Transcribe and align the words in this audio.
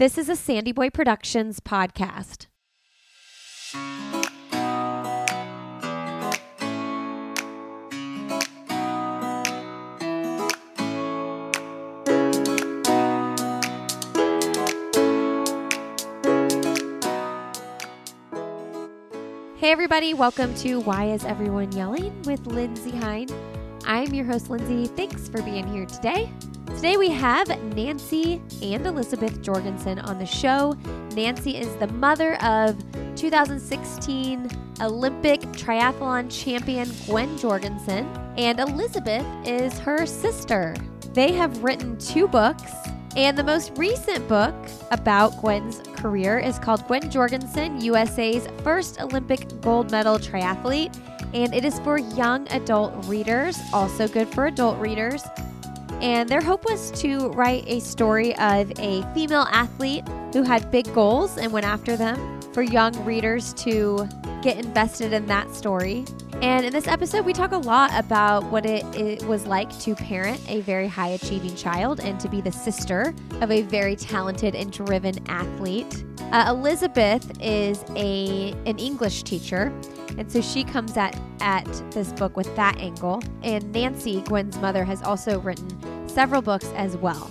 This 0.00 0.16
is 0.16 0.30
a 0.30 0.34
Sandy 0.34 0.72
Boy 0.72 0.88
Productions 0.88 1.60
podcast. 1.60 2.46
Hey, 19.58 19.70
everybody, 19.70 20.14
welcome 20.14 20.54
to 20.54 20.80
Why 20.80 21.10
Is 21.10 21.26
Everyone 21.26 21.70
Yelling 21.72 22.22
with 22.22 22.46
Lindsay 22.46 22.92
Hein. 22.92 23.28
I'm 23.84 24.14
your 24.14 24.24
host, 24.24 24.48
Lindsay. 24.48 24.86
Thanks 24.86 25.28
for 25.28 25.42
being 25.42 25.70
here 25.70 25.84
today. 25.84 26.32
Today 26.80 26.96
we 26.96 27.10
have 27.10 27.46
Nancy 27.74 28.40
and 28.62 28.86
Elizabeth 28.86 29.42
Jorgensen 29.42 29.98
on 29.98 30.18
the 30.18 30.24
show. 30.24 30.74
Nancy 31.14 31.58
is 31.58 31.76
the 31.76 31.88
mother 31.88 32.42
of 32.42 32.74
2016 33.16 34.48
Olympic 34.80 35.42
triathlon 35.52 36.30
champion 36.30 36.90
Gwen 37.04 37.36
Jorgensen, 37.36 38.06
and 38.38 38.58
Elizabeth 38.60 39.26
is 39.44 39.78
her 39.80 40.06
sister. 40.06 40.74
They 41.12 41.32
have 41.32 41.62
written 41.62 41.98
two 41.98 42.26
books, 42.26 42.72
and 43.14 43.36
the 43.36 43.44
most 43.44 43.76
recent 43.76 44.26
book 44.26 44.54
about 44.90 45.38
Gwen's 45.42 45.82
career 45.96 46.38
is 46.38 46.58
called 46.58 46.86
Gwen 46.86 47.10
Jorgensen, 47.10 47.78
USA's 47.82 48.48
first 48.64 49.02
Olympic 49.02 49.60
gold 49.60 49.90
medal 49.90 50.18
triathlete, 50.18 50.96
and 51.34 51.54
it 51.54 51.66
is 51.66 51.78
for 51.80 51.98
young 51.98 52.48
adult 52.48 53.04
readers, 53.04 53.58
also 53.74 54.08
good 54.08 54.28
for 54.28 54.46
adult 54.46 54.78
readers. 54.78 55.22
And 56.00 56.28
their 56.28 56.40
hope 56.40 56.64
was 56.64 56.90
to 57.02 57.28
write 57.30 57.64
a 57.66 57.80
story 57.80 58.34
of 58.36 58.72
a 58.78 59.02
female 59.14 59.46
athlete 59.50 60.04
who 60.32 60.42
had 60.42 60.70
big 60.70 60.92
goals 60.94 61.36
and 61.36 61.52
went 61.52 61.66
after 61.66 61.96
them 61.96 62.40
for 62.52 62.62
young 62.62 62.92
readers 63.04 63.52
to 63.54 64.08
get 64.42 64.58
invested 64.58 65.12
in 65.12 65.26
that 65.26 65.54
story. 65.54 66.04
And 66.42 66.64
in 66.64 66.72
this 66.72 66.86
episode, 66.86 67.26
we 67.26 67.32
talk 67.32 67.52
a 67.52 67.58
lot 67.58 67.90
about 67.94 68.44
what 68.44 68.64
it, 68.64 68.84
it, 68.94 69.22
was 69.24 69.46
like 69.46 69.78
to 69.80 69.94
parent 69.94 70.40
a 70.48 70.62
very 70.62 70.88
high 70.88 71.08
achieving 71.08 71.54
child 71.54 72.00
and 72.00 72.18
to 72.20 72.28
be 72.28 72.40
the 72.40 72.52
sister 72.52 73.14
of 73.42 73.50
a 73.50 73.62
very 73.62 73.94
talented 73.94 74.54
and 74.54 74.72
driven 74.72 75.14
athlete. 75.28 76.04
Uh, 76.32 76.46
Elizabeth 76.48 77.30
is 77.40 77.84
a 77.96 78.52
an 78.64 78.78
English 78.78 79.24
teacher, 79.24 79.72
and 80.16 80.30
so 80.30 80.40
she 80.40 80.64
comes 80.64 80.96
at 80.96 81.20
at 81.40 81.66
this 81.90 82.12
book 82.12 82.36
with 82.36 82.54
that 82.56 82.78
angle. 82.78 83.22
And 83.42 83.70
Nancy, 83.72 84.22
Gwen's 84.22 84.56
mother, 84.58 84.84
has 84.84 85.02
also 85.02 85.40
written 85.40 86.08
several 86.08 86.40
books 86.40 86.70
as 86.76 86.96
well. 86.96 87.30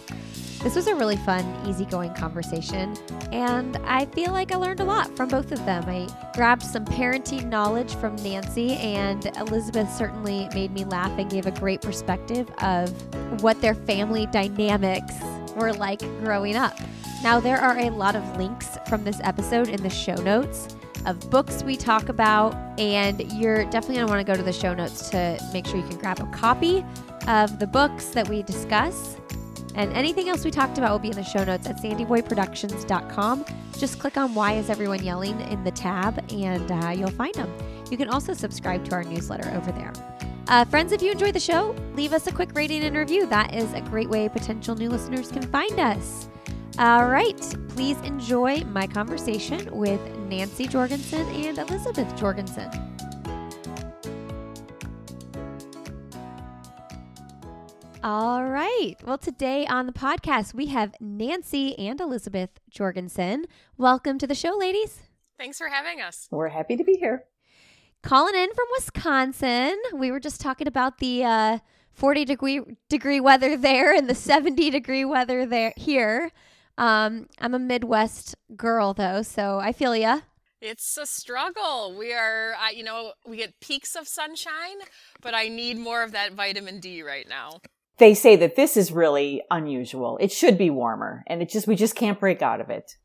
This 0.62 0.76
was 0.76 0.88
a 0.88 0.96
really 0.96 1.16
fun, 1.16 1.46
easygoing 1.66 2.14
conversation, 2.16 2.94
and 3.32 3.78
I 3.86 4.06
feel 4.08 4.34
like 4.34 4.52
I 4.52 4.58
learned 4.58 4.82
a 4.82 4.84
lot 4.84 5.16
from 5.16 5.30
both 5.30 5.54
of 5.54 5.66
them. 5.66 5.86
I 5.88 6.08
grabbed 6.36 6.64
some 6.64 6.84
parenting 6.84 7.46
knowledge 7.46 7.96
from 7.96 8.18
Nancy, 8.18 8.74
and 8.74 9.26
Elizabeth 9.38 9.90
certainly 9.90 10.50
made 10.54 10.72
me 10.74 10.84
laugh 10.84 11.18
and 11.18 11.32
gave 11.32 11.46
a 11.46 11.52
great 11.52 11.82
perspective 11.82 12.52
of 12.62 12.92
what 13.42 13.62
their 13.62 13.74
family 13.74 14.26
dynamics 14.28 15.14
were 15.56 15.72
like 15.72 16.02
growing 16.22 16.58
up. 16.58 16.78
Now, 17.24 17.40
there 17.40 17.58
are 17.58 17.80
a 17.80 17.90
lot 17.90 18.18
of 18.18 18.38
links 18.38 18.78
from 18.90 19.06
this 19.06 19.22
episode 19.24 19.70
in 19.70 19.82
the 19.82 19.90
show 19.90 20.16
notes 20.16 20.76
of 21.06 21.30
books 21.30 21.64
we 21.64 21.78
talk 21.78 22.10
about, 22.10 22.54
and 22.78 23.32
you're 23.32 23.64
definitely 23.66 23.96
going 23.96 24.08
to 24.08 24.14
want 24.14 24.28
to 24.28 24.30
go 24.30 24.36
to 24.36 24.44
the 24.44 24.54
show 24.54 24.74
notes 24.74 25.10
to 25.12 25.40
make 25.54 25.66
sure 25.66 25.78
you 25.78 25.88
can 25.88 25.98
grab 25.98 26.20
a 26.20 26.28
copy 26.28 26.86
of 27.30 27.60
the 27.60 27.68
books 27.68 28.08
that 28.08 28.28
we 28.28 28.44
discuss. 28.44 29.16
And 29.80 29.94
anything 29.94 30.28
else 30.28 30.44
we 30.44 30.52
talked 30.52 30.78
about 30.78 30.92
will 30.92 31.00
be 31.00 31.08
in 31.08 31.16
the 31.16 31.24
show 31.24 31.42
notes 31.46 31.66
at 31.66 31.78
sandyboyproductions.com. 31.78 33.46
Just 33.78 33.98
click 33.98 34.18
on 34.18 34.36
Why 34.36 34.56
Is 34.56 34.70
Everyone 34.70 35.02
Yelling 35.02 35.40
in 35.40 35.64
the 35.64 35.72
tab 35.72 36.22
and 36.34 36.70
uh, 36.70 36.90
you'll 36.90 37.12
find 37.12 37.34
them. 37.34 37.50
You 37.90 37.96
can 37.96 38.10
also 38.10 38.34
subscribe 38.34 38.84
to 38.90 38.92
our 38.92 39.06
newsletter 39.06 39.50
over 39.52 39.72
there. 39.72 39.94
Uh, 40.50 40.66
friends, 40.66 40.92
if 40.92 41.02
you 41.02 41.14
enjoy 41.14 41.32
the 41.32 41.40
show, 41.40 41.74
leave 41.96 42.12
us 42.12 42.28
a 42.28 42.32
quick 42.34 42.50
rating 42.56 42.84
and 42.84 42.94
review. 42.94 43.26
That 43.28 43.56
is 43.56 43.72
a 43.72 43.80
great 43.80 44.10
way 44.10 44.28
potential 44.28 44.76
new 44.76 44.90
listeners 44.90 45.32
can 45.32 45.44
find 45.44 45.80
us. 45.80 46.28
All 46.78 47.06
right, 47.06 47.40
please 47.70 47.98
enjoy 48.02 48.66
my 48.66 48.86
conversation 48.86 49.66
with 49.72 50.02
Nancy 50.28 50.68
Jorgensen 50.68 51.26
and 51.30 51.58
Elizabeth 51.58 52.14
Jorgensen. 52.18 52.89
All 58.02 58.46
right. 58.46 58.96
Well, 59.04 59.18
today 59.18 59.68
on 59.68 59.86
the 59.86 59.92
podcast, 59.92 60.54
we 60.54 60.68
have 60.68 60.96
Nancy 61.02 61.78
and 61.78 62.00
Elizabeth 62.00 62.52
Jorgensen. 62.70 63.44
Welcome 63.78 64.18
to 64.20 64.26
the 64.26 64.36
show, 64.36 64.56
ladies. 64.58 65.02
Thanks 65.38 65.58
for 65.58 65.68
having 65.68 66.00
us. 66.00 66.30
We're 66.32 66.48
happy 66.48 66.78
to 66.78 66.86
be 66.86 66.94
here. 66.94 67.26
Calling 68.02 68.36
in 68.36 68.54
from 68.54 68.66
Wisconsin. 68.78 69.78
We 69.94 70.12
were 70.12 70.22
just 70.22 70.40
talking 70.40 70.66
about 70.66 71.00
the 71.00 71.26
uh, 71.26 71.60
40 71.92 72.24
degree 72.24 72.62
degree 72.88 73.20
weather 73.20 73.58
there 73.58 73.94
and 73.94 74.10
the 74.10 74.16
70 74.16 74.70
degree 74.70 75.04
weather 75.04 75.46
there 75.46 75.74
here. 75.76 76.32
Um, 76.78 77.28
I'm 77.40 77.54
a 77.54 77.60
Midwest 77.60 78.34
girl 78.56 78.94
though, 78.94 79.24
so 79.24 79.60
I 79.60 79.74
feel 79.74 79.94
ya. 79.94 80.22
It's 80.62 80.98
a 80.98 81.06
struggle. 81.06 81.94
We 81.98 82.14
are, 82.14 82.54
uh, 82.54 82.70
you 82.70 82.84
know, 82.84 83.12
we 83.28 83.36
get 83.36 83.60
peaks 83.60 83.96
of 83.96 84.08
sunshine, 84.08 84.78
but 85.22 85.34
I 85.34 85.50
need 85.50 85.78
more 85.78 86.02
of 86.02 86.14
that 86.14 86.32
vitamin 86.32 86.80
D 86.80 87.04
right 87.04 87.28
now 87.28 87.60
they 88.00 88.14
say 88.14 88.36
that 88.38 88.56
this 88.56 88.76
is 88.76 88.92
really 88.92 89.44
unusual. 89.52 90.18
It 90.20 90.32
should 90.32 90.58
be 90.58 90.70
warmer 90.70 91.24
and 91.28 91.42
it 91.42 91.50
just, 91.50 91.68
we 91.68 91.76
just 91.76 91.96
can't 91.96 92.20
break 92.20 92.42
out 92.42 92.62
of 92.62 92.70
it. 92.70 92.98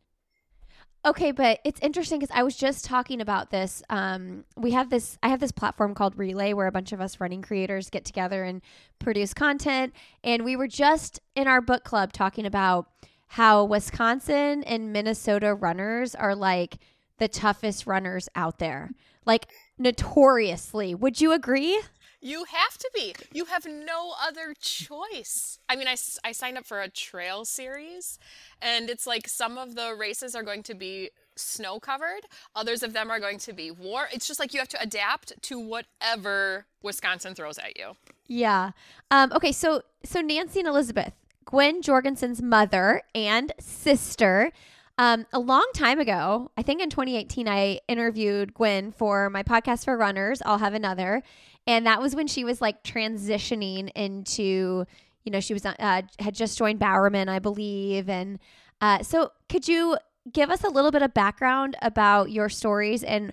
Okay, 1.07 1.33
but 1.33 1.61
it's 1.65 1.81
interesting 1.81 2.19
because 2.19 2.35
I 2.35 2.43
was 2.43 2.57
just 2.57 2.87
talking 2.87 3.21
about 3.21 3.51
this. 3.51 3.83
Um, 3.91 4.45
we 4.57 4.71
have 4.71 4.89
this, 4.89 5.19
I 5.23 5.29
have 5.29 5.41
this 5.41 5.53
platform 5.53 5.95
called 5.95 6.17
Relay 6.17 6.55
where 6.55 6.67
a 6.67 6.73
bunch 6.73 6.93
of 6.93 7.01
us 7.01 7.21
running 7.21 7.43
creators 7.43 7.91
get 7.91 8.07
together 8.07 8.43
and 8.43 8.63
produce 9.01 9.35
content. 9.35 9.93
And 10.23 10.45
we 10.45 10.57
were 10.57 10.69
just 10.69 11.21
in 11.35 11.47
our 11.47 11.61
book 11.61 11.85
club 11.85 12.15
talking 12.15 12.47
about 12.47 12.87
how 13.27 13.65
Wisconsin 13.65 14.65
and 14.65 14.95
Minnesota 14.95 15.55
runners 15.55 16.15
are 16.15 16.35
like 16.35 16.79
the 17.19 17.29
toughest 17.29 17.87
runners 17.87 18.31
out 18.35 18.59
there, 18.59 18.93
like 19.27 19.49
notoriously. 19.77 20.95
Would 20.95 21.21
you 21.21 21.33
agree? 21.33 21.83
You 22.25 22.45
have 22.45 22.79
to 22.79 22.91
be. 22.95 23.15
You 23.35 23.45
have 23.45 23.67
no 23.67 24.15
other 24.19 24.55
choice. 24.59 25.59
I 25.69 25.77
mean, 25.77 25.87
I, 25.87 25.97
I 26.25 26.33
signed 26.33 26.57
up 26.57 26.65
for 26.65 26.81
a 26.81 26.89
trail 26.89 27.45
series, 27.45 28.19
and 28.63 28.89
it's 28.89 29.07
like 29.07 29.29
some 29.29 29.59
of 29.59 29.75
the 29.75 29.95
races 29.95 30.35
are 30.35 30.43
going 30.43 30.63
to 30.63 30.75
be 30.75 31.11
snow 31.37 31.79
covered, 31.79 32.23
others 32.57 32.83
of 32.83 32.95
them 32.95 33.11
are 33.11 33.21
going 33.21 33.37
to 33.41 33.53
be 33.53 33.71
warm. 33.71 34.07
It's 34.11 34.27
just 34.27 34.41
like 34.41 34.55
you 34.55 34.61
have 34.61 34.71
to 34.71 34.81
adapt 34.81 35.35
to 35.43 35.59
whatever 35.59 36.65
Wisconsin 36.83 37.35
throws 37.35 37.59
at 37.59 37.77
you. 37.77 37.93
Yeah. 38.27 38.71
Um, 39.11 39.31
okay, 39.35 39.53
so 39.53 39.83
so 40.03 40.23
Nancy 40.23 40.61
and 40.61 40.69
Elizabeth, 40.69 41.13
Gwen 41.45 41.83
Jorgensen's 41.83 42.41
mother 42.41 43.03
and 43.15 43.53
sister. 43.61 44.51
Um, 44.97 45.27
a 45.33 45.41
long 45.41 45.67
time 45.75 45.99
ago, 45.99 46.51
I 46.57 46.63
think 46.63 46.81
in 46.81 46.89
2018, 46.89 47.49
I 47.49 47.81
interviewed 47.89 48.55
Gwen 48.55 48.93
for 48.93 49.29
my 49.29 49.43
podcast 49.43 49.85
for 49.85 49.97
runners. 49.97 50.41
I'll 50.47 50.59
have 50.59 50.75
another. 50.75 51.23
And 51.67 51.87
that 51.87 52.01
was 52.01 52.15
when 52.15 52.29
she 52.29 52.45
was 52.45 52.61
like 52.61 52.85
transitioning 52.85 53.91
into, 53.95 54.85
you 55.25 55.33
know, 55.33 55.41
she 55.41 55.53
was 55.53 55.67
uh, 55.67 56.03
had 56.19 56.35
just 56.35 56.57
joined 56.57 56.79
Bowerman, 56.79 57.29
I 57.29 57.41
believe. 57.41 58.09
And 58.09 58.39
uh, 58.81 59.03
so, 59.03 59.33
could 59.49 59.67
you 59.67 59.97
give 60.33 60.51
us 60.51 60.63
a 60.63 60.69
little 60.69 60.91
bit 60.91 61.03
of 61.03 61.13
background 61.13 61.77
about 61.83 62.31
your 62.31 62.49
stories 62.49 63.03
and 63.03 63.33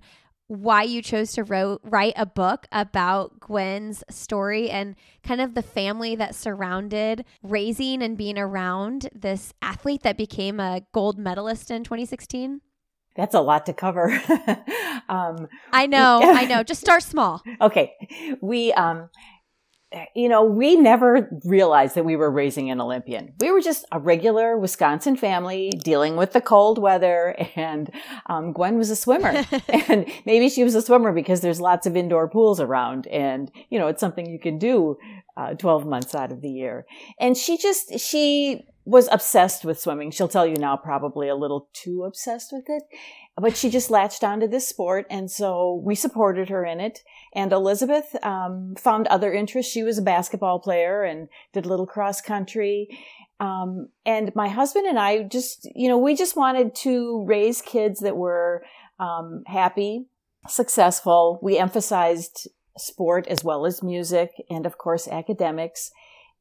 why 0.51 0.83
you 0.83 1.01
chose 1.01 1.31
to 1.31 1.45
wrote, 1.45 1.79
write 1.81 2.13
a 2.17 2.25
book 2.25 2.67
about 2.73 3.39
Gwen's 3.39 4.03
story 4.09 4.69
and 4.69 4.97
kind 5.23 5.39
of 5.39 5.53
the 5.53 5.61
family 5.61 6.13
that 6.17 6.35
surrounded 6.35 7.23
raising 7.41 8.03
and 8.03 8.17
being 8.17 8.37
around 8.37 9.07
this 9.15 9.53
athlete 9.61 10.03
that 10.03 10.17
became 10.17 10.59
a 10.59 10.81
gold 10.91 11.17
medalist 11.17 11.71
in 11.71 11.85
2016? 11.85 12.59
That's 13.15 13.33
a 13.33 13.39
lot 13.39 13.65
to 13.67 13.73
cover. 13.73 14.11
um, 15.09 15.47
I 15.71 15.87
know, 15.87 16.19
I 16.21 16.43
know. 16.43 16.63
Just 16.63 16.81
start 16.81 17.03
small. 17.03 17.41
Okay. 17.61 17.93
We, 18.41 18.73
um, 18.73 19.09
you 20.15 20.29
know, 20.29 20.43
we 20.43 20.75
never 20.75 21.29
realized 21.43 21.95
that 21.95 22.05
we 22.05 22.15
were 22.15 22.31
raising 22.31 22.71
an 22.71 22.79
Olympian. 22.79 23.33
We 23.39 23.51
were 23.51 23.61
just 23.61 23.85
a 23.91 23.99
regular 23.99 24.57
Wisconsin 24.57 25.15
family 25.15 25.69
dealing 25.83 26.15
with 26.15 26.31
the 26.33 26.41
cold 26.41 26.77
weather, 26.77 27.35
and 27.55 27.91
um, 28.27 28.53
Gwen 28.53 28.77
was 28.77 28.89
a 28.89 28.95
swimmer. 28.95 29.45
and 29.67 30.05
maybe 30.25 30.49
she 30.49 30.63
was 30.63 30.75
a 30.75 30.81
swimmer 30.81 31.11
because 31.11 31.41
there's 31.41 31.59
lots 31.59 31.85
of 31.85 31.97
indoor 31.97 32.29
pools 32.29 32.59
around, 32.59 33.07
and 33.07 33.51
you 33.69 33.77
know, 33.79 33.87
it's 33.87 33.99
something 33.99 34.29
you 34.29 34.39
can 34.39 34.57
do 34.57 34.97
uh, 35.35 35.53
12 35.55 35.85
months 35.85 36.15
out 36.15 36.31
of 36.31 36.41
the 36.41 36.49
year. 36.49 36.85
And 37.19 37.35
she 37.35 37.57
just 37.57 37.99
she 37.99 38.65
was 38.85 39.07
obsessed 39.11 39.63
with 39.63 39.79
swimming. 39.79 40.11
She'll 40.11 40.27
tell 40.27 40.45
you 40.47 40.55
now 40.55 40.75
probably 40.75 41.27
a 41.27 41.35
little 41.35 41.69
too 41.73 42.03
obsessed 42.03 42.51
with 42.51 42.65
it, 42.67 42.83
but 43.37 43.55
she 43.55 43.69
just 43.69 43.89
latched 43.89 44.23
onto 44.23 44.47
this 44.47 44.67
sport. 44.67 45.05
And 45.09 45.29
so 45.31 45.81
we 45.83 45.95
supported 45.95 46.49
her 46.49 46.65
in 46.65 46.79
it. 46.79 46.99
And 47.33 47.51
Elizabeth 47.51 48.15
um, 48.23 48.75
found 48.77 49.07
other 49.07 49.33
interests. 49.33 49.71
She 49.71 49.83
was 49.83 49.97
a 49.97 50.03
basketball 50.03 50.59
player 50.59 51.03
and 51.03 51.29
did 51.53 51.65
a 51.65 51.69
little 51.69 51.87
cross 51.87 52.21
country. 52.21 52.89
Um, 53.39 53.89
and 54.05 54.31
my 54.35 54.49
husband 54.49 54.85
and 54.85 54.99
I 54.99 55.23
just, 55.23 55.67
you 55.73 55.87
know, 55.87 55.97
we 55.97 56.15
just 56.15 56.35
wanted 56.35 56.75
to 56.75 57.23
raise 57.25 57.61
kids 57.61 58.01
that 58.01 58.17
were 58.17 58.63
um, 58.99 59.43
happy, 59.47 60.05
successful. 60.47 61.39
We 61.41 61.57
emphasized 61.57 62.47
sport 62.77 63.27
as 63.27 63.43
well 63.43 63.65
as 63.65 63.81
music 63.81 64.31
and, 64.49 64.65
of 64.65 64.77
course, 64.77 65.07
academics. 65.07 65.91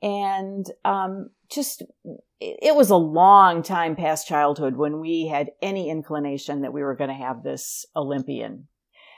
And 0.03 0.67
um, 0.85 1.31
just, 1.51 1.83
it 2.41 2.75
was 2.75 2.91
a 2.91 2.97
long 2.97 3.63
time 3.63 3.97
past 3.97 4.27
childhood 4.27 4.77
when 4.77 5.01
we 5.01 5.27
had 5.27 5.51
any 5.61 5.91
inclination 5.91 6.63
that 6.63 6.73
we 6.73 6.83
were 6.83 6.97
going 6.97 7.11
to 7.11 7.15
have 7.15 7.43
this 7.43 7.85
Olympian. 7.95 8.67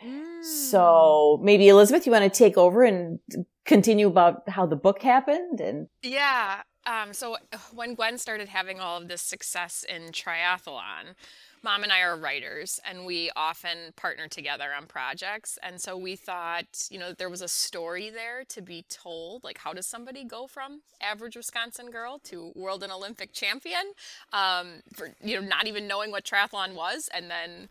Mm. 0.05 0.45
So 0.45 1.41
maybe 1.43 1.69
Elizabeth, 1.69 2.05
you 2.07 2.13
want 2.13 2.25
to 2.25 2.37
take 2.37 2.59
over 2.59 2.83
and 2.83 3.21
continue 3.65 4.09
about 4.09 4.49
how 4.49 4.67
the 4.67 4.75
book 4.75 5.03
happened 5.03 5.61
and 5.61 5.87
yeah 6.03 6.63
um, 6.87 7.13
so 7.13 7.37
when 7.75 7.95
Gwen 7.95 8.19
started 8.19 8.49
having 8.49 8.81
all 8.81 9.01
of 9.01 9.09
this 9.09 9.23
success 9.23 9.85
in 9.89 10.11
triathlon, 10.11 11.15
mom 11.63 11.83
and 11.83 11.93
I 11.93 12.01
are 12.01 12.17
writers 12.17 12.81
and 12.89 13.07
we 13.07 13.31
often 13.37 13.93
partner 13.97 14.29
together 14.29 14.71
on 14.77 14.87
projects. 14.87 15.59
And 15.63 15.81
so 15.81 15.97
we 15.97 16.17
thought, 16.17 16.89
you 16.91 16.99
know, 16.99 17.13
there 17.13 17.31
was 17.31 17.43
a 17.43 17.49
story 17.49 18.11
there 18.11 18.45
to 18.49 18.61
be 18.63 18.85
told. 18.89 19.45
Like, 19.45 19.59
how 19.59 19.73
does 19.73 19.87
somebody 19.87 20.25
go 20.25 20.47
from 20.47 20.83
average 21.01 21.37
Wisconsin 21.37 21.91
girl 21.91 22.19
to 22.25 22.53
world 22.55 22.83
and 22.83 22.93
Olympic 22.93 23.33
champion? 23.33 23.93
Um, 24.33 24.83
for, 24.93 25.11
you 25.23 25.41
know, 25.41 25.47
not 25.47 25.67
even 25.67 25.87
knowing 25.87 26.11
what 26.11 26.25
triathlon 26.25 26.75
was 26.75 27.09
and 27.15 27.31
then 27.31 27.69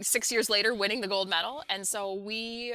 six 0.00 0.32
years 0.32 0.48
later 0.48 0.74
winning 0.74 1.00
the 1.00 1.08
gold 1.08 1.28
medal. 1.28 1.62
And 1.68 1.86
so 1.86 2.14
we 2.14 2.74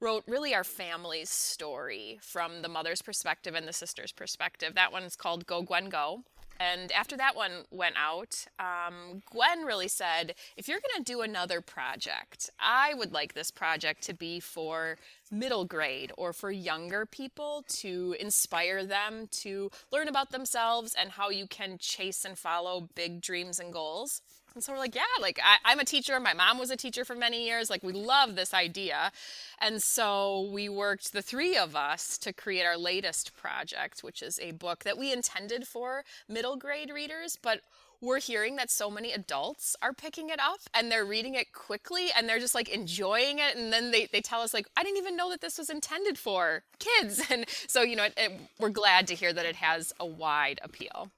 wrote 0.00 0.24
really 0.26 0.54
our 0.54 0.64
family's 0.64 1.30
story 1.30 2.18
from 2.22 2.62
the 2.62 2.68
mother's 2.68 3.02
perspective 3.02 3.54
and 3.54 3.66
the 3.66 3.72
sister's 3.72 4.12
perspective. 4.12 4.74
That 4.74 4.92
one's 4.92 5.16
called 5.16 5.46
Go 5.46 5.62
Gwen 5.62 5.88
Go. 5.88 6.24
And 6.58 6.90
after 6.92 7.16
that 7.16 7.36
one 7.36 7.64
went 7.70 7.96
out, 7.98 8.46
um, 8.58 9.22
Gwen 9.30 9.62
really 9.62 9.88
said, 9.88 10.34
if 10.56 10.68
you're 10.68 10.80
going 10.80 11.04
to 11.04 11.12
do 11.12 11.20
another 11.20 11.60
project, 11.60 12.50
I 12.58 12.94
would 12.94 13.12
like 13.12 13.34
this 13.34 13.50
project 13.50 14.02
to 14.04 14.14
be 14.14 14.40
for 14.40 14.98
middle 15.30 15.64
grade 15.64 16.12
or 16.16 16.32
for 16.32 16.50
younger 16.50 17.04
people 17.04 17.64
to 17.68 18.16
inspire 18.18 18.84
them 18.84 19.28
to 19.42 19.70
learn 19.92 20.08
about 20.08 20.30
themselves 20.30 20.94
and 20.98 21.10
how 21.10 21.30
you 21.30 21.46
can 21.46 21.78
chase 21.78 22.24
and 22.24 22.38
follow 22.38 22.88
big 22.94 23.20
dreams 23.20 23.58
and 23.58 23.72
goals. 23.72 24.22
And 24.56 24.64
so 24.64 24.72
we're 24.72 24.78
like, 24.78 24.94
yeah, 24.94 25.02
like 25.20 25.38
I, 25.44 25.70
am 25.70 25.80
a 25.80 25.84
teacher. 25.84 26.18
My 26.18 26.32
mom 26.32 26.58
was 26.58 26.70
a 26.70 26.76
teacher 26.76 27.04
for 27.04 27.14
many 27.14 27.44
years. 27.44 27.68
Like 27.68 27.82
we 27.82 27.92
love 27.92 28.36
this 28.36 28.54
idea. 28.54 29.12
And 29.60 29.82
so 29.82 30.48
we 30.50 30.70
worked, 30.70 31.12
the 31.12 31.20
three 31.20 31.58
of 31.58 31.76
us, 31.76 32.16
to 32.18 32.32
create 32.32 32.64
our 32.64 32.78
latest 32.78 33.36
project, 33.36 34.00
which 34.00 34.22
is 34.22 34.40
a 34.40 34.52
book 34.52 34.84
that 34.84 34.96
we 34.96 35.12
intended 35.12 35.68
for 35.68 36.04
middle 36.26 36.56
grade 36.56 36.90
readers, 36.90 37.36
but 37.40 37.60
we're 38.00 38.18
hearing 38.18 38.56
that 38.56 38.70
so 38.70 38.90
many 38.90 39.12
adults 39.12 39.76
are 39.82 39.92
picking 39.92 40.30
it 40.30 40.40
up 40.40 40.60
and 40.72 40.90
they're 40.90 41.04
reading 41.04 41.34
it 41.34 41.52
quickly 41.52 42.08
and 42.16 42.26
they're 42.26 42.38
just 42.38 42.54
like 42.54 42.68
enjoying 42.70 43.38
it 43.38 43.56
and 43.56 43.72
then 43.72 43.90
they, 43.90 44.06
they 44.06 44.20
tell 44.20 44.42
us 44.42 44.52
like 44.52 44.66
i 44.76 44.82
didn't 44.82 44.98
even 44.98 45.16
know 45.16 45.30
that 45.30 45.40
this 45.40 45.56
was 45.56 45.70
intended 45.70 46.18
for 46.18 46.62
kids 46.78 47.22
and 47.30 47.46
so 47.66 47.80
you 47.80 47.96
know 47.96 48.04
it, 48.04 48.12
it, 48.18 48.32
we're 48.60 48.68
glad 48.68 49.06
to 49.06 49.14
hear 49.14 49.32
that 49.32 49.46
it 49.46 49.56
has 49.56 49.94
a 49.98 50.04
wide 50.04 50.60
appeal 50.62 51.10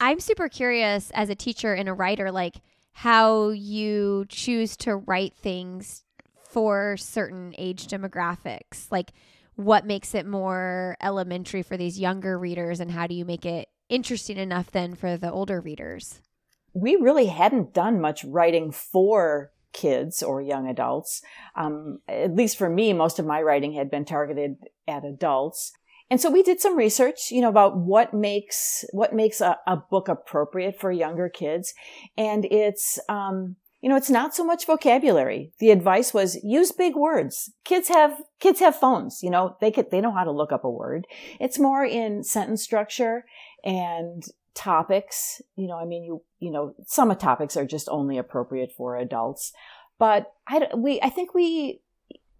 I'm 0.00 0.20
super 0.20 0.48
curious 0.48 1.10
as 1.14 1.30
a 1.30 1.34
teacher 1.34 1.72
and 1.72 1.88
a 1.88 1.94
writer, 1.94 2.30
like 2.30 2.56
how 2.92 3.48
you 3.48 4.26
choose 4.28 4.76
to 4.78 4.96
write 4.96 5.34
things 5.34 6.04
for 6.48 6.96
certain 6.96 7.54
age 7.58 7.86
demographics. 7.86 8.90
Like 8.90 9.12
what 9.56 9.86
makes 9.86 10.14
it 10.14 10.26
more 10.26 10.96
elementary 11.02 11.62
for 11.62 11.76
these 11.76 11.98
younger 11.98 12.38
readers 12.38 12.80
and 12.80 12.90
how 12.90 13.06
do 13.06 13.14
you 13.14 13.24
make 13.24 13.46
it 13.46 13.68
interesting 13.88 14.36
enough 14.36 14.70
then 14.70 14.94
for 14.94 15.16
the 15.16 15.30
older 15.30 15.60
readers? 15.60 16.20
We 16.74 16.96
really 16.96 17.26
hadn't 17.26 17.72
done 17.72 18.00
much 18.00 18.22
writing 18.24 18.70
for 18.70 19.52
kids 19.72 20.22
or 20.22 20.42
young 20.42 20.68
adults. 20.68 21.22
Um, 21.54 22.00
at 22.08 22.34
least 22.34 22.56
for 22.56 22.68
me, 22.68 22.92
most 22.92 23.18
of 23.18 23.26
my 23.26 23.40
writing 23.40 23.72
had 23.72 23.90
been 23.90 24.04
targeted 24.04 24.56
at 24.86 25.04
adults. 25.04 25.72
And 26.10 26.20
so 26.20 26.30
we 26.30 26.42
did 26.42 26.60
some 26.60 26.76
research, 26.76 27.30
you 27.30 27.40
know, 27.40 27.48
about 27.48 27.76
what 27.76 28.14
makes, 28.14 28.84
what 28.92 29.12
makes 29.12 29.40
a, 29.40 29.58
a 29.66 29.76
book 29.76 30.08
appropriate 30.08 30.78
for 30.78 30.92
younger 30.92 31.28
kids. 31.28 31.74
And 32.16 32.44
it's, 32.44 32.98
um, 33.08 33.56
you 33.80 33.90
know, 33.90 33.96
it's 33.96 34.10
not 34.10 34.34
so 34.34 34.44
much 34.44 34.66
vocabulary. 34.66 35.52
The 35.58 35.70
advice 35.70 36.14
was 36.14 36.42
use 36.44 36.72
big 36.72 36.94
words. 36.94 37.52
Kids 37.64 37.88
have, 37.88 38.22
kids 38.40 38.60
have 38.60 38.76
phones, 38.76 39.20
you 39.22 39.30
know, 39.30 39.56
they 39.60 39.70
could, 39.70 39.90
they 39.90 40.00
know 40.00 40.12
how 40.12 40.24
to 40.24 40.30
look 40.30 40.52
up 40.52 40.64
a 40.64 40.70
word. 40.70 41.06
It's 41.40 41.58
more 41.58 41.84
in 41.84 42.22
sentence 42.22 42.62
structure 42.62 43.24
and 43.64 44.22
topics. 44.54 45.42
You 45.56 45.66
know, 45.66 45.76
I 45.76 45.84
mean, 45.84 46.04
you, 46.04 46.22
you 46.38 46.50
know, 46.50 46.74
some 46.86 47.14
topics 47.16 47.56
are 47.56 47.66
just 47.66 47.88
only 47.88 48.16
appropriate 48.16 48.72
for 48.76 48.96
adults, 48.96 49.52
but 49.98 50.32
I, 50.46 50.68
we, 50.76 51.00
I 51.00 51.10
think 51.10 51.34
we, 51.34 51.80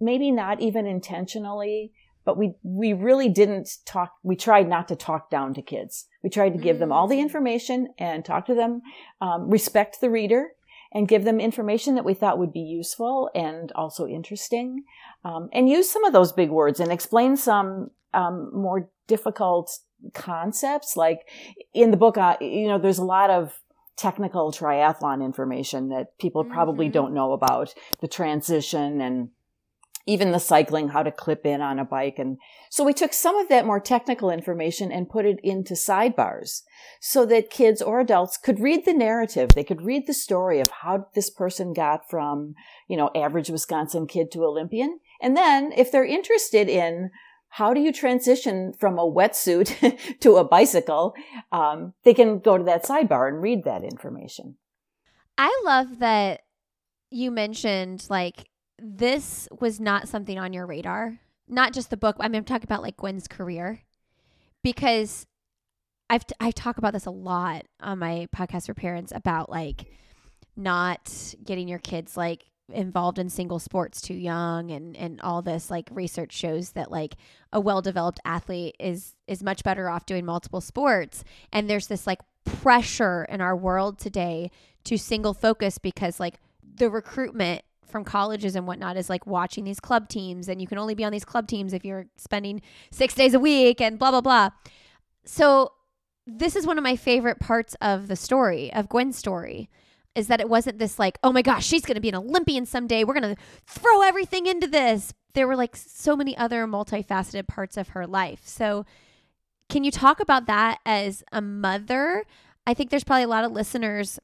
maybe 0.01 0.31
not 0.31 0.61
even 0.61 0.87
intentionally 0.87 1.93
but 2.27 2.37
we 2.37 2.53
we 2.63 2.93
really 2.93 3.31
didn't 3.31 3.79
talk 3.87 4.13
we 4.23 4.37
tried 4.37 4.69
not 4.69 4.89
to 4.89 4.97
talk 4.97 5.31
down 5.31 5.55
to 5.55 5.63
kids 5.63 6.07
we 6.23 6.29
tried 6.29 6.53
to 6.53 6.59
give 6.59 6.79
them 6.79 6.93
all 6.93 7.07
the 7.07 7.17
mm. 7.17 7.23
information 7.23 7.89
and 7.99 8.25
talk 8.25 8.45
to 8.45 8.55
them 8.55 8.83
um, 9.23 9.49
respect 9.49 10.03
the 10.03 10.11
reader 10.11 10.49
and 10.93 11.09
give 11.09 11.25
them 11.25 11.41
information 11.41 11.95
that 11.95 12.05
we 12.05 12.13
thought 12.13 12.39
would 12.39 12.53
be 12.53 12.61
useful 12.61 13.31
and 13.35 13.73
also 13.73 14.07
interesting 14.07 14.85
um, 15.25 15.49
and 15.55 15.71
use 15.71 15.89
some 15.89 16.05
of 16.05 16.13
those 16.13 16.33
big 16.33 16.51
words 16.51 16.81
and 16.81 16.93
explain 16.93 17.37
some 17.37 17.91
um, 18.13 18.51
more 18.53 18.91
difficult 19.07 19.71
concepts 20.13 20.97
like 20.97 21.27
in 21.73 21.91
the 21.91 21.97
book 21.97 22.19
uh, 22.19 22.37
you 22.41 22.69
know 22.69 22.79
there's 22.79 22.99
a 22.99 23.05
lot 23.05 23.31
of 23.31 23.61
technical 23.97 24.53
triathlon 24.53 25.25
information 25.25 25.89
that 25.89 26.19
people 26.19 26.45
probably 26.45 26.87
mm-hmm. 26.87 26.93
don't 26.93 27.15
know 27.15 27.33
about 27.33 27.73
the 28.01 28.09
transition 28.09 29.01
and 29.01 29.31
even 30.07 30.31
the 30.31 30.39
cycling, 30.39 30.89
how 30.89 31.03
to 31.03 31.11
clip 31.11 31.45
in 31.45 31.61
on 31.61 31.81
a 31.81 31.85
bike. 31.85 32.19
And 32.19 32.39
so 32.71 32.85
we 32.85 32.93
took 32.93 33.13
some 33.13 33.37
of 33.37 33.49
that 33.49 33.67
more 33.67 33.81
technical 33.81 34.31
information 34.31 34.93
and 34.93 35.11
put 35.11 35.27
it 35.27 35.41
into 35.43 35.75
sidebars 35.75 36.63
so 37.01 37.27
that 37.27 37.51
kids 37.51 37.83
or 37.83 37.99
adults 37.99 38.37
could 38.37 38.61
read 38.61 38.85
the 38.85 38.95
narrative. 38.95 39.51
They 39.55 39.65
could 39.65 39.83
read 39.83 40.07
the 40.07 40.15
story 40.15 40.61
of 40.61 40.71
how 40.83 41.09
this 41.15 41.29
person 41.29 41.73
got 41.73 42.09
from, 42.09 42.55
you 42.89 42.97
know, 42.97 43.11
average 43.17 43.51
Wisconsin 43.51 44.07
kid 44.07 44.31
to 44.33 44.45
Olympian. 44.45 45.01
And 45.21 45.37
then 45.37 45.73
if 45.77 45.91
they're 45.91 46.05
interested 46.05 46.69
in 46.69 47.11
how 47.49 47.75
do 47.75 47.81
you 47.81 47.93
transition 47.93 48.75
from 48.79 48.99
a 48.99 49.11
wetsuit 49.11 49.99
to 50.21 50.37
a 50.37 50.45
bicycle, 50.45 51.15
um, 51.51 51.95
they 52.05 52.15
can 52.15 52.39
go 52.39 52.57
to 52.57 52.65
that 52.65 52.85
sidebar 52.85 53.29
and 53.29 53.43
read 53.43 53.65
that 53.65 53.83
information. 53.83 54.57
I 55.39 55.63
love 55.65 55.99
that 55.99 56.43
you 57.11 57.31
mentioned 57.31 58.07
like 58.09 58.49
this 58.79 59.49
was 59.61 59.81
not 59.81 60.09
something 60.09 60.39
on 60.39 60.53
your 60.53 60.67
radar. 60.67 61.21
Not 61.49 61.73
just 61.73 61.91
the 61.91 61.97
book. 61.97 62.17
I 62.19 62.29
mean, 62.29 62.37
I'm 62.37 62.45
talking 62.45 62.67
about 62.67 62.83
like 62.83 62.97
Gwen's 62.97 63.29
career 63.29 63.83
because 64.63 65.27
I've 66.11 66.27
t- 66.27 66.35
I 66.41 66.51
talk 66.51 66.79
about 66.79 66.93
this 66.93 67.07
a 67.07 67.11
lot 67.11 67.67
on 67.81 67.99
my 67.99 68.29
podcast 68.35 68.67
for 68.67 68.75
parents 68.75 69.13
about 69.15 69.49
like 69.51 69.87
not 70.57 71.35
getting 71.45 71.69
your 71.69 71.79
kids 71.79 72.17
like 72.17 72.45
involved 72.73 73.19
in 73.19 73.29
single 73.29 73.61
sports 73.61 74.01
too 74.01 74.15
young 74.15 74.73
and 74.73 74.97
and 74.97 75.21
all 75.21 75.41
this 75.41 75.71
like 75.71 75.89
research 75.93 76.33
shows 76.33 76.73
that 76.73 76.91
like 76.91 77.15
a 77.53 77.61
well-developed 77.61 78.19
athlete 78.25 78.75
is 78.81 79.15
is 79.29 79.43
much 79.43 79.63
better 79.63 79.89
off 79.89 80.05
doing 80.05 80.25
multiple 80.25 80.61
sports 80.61 81.23
and 81.53 81.71
there's 81.71 81.87
this 81.87 82.09
like 82.09 82.19
pressure 82.45 83.25
in 83.29 83.41
our 83.41 83.57
world 83.57 83.99
today 83.99 84.51
to 84.83 84.97
single 84.97 85.33
focus 85.33 85.79
because 85.79 86.19
like 86.19 86.41
the 86.77 86.91
recruitment 86.91 87.63
from 87.87 88.05
colleges 88.05 88.57
and 88.57 88.67
whatnot 88.67 88.97
is 88.97 89.09
like 89.09 89.27
watching 89.27 89.65
these 89.65 89.81
club 89.81 90.09
teams 90.09 90.49
and 90.49 90.61
you 90.61 90.67
can 90.67 90.79
only 90.79 90.95
be 90.95 91.05
on 91.05 91.13
these 91.13 91.25
club 91.25 91.47
teams 91.47 91.73
if 91.73 91.85
you're 91.85 92.07
spending 92.17 92.61
six 92.91 93.15
days 93.15 93.35
a 93.35 93.41
week 93.41 93.81
and 93.81 93.99
blah 93.99 94.11
blah 94.11 94.21
blah. 94.21 94.51
So 95.25 95.73
this 96.27 96.57
is 96.57 96.67
one 96.67 96.79
of 96.79 96.85
my 96.85 96.97
favorite 96.97 97.39
parts 97.39 97.77
of 97.81 98.09
the 98.09 98.17
story 98.17 98.73
of 98.73 98.89
gwen's 98.89 99.17
story 99.17 99.69
is 100.15 100.27
that 100.29 100.41
it 100.41 100.49
wasn't 100.49 100.79
this 100.79 100.99
like 100.99 101.19
oh 101.23 101.33
my 101.33 101.43
gosh 101.43 101.65
she's 101.67 101.85
going 101.85 101.95
to 101.95 102.01
be 102.01 102.09
an 102.09 102.15
olympian 102.15 102.67
someday. 102.67 103.05
We're 103.05 103.19
going 103.19 103.35
to 103.35 103.43
throw 103.67 104.03
everything 104.03 104.47
into 104.47 104.67
this. 104.67 105.13
There 105.35 105.47
were 105.47 105.57
like 105.57 105.77
so 105.77 106.17
many 106.17 106.37
other 106.37 106.67
multifaceted 106.67 107.47
parts 107.47 107.77
of 107.77 107.91
her 107.91 108.07
life. 108.07 108.43
So 108.45 108.85
can 109.69 109.85
you 109.85 109.91
talk 109.91 110.21
about 110.21 110.47
that 110.47 110.79
as 110.87 111.23
a 111.33 111.41
mother? 111.41 112.25
I 112.67 112.75
think 112.75 112.91
there's 112.91 113.05
probably 113.05 113.25
a 113.25 113.29
lot 113.29 113.45
of 113.45 113.53
listeners 113.53 114.19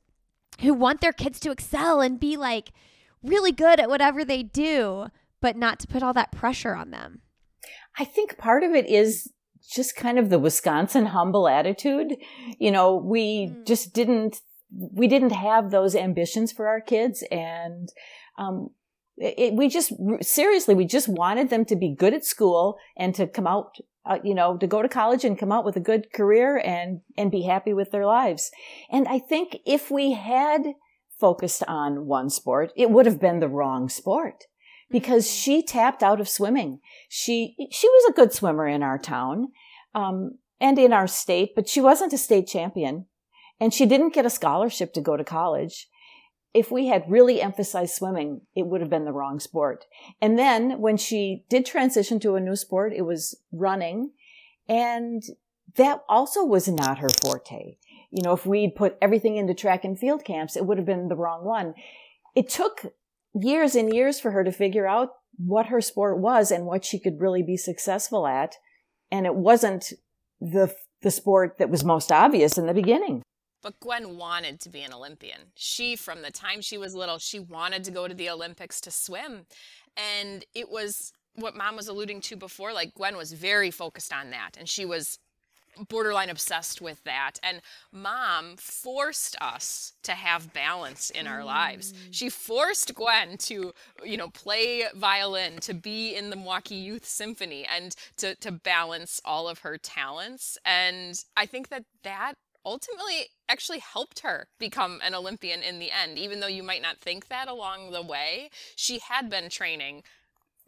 who 0.60 0.74
want 0.74 1.00
their 1.00 1.12
kids 1.12 1.40
to 1.40 1.50
excel 1.50 2.00
and 2.00 2.18
be 2.20 2.36
like 2.36 2.72
really 3.22 3.52
good 3.52 3.80
at 3.80 3.88
whatever 3.88 4.24
they 4.24 4.42
do, 4.42 5.06
but 5.40 5.56
not 5.56 5.78
to 5.80 5.86
put 5.86 6.02
all 6.02 6.12
that 6.12 6.32
pressure 6.32 6.74
on 6.74 6.90
them. 6.90 7.20
I 7.98 8.04
think 8.04 8.38
part 8.38 8.62
of 8.62 8.72
it 8.72 8.88
is 8.88 9.32
just 9.68 9.96
kind 9.96 10.18
of 10.18 10.30
the 10.30 10.38
Wisconsin 10.38 11.06
humble 11.06 11.48
attitude. 11.48 12.16
You 12.58 12.70
know, 12.70 12.96
we 12.96 13.48
mm. 13.48 13.66
just 13.66 13.92
didn't, 13.92 14.40
we 14.70 15.06
didn't 15.06 15.30
have 15.30 15.70
those 15.70 15.94
ambitions 15.94 16.52
for 16.52 16.68
our 16.68 16.80
kids 16.80 17.24
and, 17.30 17.88
um, 18.38 18.70
it, 19.18 19.52
we 19.52 19.68
just 19.68 19.92
seriously 20.22 20.74
we 20.74 20.86
just 20.86 21.06
wanted 21.06 21.50
them 21.50 21.66
to 21.66 21.76
be 21.76 21.94
good 21.94 22.14
at 22.14 22.24
school 22.24 22.78
and 22.96 23.14
to 23.14 23.26
come 23.26 23.46
out 23.46 23.76
uh, 24.04 24.18
you 24.24 24.34
know, 24.34 24.56
to 24.56 24.66
go 24.66 24.82
to 24.82 24.88
college 24.88 25.24
and 25.24 25.38
come 25.38 25.52
out 25.52 25.64
with 25.64 25.76
a 25.76 25.80
good 25.80 26.12
career 26.12 26.58
and, 26.58 27.00
and 27.16 27.30
be 27.30 27.42
happy 27.42 27.72
with 27.72 27.90
their 27.90 28.06
lives. 28.06 28.50
And 28.90 29.06
I 29.06 29.18
think 29.18 29.58
if 29.64 29.90
we 29.90 30.12
had 30.12 30.74
focused 31.22 31.62
on 31.68 32.06
one 32.06 32.28
sport, 32.28 32.72
it 32.76 32.90
would 32.90 33.06
have 33.06 33.20
been 33.20 33.40
the 33.40 33.48
wrong 33.48 33.88
sport 33.88 34.44
because 34.90 35.24
mm-hmm. 35.24 35.40
she 35.42 35.62
tapped 35.62 36.02
out 36.02 36.20
of 36.20 36.28
swimming. 36.28 36.80
She, 37.08 37.54
she 37.70 37.88
was 37.88 38.10
a 38.10 38.14
good 38.14 38.32
swimmer 38.32 38.66
in 38.66 38.82
our 38.82 38.98
town, 38.98 39.52
um, 39.94 40.38
and 40.60 40.78
in 40.78 40.92
our 40.92 41.06
state, 41.06 41.54
but 41.56 41.68
she 41.68 41.80
wasn't 41.80 42.12
a 42.12 42.18
state 42.18 42.46
champion 42.46 43.06
and 43.60 43.72
she 43.74 43.86
didn't 43.86 44.14
get 44.14 44.26
a 44.26 44.30
scholarship 44.30 44.92
to 44.94 45.00
go 45.00 45.16
to 45.16 45.24
college 45.24 45.88
if 46.54 46.70
we 46.70 46.86
had 46.86 47.10
really 47.10 47.40
emphasized 47.40 47.94
swimming, 47.94 48.42
it 48.54 48.66
would 48.66 48.80
have 48.80 48.90
been 48.90 49.04
the 49.04 49.12
wrong 49.12 49.40
sport. 49.40 49.86
And 50.20 50.38
then 50.38 50.80
when 50.80 50.96
she 50.96 51.44
did 51.48 51.64
transition 51.64 52.20
to 52.20 52.34
a 52.34 52.40
new 52.40 52.56
sport, 52.56 52.92
it 52.94 53.02
was 53.02 53.34
running. 53.52 54.10
And 54.68 55.22
that 55.76 56.02
also 56.08 56.44
was 56.44 56.68
not 56.68 56.98
her 56.98 57.08
forte. 57.22 57.76
You 58.12 58.22
know, 58.22 58.34
if 58.34 58.44
we'd 58.44 58.76
put 58.76 58.98
everything 59.00 59.36
into 59.36 59.54
track 59.54 59.84
and 59.84 59.98
field 59.98 60.22
camps, 60.24 60.54
it 60.54 60.66
would 60.66 60.76
have 60.76 60.86
been 60.86 61.08
the 61.08 61.16
wrong 61.16 61.44
one. 61.44 61.74
It 62.36 62.48
took 62.48 62.92
years 63.34 63.74
and 63.74 63.92
years 63.92 64.20
for 64.20 64.32
her 64.32 64.44
to 64.44 64.52
figure 64.52 64.86
out 64.86 65.08
what 65.38 65.66
her 65.66 65.80
sport 65.80 66.18
was 66.18 66.50
and 66.50 66.66
what 66.66 66.84
she 66.84 66.98
could 66.98 67.20
really 67.20 67.42
be 67.42 67.56
successful 67.56 68.26
at. 68.26 68.56
And 69.10 69.24
it 69.24 69.34
wasn't 69.34 69.92
the, 70.40 70.74
the 71.00 71.10
sport 71.10 71.56
that 71.58 71.70
was 71.70 71.84
most 71.84 72.12
obvious 72.12 72.58
in 72.58 72.66
the 72.66 72.74
beginning. 72.74 73.22
But 73.62 73.80
Gwen 73.80 74.18
wanted 74.18 74.60
to 74.60 74.68
be 74.68 74.82
an 74.82 74.92
Olympian. 74.92 75.52
She, 75.54 75.96
from 75.96 76.20
the 76.20 76.30
time 76.30 76.60
she 76.60 76.76
was 76.76 76.94
little, 76.94 77.18
she 77.18 77.40
wanted 77.40 77.84
to 77.84 77.90
go 77.90 78.08
to 78.08 78.14
the 78.14 78.28
Olympics 78.28 78.80
to 78.82 78.90
swim. 78.90 79.46
And 79.96 80.44
it 80.54 80.68
was 80.68 81.12
what 81.36 81.56
mom 81.56 81.76
was 81.76 81.88
alluding 81.88 82.20
to 82.22 82.36
before. 82.36 82.74
Like, 82.74 82.94
Gwen 82.94 83.16
was 83.16 83.32
very 83.32 83.70
focused 83.70 84.12
on 84.12 84.30
that. 84.30 84.56
And 84.58 84.68
she 84.68 84.84
was 84.84 85.18
borderline 85.88 86.30
obsessed 86.30 86.80
with 86.80 87.02
that. 87.04 87.38
And 87.42 87.60
mom 87.92 88.56
forced 88.56 89.36
us 89.40 89.92
to 90.02 90.12
have 90.12 90.52
balance 90.52 91.10
in 91.10 91.26
our 91.26 91.40
mm. 91.40 91.46
lives. 91.46 91.94
She 92.10 92.28
forced 92.28 92.94
Gwen 92.94 93.36
to, 93.38 93.72
you 94.04 94.16
know, 94.16 94.28
play 94.28 94.84
violin, 94.94 95.58
to 95.60 95.74
be 95.74 96.14
in 96.14 96.30
the 96.30 96.36
Milwaukee 96.36 96.74
Youth 96.74 97.04
Symphony, 97.04 97.66
and 97.66 97.94
to, 98.18 98.34
to 98.36 98.52
balance 98.52 99.20
all 99.24 99.48
of 99.48 99.60
her 99.60 99.78
talents. 99.78 100.58
And 100.64 101.22
I 101.36 101.46
think 101.46 101.68
that 101.68 101.84
that 102.02 102.34
ultimately 102.64 103.26
actually 103.48 103.80
helped 103.80 104.20
her 104.20 104.48
become 104.58 105.00
an 105.04 105.14
Olympian 105.14 105.62
in 105.62 105.78
the 105.78 105.90
end. 105.90 106.18
Even 106.18 106.40
though 106.40 106.46
you 106.46 106.62
might 106.62 106.82
not 106.82 107.00
think 107.00 107.28
that 107.28 107.48
along 107.48 107.90
the 107.90 108.02
way, 108.02 108.50
she 108.76 109.00
had 109.00 109.28
been 109.28 109.48
training 109.48 110.02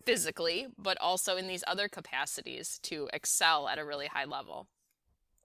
physically, 0.05 0.67
but 0.77 1.01
also 1.01 1.37
in 1.37 1.47
these 1.47 1.65
other 1.67 1.89
capacities 1.89 2.79
to 2.83 3.09
excel 3.13 3.69
at 3.69 3.79
a 3.79 3.85
really 3.85 4.07
high 4.07 4.25
level. 4.25 4.67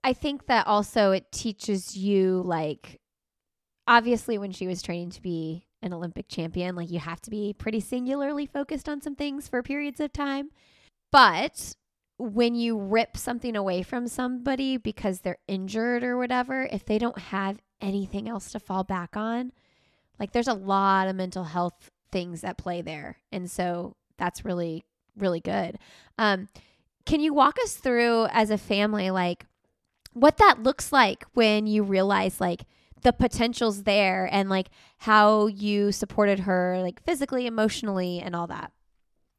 I 0.02 0.12
think 0.12 0.46
that 0.46 0.66
also 0.66 1.12
it 1.12 1.30
teaches 1.30 1.96
you, 1.96 2.42
like, 2.44 3.00
obviously, 3.86 4.38
when 4.38 4.52
she 4.52 4.66
was 4.66 4.82
training 4.82 5.10
to 5.10 5.22
be 5.22 5.66
an 5.82 5.92
Olympic 5.92 6.28
champion, 6.28 6.74
like, 6.74 6.90
you 6.90 6.98
have 6.98 7.20
to 7.22 7.30
be 7.30 7.52
pretty 7.52 7.80
singularly 7.80 8.46
focused 8.46 8.88
on 8.88 9.00
some 9.00 9.14
things 9.14 9.48
for 9.48 9.62
periods 9.62 10.00
of 10.00 10.12
time. 10.12 10.50
But 11.12 11.74
when 12.18 12.54
you 12.54 12.78
rip 12.78 13.16
something 13.16 13.56
away 13.56 13.82
from 13.82 14.06
somebody 14.06 14.76
because 14.76 15.20
they're 15.20 15.38
injured 15.48 16.04
or 16.04 16.18
whatever, 16.18 16.68
if 16.70 16.84
they 16.84 16.98
don't 16.98 17.18
have 17.18 17.60
anything 17.80 18.28
else 18.28 18.52
to 18.52 18.60
fall 18.60 18.84
back 18.84 19.16
on, 19.16 19.52
like 20.18 20.32
there's 20.32 20.48
a 20.48 20.54
lot 20.54 21.08
of 21.08 21.16
mental 21.16 21.44
health 21.44 21.90
things 22.12 22.44
at 22.44 22.58
play 22.58 22.82
there. 22.82 23.16
And 23.32 23.50
so 23.50 23.96
that's 24.18 24.44
really, 24.44 24.84
really 25.16 25.40
good. 25.40 25.78
Um, 26.18 26.48
can 27.06 27.20
you 27.20 27.32
walk 27.32 27.56
us 27.64 27.74
through 27.74 28.26
as 28.26 28.50
a 28.50 28.58
family, 28.58 29.10
like 29.10 29.46
what 30.12 30.38
that 30.38 30.62
looks 30.62 30.92
like 30.92 31.24
when 31.34 31.66
you 31.66 31.82
realize 31.82 32.40
like 32.40 32.64
the 33.02 33.12
potential's 33.12 33.84
there 33.84 34.28
and 34.30 34.50
like 34.50 34.68
how 34.98 35.46
you 35.46 35.92
supported 35.92 36.40
her, 36.40 36.78
like 36.80 37.02
physically, 37.02 37.46
emotionally, 37.46 38.20
and 38.20 38.36
all 38.36 38.46
that? 38.48 38.72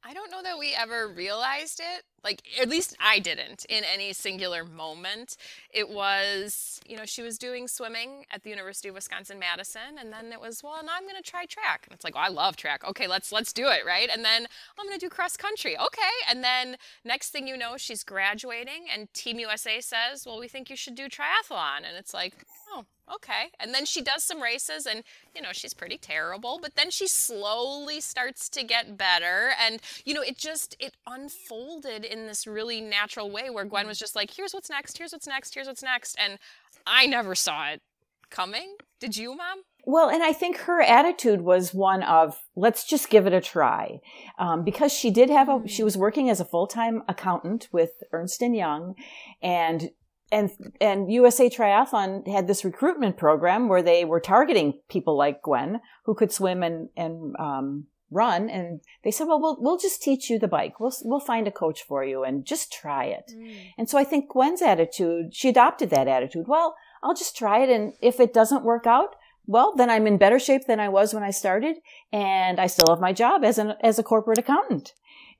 I 0.03 0.13
don't 0.13 0.31
know 0.31 0.41
that 0.41 0.57
we 0.57 0.73
ever 0.75 1.07
realized 1.07 1.79
it 1.79 2.03
like 2.23 2.43
at 2.59 2.69
least 2.69 2.95
I 2.99 3.19
didn't 3.19 3.65
in 3.69 3.83
any 3.83 4.13
singular 4.13 4.63
moment. 4.63 5.37
It 5.71 5.89
was, 5.89 6.79
you 6.87 6.97
know, 6.97 7.05
she 7.05 7.21
was 7.21 7.37
doing 7.37 7.67
swimming 7.67 8.25
at 8.31 8.43
the 8.43 8.49
University 8.49 8.89
of 8.89 8.95
Wisconsin 8.95 9.39
Madison 9.39 9.97
and 9.99 10.11
then 10.11 10.31
it 10.31 10.39
was, 10.39 10.63
well, 10.63 10.83
now 10.83 10.93
I'm 10.95 11.03
going 11.03 11.21
to 11.21 11.29
try 11.29 11.45
track. 11.45 11.85
And 11.87 11.95
it's 11.95 12.03
like, 12.03 12.15
well, 12.15 12.25
I 12.25 12.29
love 12.29 12.55
track. 12.55 12.83
Okay, 12.87 13.07
let's 13.07 13.31
let's 13.31 13.53
do 13.53 13.67
it, 13.67 13.85
right? 13.85 14.09
And 14.13 14.23
then 14.23 14.47
I'm 14.77 14.85
going 14.87 14.99
to 14.99 15.05
do 15.05 15.09
cross 15.09 15.37
country. 15.37 15.77
Okay. 15.77 16.01
And 16.29 16.43
then 16.43 16.77
next 17.03 17.29
thing 17.29 17.47
you 17.47 17.57
know, 17.57 17.77
she's 17.77 18.03
graduating 18.03 18.85
and 18.93 19.11
Team 19.13 19.39
USA 19.39 19.81
says, 19.81 20.25
"Well, 20.25 20.39
we 20.39 20.47
think 20.47 20.69
you 20.69 20.75
should 20.75 20.95
do 20.95 21.07
triathlon." 21.07 21.77
And 21.77 21.97
it's 21.97 22.13
like, 22.13 22.33
"Oh, 22.69 22.85
okay. 23.15 23.51
And 23.59 23.73
then 23.73 23.85
she 23.85 24.01
does 24.01 24.23
some 24.23 24.41
races 24.41 24.85
and, 24.85 25.03
you 25.35 25.41
know, 25.41 25.49
she's 25.51 25.73
pretty 25.73 25.97
terrible, 25.97 26.59
but 26.61 26.75
then 26.75 26.91
she 26.91 27.07
slowly 27.07 27.99
starts 27.99 28.49
to 28.49 28.63
get 28.63 28.97
better. 28.97 29.51
And, 29.59 29.81
you 30.05 30.13
know, 30.13 30.21
it 30.21 30.37
just, 30.37 30.75
it 30.79 30.95
unfolded 31.07 32.05
in 32.11 32.27
this 32.27 32.45
really 32.45 32.81
natural 32.81 33.31
way 33.31 33.49
where 33.49 33.65
Gwen 33.65 33.87
was 33.87 33.97
just 33.97 34.15
like, 34.15 34.31
here's 34.35 34.53
what's 34.53 34.69
next, 34.69 34.97
here's 34.97 35.13
what's 35.13 35.27
next, 35.27 35.55
here's 35.55 35.67
what's 35.67 35.83
next. 35.83 36.15
And 36.19 36.37
I 36.85 37.07
never 37.07 37.33
saw 37.35 37.69
it 37.69 37.81
coming. 38.29 38.75
Did 38.99 39.17
you, 39.17 39.35
Mom? 39.35 39.63
Well, 39.85 40.09
and 40.09 40.21
I 40.21 40.31
think 40.31 40.57
her 40.57 40.81
attitude 40.81 41.41
was 41.41 41.73
one 41.73 42.03
of 42.03 42.37
let's 42.55 42.85
just 42.85 43.09
give 43.09 43.25
it 43.25 43.33
a 43.33 43.41
try, 43.41 43.99
um, 44.37 44.63
because 44.63 44.91
she 44.91 45.09
did 45.09 45.29
have 45.29 45.49
a 45.49 45.67
she 45.67 45.81
mm. 45.81 45.85
was 45.85 45.97
working 45.97 46.29
as 46.29 46.39
a 46.39 46.45
full 46.45 46.67
time 46.67 47.01
accountant 47.07 47.67
with 47.71 47.89
Ernst 48.11 48.43
and 48.43 48.55
Young, 48.55 48.93
and 49.41 49.89
and 50.31 50.51
and 50.79 51.11
USA 51.11 51.49
Triathlon 51.49 52.27
had 52.27 52.47
this 52.47 52.63
recruitment 52.63 53.17
program 53.17 53.67
where 53.67 53.81
they 53.81 54.05
were 54.05 54.19
targeting 54.19 54.79
people 54.87 55.17
like 55.17 55.41
Gwen 55.41 55.81
who 56.05 56.13
could 56.13 56.31
swim 56.31 56.61
and 56.61 56.89
and 56.95 57.35
um, 57.39 57.87
run, 58.11 58.49
and 58.49 58.81
they 59.03 59.11
said, 59.11 59.27
"Well, 59.27 59.41
we'll 59.41 59.57
we'll 59.59 59.77
just 59.77 60.03
teach 60.03 60.29
you 60.29 60.37
the 60.37 60.47
bike. 60.47 60.79
We'll 60.79 60.93
we'll 61.03 61.19
find 61.19 61.47
a 61.47 61.51
coach 61.51 61.81
for 61.81 62.03
you, 62.03 62.23
and 62.23 62.45
just 62.45 62.71
try 62.71 63.05
it." 63.05 63.31
Mm. 63.35 63.55
And 63.77 63.89
so 63.89 63.97
I 63.97 64.03
think 64.03 64.29
Gwen's 64.29 64.61
attitude, 64.61 65.33
she 65.33 65.49
adopted 65.49 65.89
that 65.89 66.07
attitude. 66.07 66.47
Well, 66.47 66.75
I'll 67.01 67.15
just 67.15 67.37
try 67.37 67.63
it, 67.63 67.69
and 67.69 67.93
if 68.01 68.19
it 68.19 68.33
doesn't 68.33 68.63
work 68.63 68.85
out, 68.85 69.15
well, 69.47 69.73
then 69.75 69.89
I'm 69.89 70.07
in 70.07 70.17
better 70.17 70.39
shape 70.39 70.67
than 70.67 70.79
I 70.79 70.89
was 70.89 71.13
when 71.13 71.23
I 71.23 71.31
started, 71.31 71.77
and 72.11 72.59
I 72.59 72.67
still 72.67 72.89
have 72.89 72.99
my 72.99 73.13
job 73.13 73.43
as 73.43 73.57
an 73.57 73.73
as 73.81 73.97
a 73.97 74.03
corporate 74.03 74.37
accountant. 74.37 74.93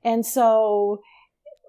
And 0.04 0.26
so 0.26 1.02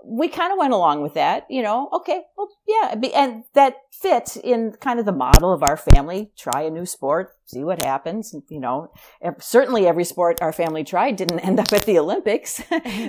we 0.05 0.27
kind 0.27 0.51
of 0.51 0.59
went 0.59 0.73
along 0.73 1.01
with 1.01 1.13
that, 1.13 1.45
you 1.49 1.61
know, 1.61 1.89
okay, 1.93 2.23
well, 2.37 2.49
yeah. 2.67 2.93
And 3.15 3.43
that 3.53 3.75
fit 3.91 4.35
in 4.43 4.73
kind 4.81 4.99
of 4.99 5.05
the 5.05 5.13
model 5.13 5.53
of 5.53 5.63
our 5.63 5.77
family. 5.77 6.31
Try 6.37 6.63
a 6.63 6.69
new 6.69 6.85
sport, 6.85 7.37
see 7.45 7.63
what 7.63 7.81
happens. 7.81 8.35
You 8.49 8.59
know, 8.59 8.91
certainly 9.39 9.87
every 9.87 10.03
sport 10.03 10.41
our 10.41 10.51
family 10.51 10.83
tried 10.83 11.15
didn't 11.15 11.39
end 11.47 11.59
up 11.59 11.71
at 11.71 11.85
the 11.85 11.99
Olympics. 11.99 12.61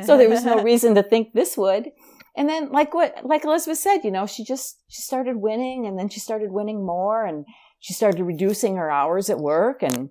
so 0.07 0.17
there 0.17 0.29
was 0.29 0.45
no 0.45 0.63
reason 0.63 0.95
to 0.95 1.03
think 1.03 1.33
this 1.33 1.57
would. 1.57 1.91
And 2.37 2.49
then 2.49 2.71
like 2.71 2.95
what, 2.95 3.25
like 3.25 3.45
Elizabeth 3.45 3.79
said, 3.79 3.99
you 4.05 4.11
know, 4.11 4.27
she 4.27 4.45
just, 4.45 4.79
she 4.89 5.03
started 5.03 5.37
winning 5.37 5.87
and 5.87 5.99
then 5.99 6.09
she 6.09 6.21
started 6.21 6.53
winning 6.53 6.85
more 6.85 7.25
and 7.25 7.45
she 7.81 7.93
started 7.93 8.23
reducing 8.23 8.77
her 8.77 8.91
hours 8.91 9.31
at 9.31 9.39
work 9.39 9.83
and 9.83 10.11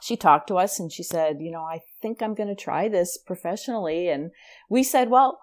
she 0.00 0.16
talked 0.16 0.48
to 0.48 0.58
us 0.58 0.78
and 0.78 0.92
she 0.92 1.02
said, 1.02 1.38
you 1.40 1.50
know, 1.50 1.62
I 1.62 1.80
think 2.00 2.22
I'm 2.22 2.34
going 2.34 2.48
to 2.48 2.54
try 2.54 2.88
this 2.88 3.18
professionally. 3.18 4.08
And 4.08 4.30
we 4.68 4.82
said, 4.82 5.10
well, 5.10 5.40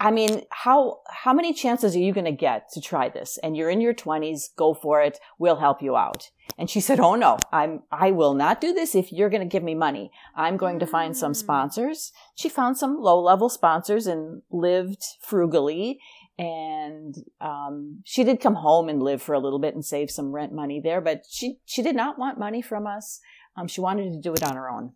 I 0.00 0.10
mean, 0.10 0.42
how 0.50 1.00
how 1.08 1.32
many 1.32 1.54
chances 1.54 1.96
are 1.96 2.00
you 2.00 2.12
going 2.12 2.26
to 2.26 2.32
get 2.32 2.70
to 2.72 2.80
try 2.80 3.08
this? 3.08 3.38
And 3.42 3.56
you're 3.56 3.70
in 3.70 3.80
your 3.80 3.94
20s, 3.94 4.54
go 4.54 4.74
for 4.74 5.00
it. 5.00 5.18
We'll 5.38 5.56
help 5.56 5.80
you 5.80 5.96
out. 5.96 6.30
And 6.58 6.68
she 6.68 6.80
said, 6.80 7.00
"Oh 7.00 7.14
no, 7.14 7.38
I'm 7.52 7.82
I 7.90 8.10
will 8.10 8.34
not 8.34 8.60
do 8.60 8.74
this 8.74 8.94
if 8.94 9.12
you're 9.12 9.30
going 9.30 9.42
to 9.42 9.48
give 9.48 9.62
me 9.62 9.74
money. 9.74 10.10
I'm 10.34 10.58
going 10.58 10.78
to 10.80 10.86
find 10.86 11.16
some 11.16 11.32
mm. 11.32 11.36
sponsors." 11.36 12.12
She 12.34 12.48
found 12.50 12.76
some 12.76 13.00
low-level 13.00 13.48
sponsors 13.48 14.06
and 14.06 14.42
lived 14.50 15.02
frugally. 15.20 16.00
And 16.38 17.14
um, 17.40 18.02
she 18.04 18.22
did 18.22 18.42
come 18.42 18.56
home 18.56 18.90
and 18.90 19.02
live 19.02 19.22
for 19.22 19.34
a 19.34 19.38
little 19.38 19.58
bit 19.58 19.74
and 19.74 19.82
save 19.82 20.10
some 20.10 20.32
rent 20.32 20.52
money 20.52 20.80
there, 20.80 21.00
but 21.00 21.24
she 21.28 21.60
she 21.64 21.82
did 21.82 21.96
not 21.96 22.18
want 22.18 22.38
money 22.38 22.60
from 22.60 22.86
us. 22.86 23.20
Um, 23.56 23.68
she 23.68 23.80
wanted 23.80 24.12
to 24.12 24.20
do 24.20 24.34
it 24.34 24.42
on 24.42 24.54
her 24.54 24.68
own. 24.68 24.92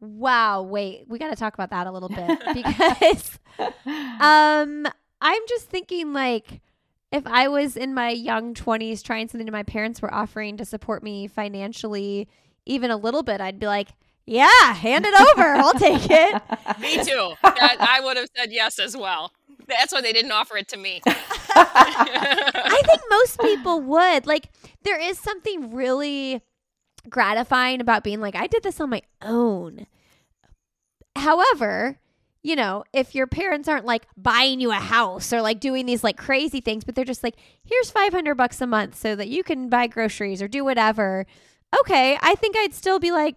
Wow, 0.00 0.62
wait, 0.62 1.04
we 1.08 1.18
got 1.18 1.30
to 1.30 1.36
talk 1.36 1.54
about 1.54 1.70
that 1.70 1.86
a 1.86 1.90
little 1.90 2.08
bit 2.08 2.38
because 2.54 3.38
um 4.20 4.86
I'm 5.20 5.42
just 5.48 5.68
thinking 5.68 6.12
like 6.12 6.60
if 7.12 7.26
I 7.26 7.48
was 7.48 7.76
in 7.76 7.94
my 7.94 8.10
young 8.10 8.54
20s 8.54 9.02
trying 9.02 9.28
something 9.28 9.46
and 9.46 9.52
my 9.52 9.62
parents 9.62 10.02
were 10.02 10.12
offering 10.12 10.56
to 10.58 10.64
support 10.64 11.02
me 11.02 11.26
financially 11.26 12.28
even 12.66 12.90
a 12.90 12.96
little 12.96 13.22
bit, 13.22 13.40
I'd 13.40 13.60
be 13.60 13.66
like, 13.66 13.88
yeah, 14.26 14.74
hand 14.74 15.06
it 15.06 15.14
over. 15.20 15.54
I'll 15.54 15.72
take 15.74 16.10
it. 16.10 16.42
me 16.80 16.96
too. 17.04 17.32
That, 17.42 17.76
I 17.78 18.00
would 18.00 18.16
have 18.16 18.28
said 18.36 18.52
yes 18.52 18.78
as 18.78 18.96
well. 18.96 19.32
That's 19.68 19.92
why 19.92 20.00
they 20.00 20.12
didn't 20.12 20.32
offer 20.32 20.56
it 20.56 20.68
to 20.68 20.76
me. 20.76 21.00
I 21.06 22.82
think 22.84 23.00
most 23.08 23.40
people 23.40 23.80
would. 23.80 24.26
Like, 24.26 24.50
there 24.82 25.00
is 25.00 25.18
something 25.18 25.72
really 25.72 26.42
gratifying 27.10 27.80
about 27.80 28.04
being 28.04 28.20
like, 28.20 28.36
I 28.36 28.46
did 28.46 28.62
this 28.62 28.80
on 28.80 28.90
my 28.90 29.02
own. 29.22 29.86
However, 31.16 31.98
you 32.42 32.54
know, 32.54 32.84
if 32.92 33.14
your 33.14 33.26
parents 33.26 33.68
aren't 33.68 33.86
like 33.86 34.06
buying 34.16 34.60
you 34.60 34.70
a 34.70 34.74
house 34.74 35.32
or 35.32 35.42
like 35.42 35.58
doing 35.58 35.86
these 35.86 36.04
like 36.04 36.16
crazy 36.16 36.60
things, 36.60 36.84
but 36.84 36.94
they're 36.94 37.04
just 37.04 37.24
like, 37.24 37.34
here's 37.64 37.90
500 37.90 38.34
bucks 38.36 38.60
a 38.60 38.66
month 38.66 38.96
so 38.96 39.16
that 39.16 39.28
you 39.28 39.42
can 39.42 39.68
buy 39.68 39.88
groceries 39.88 40.40
or 40.40 40.48
do 40.48 40.64
whatever. 40.64 41.26
Okay, 41.80 42.16
I 42.22 42.34
think 42.36 42.56
I'd 42.56 42.74
still 42.74 43.00
be 43.00 43.10
like, 43.10 43.36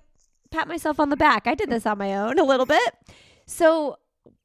pat 0.52 0.68
myself 0.68 1.00
on 1.00 1.10
the 1.10 1.18
back. 1.18 1.48
I 1.48 1.56
did 1.56 1.70
this 1.70 1.86
on 1.86 1.98
my 1.98 2.16
own 2.16 2.38
a 2.38 2.44
little 2.44 2.66
bit. 2.66 2.94
So, 3.46 3.98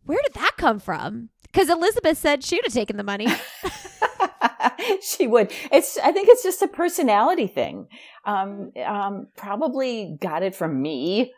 where 0.05 0.21
did 0.25 0.35
that 0.35 0.53
come 0.57 0.79
from? 0.79 1.29
Because 1.43 1.69
Elizabeth 1.69 2.19
said 2.19 2.43
she 2.43 2.57
would 2.57 2.65
have 2.65 2.73
taken 2.73 2.97
the 2.97 3.03
money. 3.03 3.27
she 5.03 5.27
would. 5.27 5.53
It's. 5.71 5.99
I 5.99 6.13
think 6.13 6.29
it's 6.29 6.43
just 6.43 6.63
a 6.63 6.69
personality 6.69 7.47
thing. 7.47 7.89
Um, 8.25 8.73
um, 8.85 9.29
probably 9.37 10.17
got 10.21 10.43
it 10.43 10.55
from 10.55 10.81
me 10.81 11.33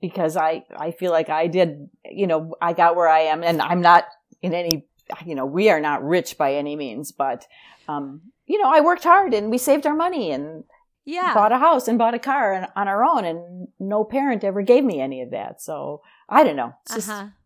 because 0.00 0.36
I 0.36 0.64
I 0.76 0.90
feel 0.92 1.12
like 1.12 1.28
I 1.28 1.46
did. 1.46 1.88
You 2.10 2.26
know, 2.26 2.54
I 2.60 2.72
got 2.72 2.96
where 2.96 3.08
I 3.08 3.20
am, 3.20 3.42
and 3.42 3.60
I'm 3.60 3.80
not 3.80 4.04
in 4.42 4.54
any. 4.54 4.86
You 5.26 5.34
know, 5.34 5.46
we 5.46 5.70
are 5.70 5.80
not 5.80 6.04
rich 6.04 6.38
by 6.38 6.54
any 6.54 6.76
means, 6.76 7.10
but 7.10 7.46
um, 7.88 8.20
you 8.46 8.62
know, 8.62 8.70
I 8.72 8.80
worked 8.80 9.04
hard 9.04 9.34
and 9.34 9.50
we 9.50 9.58
saved 9.58 9.86
our 9.86 9.96
money 9.96 10.30
and 10.30 10.62
yeah, 11.04 11.34
bought 11.34 11.50
a 11.50 11.58
house 11.58 11.88
and 11.88 11.98
bought 11.98 12.14
a 12.14 12.20
car 12.20 12.54
on, 12.54 12.68
on 12.76 12.88
our 12.88 13.04
own, 13.04 13.24
and 13.24 13.68
no 13.80 14.04
parent 14.04 14.44
ever 14.44 14.62
gave 14.62 14.84
me 14.84 15.00
any 15.00 15.20
of 15.22 15.30
that. 15.32 15.60
So 15.60 16.02
I 16.28 16.44
don't 16.44 16.56
know. 16.56 16.74
It's 16.86 17.08
uh-huh 17.08 17.22
just 17.24 17.39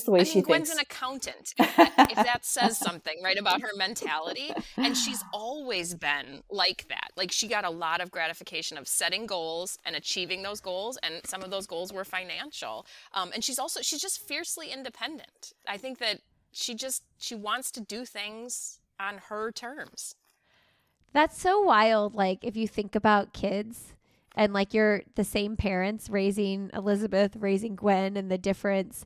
the 0.00 0.10
way 0.10 0.20
I 0.20 0.24
she 0.24 0.36
mean, 0.36 0.44
Gwen's 0.44 0.70
thinks. 0.70 0.80
an 0.80 0.86
accountant. 0.90 1.54
If 1.58 1.76
that, 1.76 2.10
if 2.10 2.16
that 2.16 2.44
says 2.46 2.78
something, 2.78 3.22
right, 3.22 3.38
about 3.38 3.60
her 3.60 3.70
mentality. 3.76 4.50
And 4.78 4.96
she's 4.96 5.22
always 5.32 5.94
been 5.94 6.42
like 6.50 6.86
that. 6.88 7.10
Like 7.16 7.30
she 7.30 7.46
got 7.48 7.64
a 7.64 7.70
lot 7.70 8.00
of 8.00 8.10
gratification 8.10 8.78
of 8.78 8.88
setting 8.88 9.26
goals 9.26 9.78
and 9.84 9.94
achieving 9.94 10.42
those 10.42 10.60
goals. 10.60 10.98
And 11.02 11.20
some 11.26 11.42
of 11.42 11.50
those 11.50 11.66
goals 11.66 11.92
were 11.92 12.04
financial. 12.04 12.86
Um, 13.12 13.30
and 13.34 13.44
she's 13.44 13.58
also, 13.58 13.82
she's 13.82 14.00
just 14.00 14.20
fiercely 14.20 14.70
independent. 14.70 15.52
I 15.68 15.76
think 15.76 15.98
that 15.98 16.20
she 16.50 16.74
just, 16.74 17.02
she 17.18 17.34
wants 17.34 17.70
to 17.72 17.80
do 17.80 18.04
things 18.04 18.80
on 18.98 19.18
her 19.28 19.52
terms. 19.52 20.14
That's 21.12 21.38
so 21.38 21.60
wild. 21.60 22.14
Like, 22.14 22.38
if 22.42 22.56
you 22.56 22.66
think 22.66 22.94
about 22.94 23.34
kids 23.34 23.92
and 24.34 24.52
like 24.52 24.72
you're 24.74 25.02
the 25.14 25.24
same 25.24 25.56
parents 25.56 26.08
raising 26.08 26.70
Elizabeth, 26.72 27.36
raising 27.38 27.76
Gwen, 27.76 28.16
and 28.16 28.30
the 28.30 28.38
difference. 28.38 29.04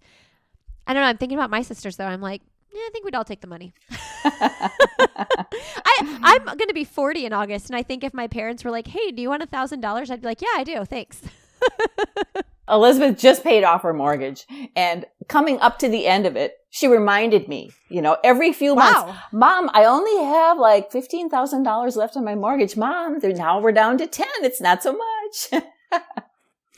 I 0.86 0.94
don't 0.94 1.02
know. 1.02 1.08
I'm 1.08 1.18
thinking 1.18 1.38
about 1.38 1.50
my 1.50 1.62
sisters 1.62 1.96
though. 1.96 2.06
I'm 2.06 2.20
like, 2.20 2.42
yeah, 2.72 2.80
I 2.80 2.90
think 2.92 3.04
we'd 3.04 3.14
all 3.14 3.24
take 3.24 3.40
the 3.40 3.46
money. 3.46 3.72
I 4.24 6.18
I'm 6.22 6.44
gonna 6.44 6.72
be 6.74 6.84
40 6.84 7.26
in 7.26 7.32
August, 7.32 7.70
and 7.70 7.76
I 7.76 7.82
think 7.82 8.04
if 8.04 8.12
my 8.12 8.26
parents 8.26 8.64
were 8.64 8.70
like, 8.70 8.86
"Hey, 8.88 9.10
do 9.12 9.22
you 9.22 9.28
want 9.30 9.42
a 9.42 9.46
thousand 9.46 9.80
dollars?" 9.80 10.10
I'd 10.10 10.20
be 10.20 10.26
like, 10.26 10.42
"Yeah, 10.42 10.48
I 10.56 10.64
do. 10.64 10.84
Thanks." 10.84 11.22
Elizabeth 12.68 13.16
just 13.18 13.44
paid 13.44 13.62
off 13.62 13.82
her 13.82 13.92
mortgage 13.94 14.44
and 14.74 15.06
coming 15.28 15.60
up 15.60 15.78
to 15.78 15.88
the 15.88 16.06
end 16.06 16.26
of 16.26 16.34
it, 16.34 16.56
she 16.70 16.88
reminded 16.88 17.46
me, 17.46 17.70
you 17.88 18.02
know, 18.02 18.16
every 18.24 18.52
few 18.52 18.74
Wow. 18.74 18.82
months, 19.06 19.20
mom, 19.32 19.70
I 19.72 19.84
only 19.84 20.24
have 20.24 20.58
like 20.58 20.90
$15,000 20.90 21.96
left 21.96 22.16
on 22.16 22.24
my 22.24 22.34
mortgage. 22.34 22.76
Mom, 22.76 23.20
now 23.22 23.60
we're 23.60 23.70
down 23.70 23.98
to 23.98 24.06
10. 24.08 24.26
It's 24.40 24.60
not 24.60 24.82
so 24.82 24.92
much. 24.92 25.62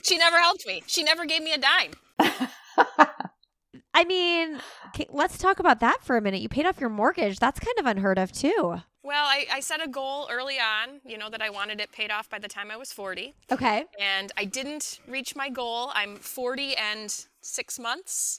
She 0.02 0.16
never 0.16 0.38
helped 0.38 0.66
me. 0.66 0.82
She 0.86 1.02
never 1.02 1.26
gave 1.26 1.42
me 1.42 1.52
a 1.52 1.58
dime. 1.58 1.92
I 3.98 4.04
mean, 4.04 4.60
let's 5.10 5.38
talk 5.38 5.58
about 5.58 5.80
that 5.80 6.04
for 6.04 6.16
a 6.16 6.20
minute. 6.20 6.40
You 6.40 6.48
paid 6.48 6.66
off 6.66 6.78
your 6.78 6.88
mortgage. 6.88 7.40
That's 7.40 7.58
kind 7.58 7.76
of 7.80 7.86
unheard 7.86 8.16
of 8.16 8.30
too. 8.30 8.80
Well, 9.02 9.24
I, 9.24 9.46
I 9.52 9.58
set 9.58 9.84
a 9.84 9.88
goal 9.88 10.28
early 10.30 10.58
on, 10.60 11.00
you 11.04 11.18
know, 11.18 11.28
that 11.30 11.42
I 11.42 11.50
wanted 11.50 11.80
it 11.80 11.90
paid 11.90 12.12
off 12.12 12.30
by 12.30 12.38
the 12.38 12.46
time 12.46 12.70
I 12.70 12.76
was 12.76 12.92
40. 12.92 13.34
Okay. 13.50 13.86
and 14.00 14.30
I 14.36 14.44
didn't 14.44 15.00
reach 15.08 15.34
my 15.34 15.48
goal. 15.48 15.90
I'm 15.94 16.14
40 16.16 16.76
and 16.76 17.26
six 17.40 17.80
months, 17.80 18.38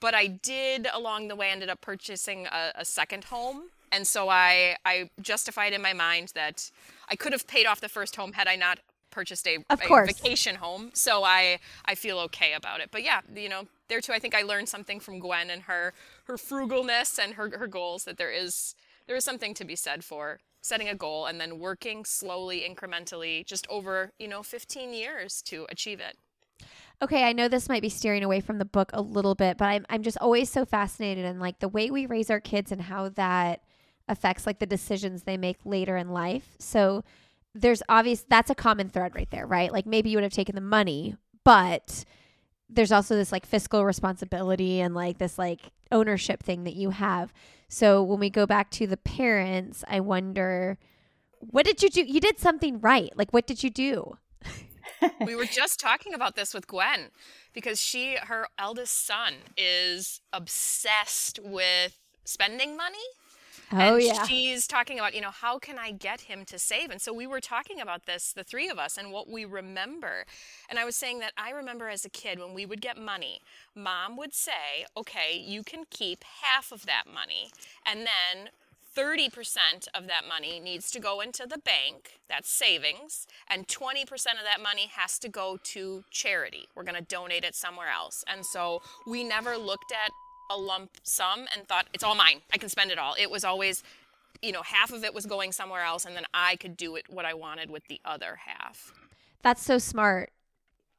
but 0.00 0.14
I 0.14 0.26
did 0.26 0.88
along 0.94 1.28
the 1.28 1.36
way 1.36 1.50
ended 1.50 1.68
up 1.68 1.82
purchasing 1.82 2.46
a, 2.46 2.72
a 2.76 2.84
second 2.86 3.24
home, 3.24 3.64
and 3.92 4.06
so 4.06 4.30
I 4.30 4.76
I 4.86 5.10
justified 5.20 5.74
in 5.74 5.82
my 5.82 5.92
mind 5.92 6.32
that 6.34 6.70
I 7.10 7.16
could 7.16 7.32
have 7.32 7.46
paid 7.46 7.66
off 7.66 7.82
the 7.82 7.90
first 7.90 8.16
home 8.16 8.32
had 8.32 8.48
I 8.48 8.56
not 8.56 8.78
purchased 9.10 9.46
a, 9.46 9.58
Of 9.70 9.80
a 9.82 10.04
vacation 10.06 10.56
home. 10.56 10.90
So 10.94 11.24
I 11.24 11.58
I 11.84 11.94
feel 11.94 12.18
okay 12.20 12.52
about 12.54 12.80
it. 12.80 12.88
But 12.90 13.02
yeah, 13.04 13.20
you 13.34 13.48
know, 13.48 13.66
there 13.88 14.00
too 14.00 14.12
I 14.12 14.18
think 14.18 14.34
I 14.34 14.42
learned 14.42 14.68
something 14.68 15.00
from 15.00 15.18
Gwen 15.18 15.50
and 15.50 15.62
her 15.62 15.92
her 16.24 16.36
frugalness 16.36 17.18
and 17.22 17.34
her 17.34 17.58
her 17.58 17.66
goals 17.66 18.04
that 18.04 18.18
there 18.18 18.32
is 18.32 18.74
there 19.06 19.16
is 19.16 19.24
something 19.24 19.54
to 19.54 19.64
be 19.64 19.76
said 19.76 20.04
for 20.04 20.40
setting 20.60 20.88
a 20.88 20.94
goal 20.94 21.26
and 21.26 21.40
then 21.40 21.58
working 21.58 22.04
slowly 22.04 22.64
incrementally 22.66 23.44
just 23.44 23.66
over 23.68 24.12
you 24.18 24.28
know 24.28 24.42
15 24.42 24.92
years 24.92 25.42
to 25.42 25.66
achieve 25.70 26.00
it 26.00 26.16
Okay, 27.02 27.24
I 27.24 27.32
know 27.32 27.48
this 27.48 27.68
might 27.68 27.82
be 27.82 27.88
steering 27.88 28.22
away 28.22 28.40
from 28.40 28.58
the 28.58 28.64
book 28.64 28.90
a 28.92 29.02
little 29.02 29.34
bit, 29.34 29.58
but 29.58 29.66
I'm 29.66 29.84
I'm 29.90 30.02
just 30.02 30.16
always 30.18 30.48
so 30.48 30.64
fascinated 30.64 31.24
in 31.24 31.38
like 31.40 31.58
the 31.58 31.68
way 31.68 31.90
we 31.90 32.06
raise 32.06 32.30
our 32.30 32.40
kids 32.40 32.70
and 32.70 32.82
how 32.82 33.08
that 33.10 33.62
affects 34.08 34.46
like 34.46 34.58
the 34.58 34.66
decisions 34.66 35.22
they 35.22 35.36
make 35.36 35.58
later 35.64 35.96
in 35.96 36.10
life. 36.10 36.56
So 36.58 37.02
there's 37.54 37.82
obvious 37.88 38.24
that's 38.28 38.50
a 38.50 38.54
common 38.54 38.88
thread 38.88 39.14
right 39.14 39.30
there, 39.30 39.46
right? 39.46 39.72
Like 39.72 39.86
maybe 39.86 40.10
you 40.10 40.16
would 40.16 40.24
have 40.24 40.32
taken 40.32 40.54
the 40.54 40.60
money, 40.60 41.16
but 41.42 42.04
there's 42.68 42.92
also 42.92 43.14
this 43.14 43.32
like 43.32 43.46
fiscal 43.46 43.84
responsibility 43.84 44.80
and 44.80 44.94
like 44.94 45.18
this 45.18 45.38
like 45.38 45.60
ownership 45.92 46.42
thing 46.42 46.64
that 46.64 46.74
you 46.74 46.90
have. 46.90 47.32
So 47.68 48.02
when 48.02 48.20
we 48.20 48.30
go 48.30 48.46
back 48.46 48.70
to 48.72 48.86
the 48.86 48.96
parents, 48.96 49.84
I 49.88 50.00
wonder 50.00 50.78
what 51.40 51.66
did 51.66 51.82
you 51.82 51.90
do? 51.90 52.02
You 52.02 52.20
did 52.20 52.38
something 52.38 52.80
right. 52.80 53.10
Like 53.16 53.32
what 53.32 53.46
did 53.46 53.62
you 53.62 53.70
do? 53.70 54.16
we 55.24 55.34
were 55.34 55.44
just 55.44 55.80
talking 55.80 56.14
about 56.14 56.36
this 56.36 56.54
with 56.54 56.66
Gwen 56.66 57.10
because 57.52 57.80
she 57.80 58.16
her 58.16 58.46
eldest 58.58 59.06
son 59.06 59.34
is 59.56 60.20
obsessed 60.32 61.38
with 61.42 61.98
spending 62.24 62.76
money 62.76 62.98
Oh 63.74 63.96
and 63.96 64.04
yeah. 64.04 64.26
she's 64.26 64.66
talking 64.66 64.98
about 64.98 65.14
you 65.14 65.20
know 65.20 65.30
how 65.30 65.58
can 65.58 65.78
i 65.78 65.90
get 65.90 66.22
him 66.22 66.44
to 66.46 66.58
save 66.58 66.90
and 66.90 67.00
so 67.00 67.12
we 67.12 67.26
were 67.26 67.40
talking 67.40 67.80
about 67.80 68.06
this 68.06 68.32
the 68.32 68.44
three 68.44 68.68
of 68.68 68.78
us 68.78 68.96
and 68.96 69.10
what 69.12 69.28
we 69.28 69.44
remember 69.44 70.24
and 70.68 70.78
i 70.78 70.84
was 70.84 70.96
saying 70.96 71.18
that 71.18 71.32
i 71.36 71.50
remember 71.50 71.88
as 71.88 72.04
a 72.04 72.10
kid 72.10 72.38
when 72.38 72.54
we 72.54 72.64
would 72.66 72.80
get 72.80 72.96
money 72.96 73.40
mom 73.74 74.16
would 74.16 74.34
say 74.34 74.86
okay 74.96 75.36
you 75.36 75.62
can 75.62 75.84
keep 75.90 76.24
half 76.42 76.72
of 76.72 76.86
that 76.86 77.04
money 77.12 77.50
and 77.86 78.00
then 78.00 78.48
30% 78.96 79.88
of 79.94 80.06
that 80.06 80.22
money 80.28 80.60
needs 80.60 80.90
to 80.92 81.00
go 81.00 81.20
into 81.20 81.46
the 81.46 81.58
bank, 81.58 82.20
that's 82.28 82.48
savings, 82.48 83.26
and 83.48 83.66
20% 83.66 84.04
of 84.12 84.44
that 84.44 84.62
money 84.62 84.88
has 84.94 85.18
to 85.18 85.28
go 85.28 85.58
to 85.64 86.04
charity. 86.10 86.68
We're 86.74 86.84
going 86.84 86.94
to 86.94 87.02
donate 87.02 87.44
it 87.44 87.54
somewhere 87.54 87.88
else. 87.90 88.24
And 88.28 88.46
so 88.46 88.82
we 89.06 89.24
never 89.24 89.56
looked 89.56 89.92
at 89.92 90.12
a 90.50 90.56
lump 90.56 90.90
sum 91.02 91.46
and 91.54 91.66
thought, 91.66 91.86
it's 91.92 92.04
all 92.04 92.14
mine. 92.14 92.42
I 92.52 92.58
can 92.58 92.68
spend 92.68 92.90
it 92.90 92.98
all. 92.98 93.14
It 93.18 93.30
was 93.30 93.44
always, 93.44 93.82
you 94.42 94.52
know, 94.52 94.62
half 94.62 94.92
of 94.92 95.04
it 95.04 95.14
was 95.14 95.26
going 95.26 95.52
somewhere 95.52 95.82
else, 95.82 96.04
and 96.04 96.14
then 96.14 96.26
I 96.34 96.56
could 96.56 96.76
do 96.76 96.96
it 96.96 97.06
what 97.08 97.24
I 97.24 97.34
wanted 97.34 97.70
with 97.70 97.86
the 97.88 98.00
other 98.04 98.38
half. 98.46 98.92
That's 99.42 99.62
so 99.62 99.78
smart. 99.78 100.30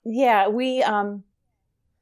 yeah, 0.04 0.48
we, 0.48 0.84
um, 0.84 1.24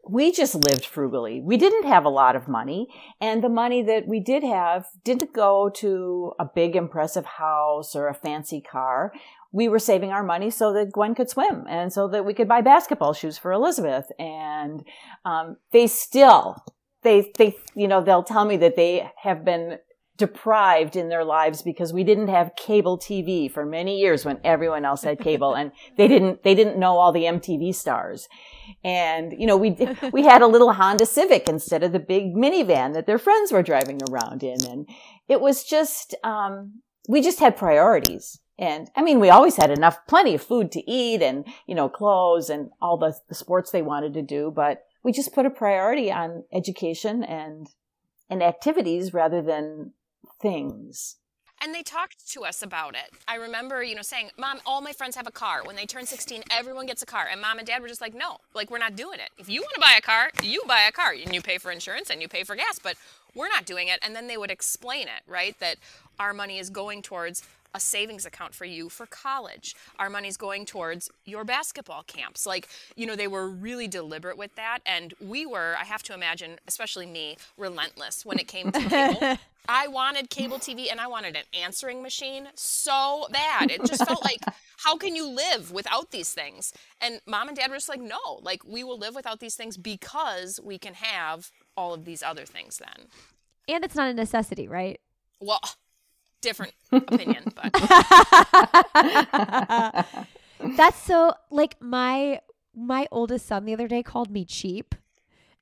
we 0.05 0.33
just 0.33 0.53
lived 0.55 0.85
frugally. 0.85 1.39
We 1.39 1.55
didn't 1.55 1.85
have 1.85 2.03
a 2.03 2.09
lot 2.09 2.35
of 2.35 2.49
money, 2.49 2.87
and 3.21 3.41
the 3.41 3.47
money 3.49 3.81
that 3.83 4.05
we 4.07 4.19
did 4.19 4.43
have 4.43 4.85
didn't 5.05 5.33
go 5.33 5.69
to 5.75 6.33
a 6.39 6.45
big 6.45 6.75
impressive 6.75 7.25
house 7.25 7.95
or 7.95 8.07
a 8.09 8.13
fancy 8.13 8.59
car. 8.59 9.13
We 9.53 9.69
were 9.69 9.79
saving 9.79 10.11
our 10.11 10.23
money 10.23 10.49
so 10.49 10.73
that 10.73 10.91
Gwen 10.91 11.15
could 11.15 11.29
swim 11.29 11.65
and 11.69 11.93
so 11.93 12.07
that 12.09 12.25
we 12.25 12.33
could 12.33 12.47
buy 12.49 12.59
basketball 12.61 13.13
shoes 13.13 13.37
for 13.37 13.53
Elizabeth. 13.53 14.11
And 14.19 14.83
um, 15.23 15.57
they 15.71 15.87
still, 15.87 16.57
they, 17.03 17.31
they, 17.37 17.55
you 17.75 17.87
know, 17.87 18.01
they'll 18.01 18.23
tell 18.23 18.45
me 18.45 18.57
that 18.57 18.75
they 18.75 19.09
have 19.17 19.45
been 19.45 19.79
deprived 20.17 20.95
in 20.95 21.09
their 21.09 21.23
lives 21.23 21.63
because 21.63 21.91
we 21.91 22.03
didn't 22.03 22.27
have 22.27 22.55
cable 22.55 22.99
TV 22.99 23.51
for 23.51 23.65
many 23.65 23.99
years 23.99 24.23
when 24.23 24.39
everyone 24.43 24.85
else 24.85 25.03
had 25.03 25.19
cable 25.19 25.55
and 25.55 25.71
they 25.97 26.07
didn't 26.07 26.43
they 26.43 26.53
didn't 26.53 26.77
know 26.77 26.97
all 26.97 27.11
the 27.11 27.23
MTV 27.23 27.73
stars. 27.73 28.27
And 28.83 29.33
you 29.37 29.47
know, 29.47 29.57
we 29.57 29.75
we 30.11 30.23
had 30.23 30.41
a 30.41 30.47
little 30.47 30.71
Honda 30.73 31.05
Civic 31.05 31.49
instead 31.49 31.83
of 31.83 31.91
the 31.91 31.99
big 31.99 32.35
minivan 32.35 32.93
that 32.93 33.07
their 33.07 33.17
friends 33.17 33.51
were 33.51 33.63
driving 33.63 33.99
around 34.09 34.43
in 34.43 34.63
and 34.65 34.87
it 35.27 35.41
was 35.41 35.63
just 35.63 36.15
um 36.23 36.81
we 37.09 37.21
just 37.21 37.39
had 37.39 37.57
priorities. 37.57 38.39
And 38.59 38.89
I 38.95 39.01
mean, 39.01 39.19
we 39.19 39.29
always 39.29 39.55
had 39.55 39.71
enough, 39.71 39.97
plenty 40.07 40.35
of 40.35 40.41
food 40.41 40.71
to 40.73 40.89
eat 40.89 41.21
and, 41.21 41.45
you 41.65 41.73
know, 41.73 41.89
clothes 41.89 42.49
and 42.49 42.69
all 42.81 42.97
the, 42.97 43.15
the 43.27 43.35
sports 43.35 43.71
they 43.71 43.81
wanted 43.81 44.13
to 44.13 44.21
do, 44.21 44.53
but 44.55 44.83
we 45.03 45.11
just 45.11 45.33
put 45.33 45.45
a 45.45 45.49
priority 45.49 46.11
on 46.11 46.43
education 46.51 47.23
and 47.23 47.67
and 48.29 48.41
activities 48.41 49.13
rather 49.13 49.41
than 49.41 49.93
things. 50.41 51.17
And 51.61 51.73
they 51.73 51.83
talked 51.83 52.29
to 52.31 52.43
us 52.43 52.61
about 52.61 52.95
it. 52.95 53.13
I 53.27 53.35
remember, 53.35 53.83
you 53.83 53.95
know, 53.95 54.01
saying, 54.01 54.31
"Mom, 54.37 54.59
all 54.65 54.81
my 54.81 54.91
friends 54.91 55.15
have 55.15 55.27
a 55.27 55.31
car. 55.31 55.63
When 55.63 55.75
they 55.75 55.85
turn 55.85 56.05
16, 56.05 56.43
everyone 56.49 56.85
gets 56.85 57.01
a 57.01 57.05
car." 57.05 57.27
And 57.29 57.39
mom 57.39 57.57
and 57.57 57.67
dad 57.67 57.81
were 57.81 57.87
just 57.87 58.01
like, 58.01 58.13
"No, 58.13 58.37
like 58.53 58.69
we're 58.69 58.79
not 58.79 58.95
doing 58.95 59.19
it. 59.19 59.29
If 59.37 59.49
you 59.49 59.61
want 59.61 59.73
to 59.75 59.79
buy 59.79 59.93
a 59.97 60.01
car, 60.01 60.29
you 60.41 60.63
buy 60.67 60.81
a 60.81 60.91
car 60.91 61.11
and 61.11 61.33
you 61.33 61.41
pay 61.41 61.57
for 61.57 61.71
insurance 61.71 62.09
and 62.09 62.21
you 62.21 62.27
pay 62.27 62.43
for 62.43 62.55
gas, 62.55 62.79
but 62.79 62.97
we're 63.35 63.49
not 63.49 63.65
doing 63.65 63.87
it." 63.87 63.99
And 64.01 64.15
then 64.15 64.27
they 64.27 64.37
would 64.37 64.51
explain 64.51 65.07
it, 65.07 65.21
right? 65.27 65.57
That 65.59 65.77
our 66.19 66.33
money 66.33 66.59
is 66.59 66.69
going 66.69 67.01
towards 67.01 67.43
a 67.73 67.79
savings 67.79 68.25
account 68.25 68.53
for 68.53 68.65
you 68.65 68.89
for 68.89 69.05
college. 69.05 69.75
Our 69.97 70.09
money's 70.09 70.37
going 70.37 70.65
towards 70.65 71.09
your 71.25 71.43
basketball 71.43 72.03
camps. 72.03 72.45
Like, 72.45 72.67
you 72.95 73.05
know, 73.05 73.15
they 73.15 73.27
were 73.27 73.47
really 73.49 73.87
deliberate 73.87 74.37
with 74.37 74.55
that. 74.55 74.79
And 74.85 75.13
we 75.19 75.45
were, 75.45 75.75
I 75.79 75.83
have 75.83 76.03
to 76.03 76.13
imagine, 76.13 76.59
especially 76.67 77.05
me, 77.05 77.37
relentless 77.57 78.25
when 78.25 78.39
it 78.39 78.47
came 78.47 78.71
to 78.71 78.79
cable. 78.89 79.37
I 79.67 79.87
wanted 79.87 80.29
cable 80.29 80.59
TV 80.59 80.91
and 80.91 80.99
I 80.99 81.07
wanted 81.07 81.37
an 81.37 81.43
answering 81.53 82.03
machine 82.03 82.49
so 82.53 83.27
bad. 83.31 83.71
It 83.71 83.85
just 83.85 84.05
felt 84.05 84.23
like, 84.23 84.41
how 84.77 84.97
can 84.97 85.15
you 85.15 85.27
live 85.27 85.71
without 85.71 86.11
these 86.11 86.33
things? 86.33 86.73
And 86.99 87.21
mom 87.25 87.47
and 87.47 87.55
dad 87.55 87.69
were 87.69 87.77
just 87.77 87.87
like, 87.87 88.01
no, 88.01 88.39
like 88.41 88.65
we 88.65 88.83
will 88.83 88.97
live 88.97 89.15
without 89.15 89.39
these 89.39 89.55
things 89.55 89.77
because 89.77 90.59
we 90.61 90.77
can 90.77 90.95
have 90.95 91.49
all 91.77 91.93
of 91.93 92.03
these 92.03 92.21
other 92.21 92.45
things 92.45 92.77
then. 92.77 93.07
And 93.69 93.85
it's 93.85 93.95
not 93.95 94.09
a 94.09 94.13
necessity, 94.13 94.67
right? 94.67 94.99
Well, 95.39 95.61
different 96.43 96.73
opinion, 96.91 97.45
but 97.55 97.73
That's 100.77 101.01
so 101.01 101.33
like 101.49 101.81
my 101.81 102.39
my 102.75 103.07
oldest 103.11 103.47
son 103.47 103.65
the 103.65 103.73
other 103.73 103.87
day 103.87 104.03
called 104.03 104.29
me 104.29 104.45
cheap. 104.45 104.93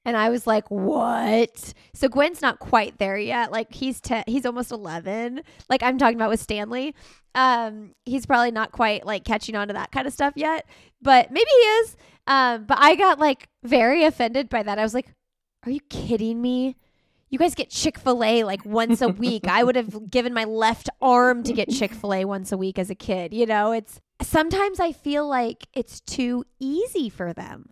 And 0.03 0.17
I 0.17 0.29
was 0.29 0.47
like, 0.47 0.69
"What?" 0.69 1.73
So 1.93 2.07
Gwen's 2.07 2.41
not 2.41 2.59
quite 2.59 2.97
there 2.97 3.17
yet. 3.17 3.51
Like 3.51 3.73
he's 3.73 4.01
te- 4.01 4.23
he's 4.25 4.45
almost 4.45 4.71
11. 4.71 5.41
Like 5.69 5.83
I'm 5.83 5.97
talking 5.97 6.15
about 6.15 6.29
with 6.31 6.39
Stanley. 6.39 6.95
Um 7.35 7.93
he's 8.05 8.25
probably 8.25 8.51
not 8.51 8.71
quite 8.71 9.05
like 9.05 9.23
catching 9.23 9.55
on 9.55 9.67
to 9.67 9.73
that 9.73 9.91
kind 9.91 10.07
of 10.07 10.13
stuff 10.13 10.33
yet, 10.35 10.65
but 11.01 11.31
maybe 11.31 11.49
he 11.49 11.67
is. 11.67 11.95
Um 12.27 12.65
but 12.65 12.79
I 12.79 12.95
got 12.95 13.19
like 13.19 13.47
very 13.63 14.03
offended 14.03 14.49
by 14.49 14.63
that. 14.63 14.79
I 14.79 14.83
was 14.83 14.93
like, 14.95 15.13
"Are 15.65 15.71
you 15.71 15.81
kidding 15.89 16.41
me?" 16.41 16.75
You 17.31 17.39
guys 17.39 17.55
get 17.55 17.69
Chick 17.69 17.97
fil 17.97 18.23
A 18.23 18.43
like 18.43 18.63
once 18.65 19.01
a 19.01 19.07
week. 19.07 19.47
I 19.47 19.63
would 19.63 19.77
have 19.77 20.11
given 20.11 20.33
my 20.33 20.43
left 20.43 20.89
arm 21.01 21.43
to 21.43 21.53
get 21.53 21.69
Chick 21.69 21.93
fil 21.93 22.13
A 22.13 22.25
once 22.25 22.51
a 22.51 22.57
week 22.57 22.77
as 22.77 22.89
a 22.89 22.95
kid. 22.95 23.33
You 23.33 23.45
know, 23.45 23.71
it's 23.71 24.01
sometimes 24.21 24.79
I 24.79 24.91
feel 24.91 25.27
like 25.27 25.67
it's 25.73 26.01
too 26.01 26.43
easy 26.59 27.09
for 27.09 27.33
them. 27.33 27.69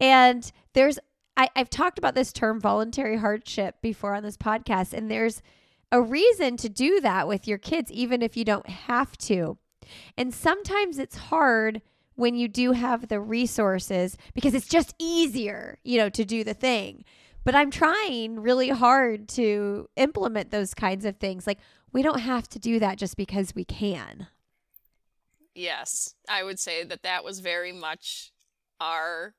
And 0.00 0.50
there's, 0.74 0.98
I, 1.36 1.48
I've 1.56 1.70
talked 1.70 1.98
about 1.98 2.16
this 2.16 2.32
term 2.32 2.60
voluntary 2.60 3.16
hardship 3.16 3.76
before 3.80 4.14
on 4.14 4.24
this 4.24 4.36
podcast, 4.36 4.92
and 4.92 5.10
there's 5.10 5.40
a 5.90 6.02
reason 6.02 6.56
to 6.58 6.68
do 6.68 7.00
that 7.00 7.26
with 7.28 7.48
your 7.48 7.58
kids, 7.58 7.90
even 7.92 8.22
if 8.22 8.36
you 8.36 8.44
don't 8.44 8.68
have 8.68 9.16
to. 9.18 9.56
And 10.16 10.34
sometimes 10.34 10.98
it's 10.98 11.16
hard 11.16 11.80
when 12.14 12.34
you 12.34 12.48
do 12.48 12.72
have 12.72 13.08
the 13.08 13.20
resources 13.20 14.16
because 14.34 14.52
it's 14.52 14.66
just 14.66 14.94
easier, 14.98 15.78
you 15.84 15.96
know, 15.96 16.10
to 16.10 16.24
do 16.24 16.42
the 16.42 16.54
thing. 16.54 17.04
But 17.48 17.54
I'm 17.54 17.70
trying 17.70 18.40
really 18.40 18.68
hard 18.68 19.26
to 19.30 19.88
implement 19.96 20.50
those 20.50 20.74
kinds 20.74 21.06
of 21.06 21.16
things. 21.16 21.46
Like, 21.46 21.60
we 21.94 22.02
don't 22.02 22.20
have 22.20 22.46
to 22.50 22.58
do 22.58 22.78
that 22.78 22.98
just 22.98 23.16
because 23.16 23.54
we 23.54 23.64
can. 23.64 24.26
yes, 25.54 26.14
I 26.28 26.42
would 26.44 26.58
say 26.58 26.84
that 26.84 27.02
that 27.04 27.24
was 27.24 27.40
very 27.40 27.72
much 27.72 28.32
our 28.82 29.32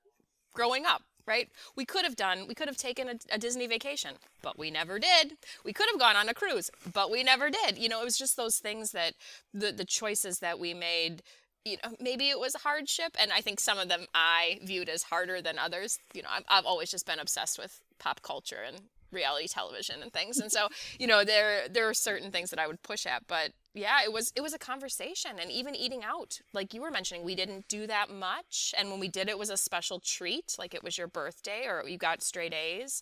growing 0.56 0.88
up. 0.88 1.04
Right? 1.28 1.50
We 1.76 1.86
could 1.86 2.04
have 2.04 2.16
done, 2.16 2.48
we 2.48 2.56
could 2.56 2.68
have 2.68 2.78
taken 2.78 3.10
a, 3.10 3.16
a 3.32 3.38
Disney 3.38 3.68
vacation, 3.68 4.16
but 4.42 4.58
we 4.58 4.72
never 4.72 4.98
did. 4.98 5.38
We 5.64 5.72
could 5.72 5.86
have 5.92 6.00
gone 6.00 6.16
on 6.16 6.28
a 6.30 6.34
cruise, 6.34 6.72
but 6.92 7.12
we 7.12 7.22
never 7.22 7.52
did. 7.52 7.78
You 7.78 7.90
know, 7.90 8.02
it 8.02 8.06
was 8.06 8.18
just 8.18 8.36
those 8.36 8.58
things 8.58 8.90
that 8.94 9.14
the 9.54 9.72
the 9.72 9.86
choices 9.86 10.40
that 10.40 10.58
we 10.58 10.74
made 10.74 11.22
you 11.66 11.78
know, 11.84 11.96
maybe 12.00 12.30
it 12.30 12.40
was 12.40 12.56
a 12.56 12.60
hardship, 12.60 13.16
and 13.20 13.32
I 13.32 13.42
think 13.42 13.60
some 13.60 13.78
of 13.78 13.90
them 13.90 14.06
I 14.14 14.60
viewed 14.64 14.90
as 14.90 15.04
harder 15.04 15.42
than 15.42 15.60
others. 15.60 16.00
You 16.14 16.24
know, 16.24 16.30
I've, 16.32 16.44
I've 16.50 16.66
always 16.66 16.92
just 16.92 17.06
been 17.06 17.20
obsessed 17.20 17.60
with 17.60 17.82
pop 18.00 18.22
culture 18.22 18.64
and 18.66 18.82
reality 19.12 19.48
television 19.48 20.02
and 20.02 20.14
things, 20.14 20.38
and 20.38 20.52
so 20.52 20.68
you 21.00 21.08
know, 21.08 21.24
there 21.24 21.68
there 21.70 21.88
are 21.90 21.94
certain 21.94 22.32
things 22.32 22.50
that 22.50 22.60
I 22.60 22.68
would 22.68 22.82
push 22.82 23.06
at, 23.06 23.28
but 23.28 23.52
yeah, 23.74 24.00
it 24.04 24.12
was 24.14 24.32
it 24.36 24.42
was 24.42 24.54
a 24.54 24.60
conversation, 24.60 25.32
and 25.40 25.52
even 25.52 25.76
eating 25.76 26.04
out, 26.04 26.40
like 26.54 26.74
you 26.74 26.82
were 26.82 26.92
mentioning, 26.92 27.24
we 27.24 27.36
didn't 27.36 27.68
do 27.68 27.86
that 27.88 28.10
much, 28.10 28.74
and 28.78 28.90
when 28.90 29.00
we 29.00 29.08
did, 29.10 29.30
it 29.30 29.38
was 29.38 29.50
a 29.50 29.58
special 29.58 30.00
treat, 30.00 30.56
like 30.58 30.74
it 30.74 30.84
was 30.84 30.98
your 30.98 31.08
birthday 31.08 31.66
or 31.68 31.88
you 31.88 31.98
got 31.98 32.24
straight 32.24 32.54
A's. 32.54 33.02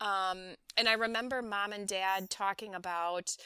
Um, 0.00 0.56
and 0.76 0.88
I 0.88 0.94
remember 0.94 1.40
mom 1.40 1.72
and 1.72 1.86
dad 1.86 2.28
talking 2.28 2.74
about 2.74 3.36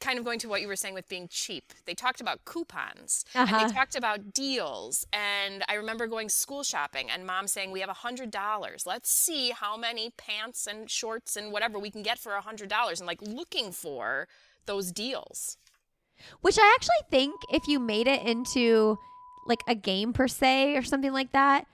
kind 0.00 0.18
of 0.18 0.24
going 0.24 0.38
to 0.40 0.48
what 0.48 0.60
you 0.60 0.68
were 0.68 0.76
saying 0.76 0.94
with 0.94 1.08
being 1.08 1.28
cheap. 1.28 1.72
They 1.86 1.94
talked 1.94 2.20
about 2.20 2.44
coupons 2.44 3.24
Uh-huh. 3.34 3.56
and 3.56 3.70
they 3.70 3.74
talked 3.74 3.96
about 3.96 4.32
deals. 4.34 5.06
And 5.12 5.64
I 5.68 5.74
remember 5.74 6.06
going 6.06 6.28
school 6.28 6.62
shopping 6.62 7.10
and 7.10 7.26
mom 7.26 7.46
saying, 7.46 7.70
We 7.70 7.80
have 7.80 7.88
a 7.88 7.94
hundred 7.94 8.30
dollars. 8.30 8.84
Let's 8.86 9.10
see 9.10 9.50
how 9.50 9.76
many 9.76 10.10
pants 10.16 10.66
and 10.66 10.90
shorts 10.90 11.36
and 11.36 11.52
whatever 11.52 11.78
we 11.78 11.90
can 11.90 12.02
get 12.02 12.18
for 12.18 12.34
a 12.34 12.40
hundred 12.40 12.68
dollars 12.68 13.00
and 13.00 13.06
like 13.06 13.22
looking 13.22 13.72
for 13.72 14.28
those 14.66 14.92
deals. 14.92 15.56
Which 16.40 16.58
I 16.58 16.72
actually 16.76 17.08
think 17.10 17.34
if 17.50 17.66
you 17.66 17.78
made 17.80 18.06
it 18.06 18.22
into 18.22 18.98
like 19.46 19.60
a 19.68 19.74
game 19.74 20.12
per 20.12 20.28
se 20.28 20.76
or 20.76 20.82
something 20.82 21.12
like 21.12 21.32
that, 21.32 21.66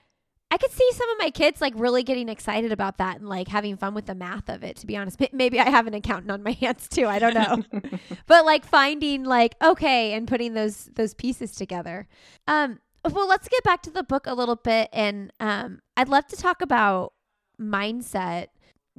I 0.51 0.57
could 0.57 0.71
see 0.71 0.89
some 0.91 1.09
of 1.09 1.17
my 1.17 1.29
kids 1.29 1.61
like 1.61 1.73
really 1.77 2.03
getting 2.03 2.27
excited 2.27 2.73
about 2.73 2.97
that 2.97 3.19
and 3.19 3.29
like 3.29 3.47
having 3.47 3.77
fun 3.77 3.93
with 3.93 4.05
the 4.05 4.15
math 4.15 4.49
of 4.49 4.63
it, 4.63 4.75
to 4.77 4.85
be 4.85 4.97
honest. 4.97 5.17
Maybe 5.31 5.61
I 5.61 5.69
have 5.69 5.87
an 5.87 5.93
accountant 5.93 6.29
on 6.29 6.43
my 6.43 6.51
hands 6.61 6.89
too. 6.89 7.07
I 7.07 7.19
don't 7.19 7.33
know. 7.33 7.63
but 8.27 8.45
like 8.45 8.65
finding 8.65 9.23
like, 9.23 9.55
okay, 9.61 10.11
and 10.11 10.27
putting 10.27 10.53
those 10.53 10.89
those 10.95 11.13
pieces 11.13 11.53
together. 11.53 12.07
Um, 12.47 12.79
well, 13.09 13.27
let's 13.27 13.47
get 13.47 13.63
back 13.63 13.81
to 13.83 13.91
the 13.91 14.03
book 14.03 14.27
a 14.27 14.35
little 14.35 14.57
bit 14.57 14.89
and 14.91 15.31
um 15.39 15.79
I'd 15.95 16.09
love 16.09 16.27
to 16.27 16.35
talk 16.35 16.61
about 16.61 17.13
mindset 17.59 18.47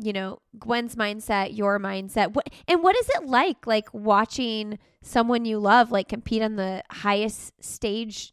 you 0.01 0.13
know 0.13 0.39
gwen's 0.59 0.95
mindset 0.97 1.55
your 1.57 1.79
mindset 1.79 2.33
what 2.33 2.49
and 2.67 2.83
what 2.83 2.97
is 2.97 3.09
it 3.11 3.27
like 3.27 3.67
like 3.67 3.93
watching 3.93 4.79
someone 5.03 5.45
you 5.45 5.59
love 5.59 5.91
like 5.91 6.09
compete 6.09 6.41
on 6.41 6.57
the 6.57 6.83
highest 6.91 7.53
stage 7.63 8.33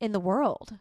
in 0.00 0.12
the 0.12 0.20
world 0.20 0.76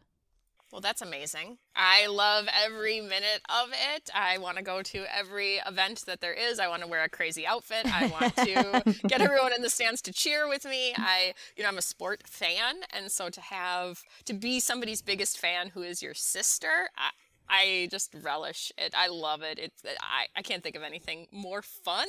Well, 0.78 0.82
that's 0.84 1.02
amazing. 1.02 1.58
I 1.76 2.06
love 2.06 2.46
every 2.64 3.02
minute 3.02 3.42
of 3.50 3.70
it. 3.96 4.12
I 4.14 4.38
want 4.38 4.58
to 4.58 4.64
go 4.64 4.84
to 4.84 5.06
every 5.12 5.56
event 5.66 6.04
that 6.06 6.22
there 6.22 6.36
is. 6.36 6.60
I 6.60 6.68
want 6.68 6.84
to 6.84 6.88
wear 6.88 7.04
a 7.04 7.10
crazy 7.10 7.48
outfit. 7.48 7.88
I 7.92 8.06
want 8.06 8.36
to 8.36 9.00
get 9.08 9.20
everyone 9.20 9.54
in 9.54 9.64
the 9.64 9.72
stands 9.72 10.04
to 10.04 10.14
cheer 10.14 10.48
with 10.48 10.66
me. 10.66 10.94
I, 10.96 11.34
you 11.56 11.64
know, 11.64 11.70
I'm 11.70 11.80
a 11.80 11.82
sport 11.82 12.28
fan, 12.28 12.82
and 12.94 13.12
so 13.12 13.30
to 13.30 13.42
have 13.42 14.04
to 14.26 14.36
be 14.36 14.60
somebody's 14.60 15.02
biggest 15.02 15.40
fan 15.40 15.70
who 15.70 15.82
is 15.82 16.04
your 16.04 16.14
sister, 16.14 16.92
I, 16.96 17.10
I 17.50 17.88
just 17.90 18.14
relish 18.22 18.72
it. 18.78 18.94
I 18.96 19.08
love 19.08 19.42
it. 19.42 19.58
It's 19.58 19.82
I, 20.00 20.28
I 20.36 20.44
can't 20.44 20.62
think 20.62 20.76
of 20.76 20.84
anything 20.84 21.26
more 21.32 21.64
fun. 21.64 22.08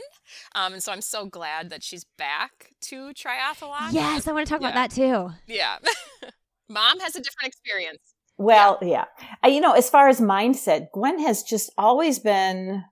Um, 0.55 0.75
and 0.75 0.83
so 0.83 0.93
I'm 0.93 1.01
so 1.01 1.25
glad 1.25 1.71
that 1.71 1.83
she's 1.83 2.05
back 2.19 2.73
to 2.83 3.15
triathlon. 3.15 3.95
yes 3.95 4.29
i 4.29 4.33
want 4.33 4.47
to 4.47 4.51
talk 4.53 4.61
about 4.61 4.75
that 4.75 4.91
too 4.91 5.31
Yeah. 5.47 5.79
Mom 6.69 7.01
has 7.01 7.17
a 7.17 7.21
different 7.23 7.47
experience. 7.47 8.15
Well, 8.39 8.79
yeah. 8.81 9.07
Uh, 9.45 9.49
you 9.49 9.61
know, 9.61 9.73
as 9.73 9.91
far 9.91 10.09
as 10.09 10.21
mindset, 10.21 10.93
Gwen 10.93 11.19
has 11.19 11.43
just 11.43 11.71
always 11.77 12.21
been, 12.21 12.85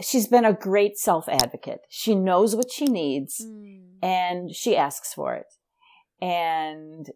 she's 0.00 0.26
been 0.26 0.46
a 0.46 0.54
great 0.54 0.98
self 0.98 1.28
advocate. 1.28 1.82
She 1.90 2.14
knows 2.14 2.56
what 2.56 2.70
she 2.70 2.86
needs 2.86 3.46
and 4.02 4.54
she 4.54 4.74
asks 4.74 5.12
for 5.12 5.34
it. 5.34 5.46
And 6.22 7.10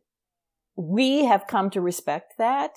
we 0.76 1.24
have 1.24 1.46
come 1.46 1.70
to 1.70 1.80
respect 1.80 2.34
that 2.36 2.76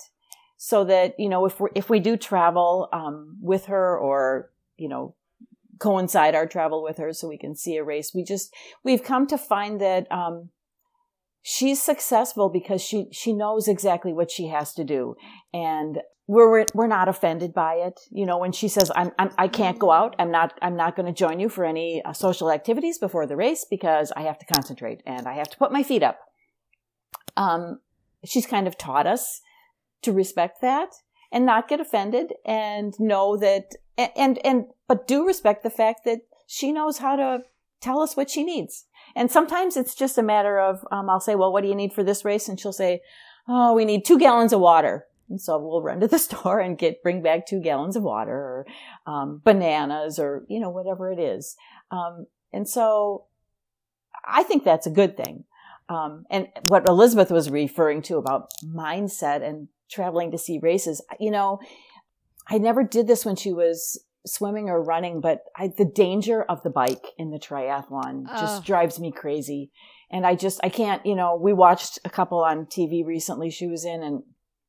so 0.57 0.85
that, 0.85 1.19
you 1.19 1.27
know, 1.27 1.45
if 1.45 1.59
we 1.59 1.69
if 1.75 1.89
we 1.89 1.99
do 1.99 2.15
travel, 2.15 2.87
um, 2.93 3.37
with 3.41 3.65
her 3.65 3.97
or, 3.97 4.49
you 4.77 4.87
know, 4.87 5.15
coincide 5.79 6.35
our 6.35 6.45
travel 6.45 6.81
with 6.83 6.97
her 6.97 7.11
so 7.11 7.27
we 7.27 7.37
can 7.37 7.55
see 7.55 7.75
a 7.75 7.83
race, 7.83 8.13
we 8.13 8.23
just, 8.23 8.53
we've 8.83 9.03
come 9.03 9.27
to 9.27 9.37
find 9.37 9.81
that, 9.81 10.09
um, 10.11 10.49
she's 11.41 11.81
successful 11.81 12.49
because 12.49 12.81
she 12.81 13.07
she 13.11 13.33
knows 13.33 13.67
exactly 13.67 14.13
what 14.13 14.31
she 14.31 14.47
has 14.47 14.73
to 14.73 14.83
do. 14.83 15.15
And 15.53 15.99
we're 16.27 16.65
we're, 16.75 16.87
not 16.87 17.09
offended 17.09 17.53
by 17.53 17.75
it. 17.75 17.99
You 18.11 18.25
know 18.25 18.37
when 18.37 18.51
she 18.51 18.67
says 18.67 18.91
i'm, 18.95 19.11
I'm 19.17 19.31
i 19.37 19.47
can't 19.47 19.79
go 19.79 19.91
out. 19.91 20.15
I'm 20.19 20.31
not 20.31 20.57
i'm 20.61 20.75
not 20.75 20.95
going 20.95 21.07
to 21.07 21.11
join 21.13 21.39
you 21.39 21.49
for 21.49 21.65
any 21.65 22.01
uh, 22.03 22.13
social 22.13 22.51
activities 22.51 22.97
before 22.97 23.25
the 23.25 23.35
race 23.35 23.65
because 23.69 24.11
i 24.15 24.21
have 24.21 24.37
to 24.39 24.45
concentrate 24.45 25.01
and 25.05 25.27
i 25.27 25.33
have 25.33 25.49
to 25.49 25.57
put 25.57 25.71
my 25.71 25.83
feet 25.83 26.03
up. 26.03 26.19
Um 27.35 27.79
she's 28.23 28.45
kind 28.45 28.67
of 28.67 28.77
taught 28.77 29.07
us 29.07 29.41
to 30.01 30.11
respect 30.11 30.61
that 30.61 30.89
and 31.31 31.45
not 31.45 31.67
get 31.67 31.79
offended 31.79 32.33
and 32.45 32.93
know 32.99 33.37
that 33.37 33.71
and 33.97 34.11
and, 34.15 34.45
and 34.45 34.65
but 34.87 35.07
do 35.07 35.25
respect 35.25 35.63
the 35.63 35.69
fact 35.69 36.01
that 36.05 36.19
she 36.47 36.71
knows 36.71 36.99
how 36.99 37.15
to 37.15 37.39
tell 37.81 38.01
us 38.01 38.15
what 38.17 38.29
she 38.29 38.43
needs 38.43 38.85
and 39.19 39.29
sometimes 39.29 39.75
it's 39.75 39.95
just 39.95 40.17
a 40.17 40.23
matter 40.23 40.61
of, 40.61 40.79
um, 40.93 41.09
I'll 41.09 41.19
say, 41.19 41.35
well, 41.35 41.51
what 41.51 41.61
do 41.61 41.67
you 41.67 41.75
need 41.75 41.91
for 41.91 42.05
this 42.05 42.23
race? 42.23 42.47
And 42.47 42.57
she'll 42.57 42.71
say, 42.71 43.01
oh, 43.49 43.73
we 43.73 43.83
need 43.83 44.05
two 44.05 44.17
gallons 44.17 44.53
of 44.53 44.61
water. 44.61 45.07
And 45.29 45.41
so 45.41 45.59
we'll 45.59 45.81
run 45.81 45.99
to 45.99 46.07
the 46.07 46.17
store 46.27 46.61
and 46.61 46.77
get, 46.77 47.03
bring 47.03 47.21
back 47.21 47.45
two 47.45 47.59
gallons 47.59 47.97
of 47.97 48.03
water 48.03 48.31
or, 48.31 48.65
um, 49.05 49.41
bananas 49.43 50.19
or, 50.19 50.45
you 50.47 50.57
know, 50.57 50.69
whatever 50.69 51.11
it 51.11 51.19
is. 51.19 51.57
Um, 51.91 52.27
and 52.53 52.65
so 52.65 53.25
I 54.25 54.43
think 54.43 54.63
that's 54.63 54.87
a 54.87 54.91
good 54.91 55.17
thing. 55.17 55.43
Um, 55.89 56.23
and 56.29 56.47
what 56.61 56.87
Elizabeth 56.87 57.29
was 57.29 57.49
referring 57.49 58.01
to 58.03 58.15
about 58.15 58.51
mindset 58.63 59.45
and 59.45 59.67
traveling 59.91 60.31
to 60.31 60.37
see 60.37 60.59
races, 60.59 61.01
you 61.19 61.31
know, 61.31 61.59
I 62.47 62.57
never 62.57 62.83
did 62.83 63.07
this 63.07 63.25
when 63.25 63.35
she 63.35 63.51
was 63.51 64.01
swimming 64.25 64.69
or 64.69 64.81
running, 64.83 65.21
but 65.21 65.43
I, 65.55 65.69
the 65.75 65.85
danger 65.85 66.43
of 66.43 66.61
the 66.63 66.69
bike 66.69 67.05
in 67.17 67.31
the 67.31 67.39
triathlon 67.39 68.27
just 68.39 68.61
Oh. 68.61 68.65
drives 68.65 68.99
me 68.99 69.11
crazy. 69.11 69.71
And 70.11 70.25
I 70.25 70.35
just, 70.35 70.59
I 70.63 70.69
can't, 70.69 71.05
you 71.05 71.15
know, 71.15 71.35
we 71.35 71.53
watched 71.53 71.99
a 72.03 72.09
couple 72.09 72.39
on 72.43 72.65
TV 72.65 73.05
recently 73.05 73.49
she 73.49 73.67
was 73.67 73.85
in 73.85 74.01
and 74.03 74.23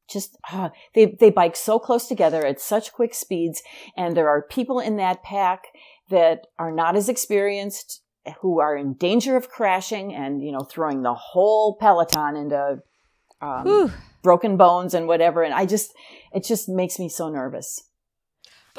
just, 0.09 0.37
ah, 0.51 0.71
they, 0.95 1.17
they 1.19 1.31
bike 1.31 1.57
so 1.57 1.79
close 1.79 2.07
together 2.07 2.45
at 2.45 2.61
such 2.61 2.93
quick 2.93 3.15
speeds. 3.15 3.63
And 3.97 4.17
there 4.17 4.29
are 4.29 4.43
people 4.43 4.81
in 4.81 4.97
that 4.97 5.23
pack 5.23 5.65
that 6.11 6.47
are 6.59 6.73
not 6.73 6.95
as 6.97 7.09
experienced 7.09 8.03
who 8.43 8.61
are 8.61 8.77
in 8.77 8.95
danger 8.95 9.37
of 9.37 9.49
crashing 9.49 10.15
and, 10.15 10.43
you 10.43 10.53
know, 10.53 10.61
throwing 10.61 11.03
the 11.03 11.15
whole 11.15 11.77
peloton 11.77 12.37
into, 12.37 12.83
um, 13.41 13.65
broken 14.23 14.57
bones 14.59 14.93
and 14.93 15.07
whatever. 15.07 15.43
And 15.43 15.55
I 15.55 15.65
just, 15.65 15.93
it 16.35 16.45
just 16.45 16.69
makes 16.69 16.99
me 16.99 17.09
so 17.09 17.31
nervous. 17.31 17.83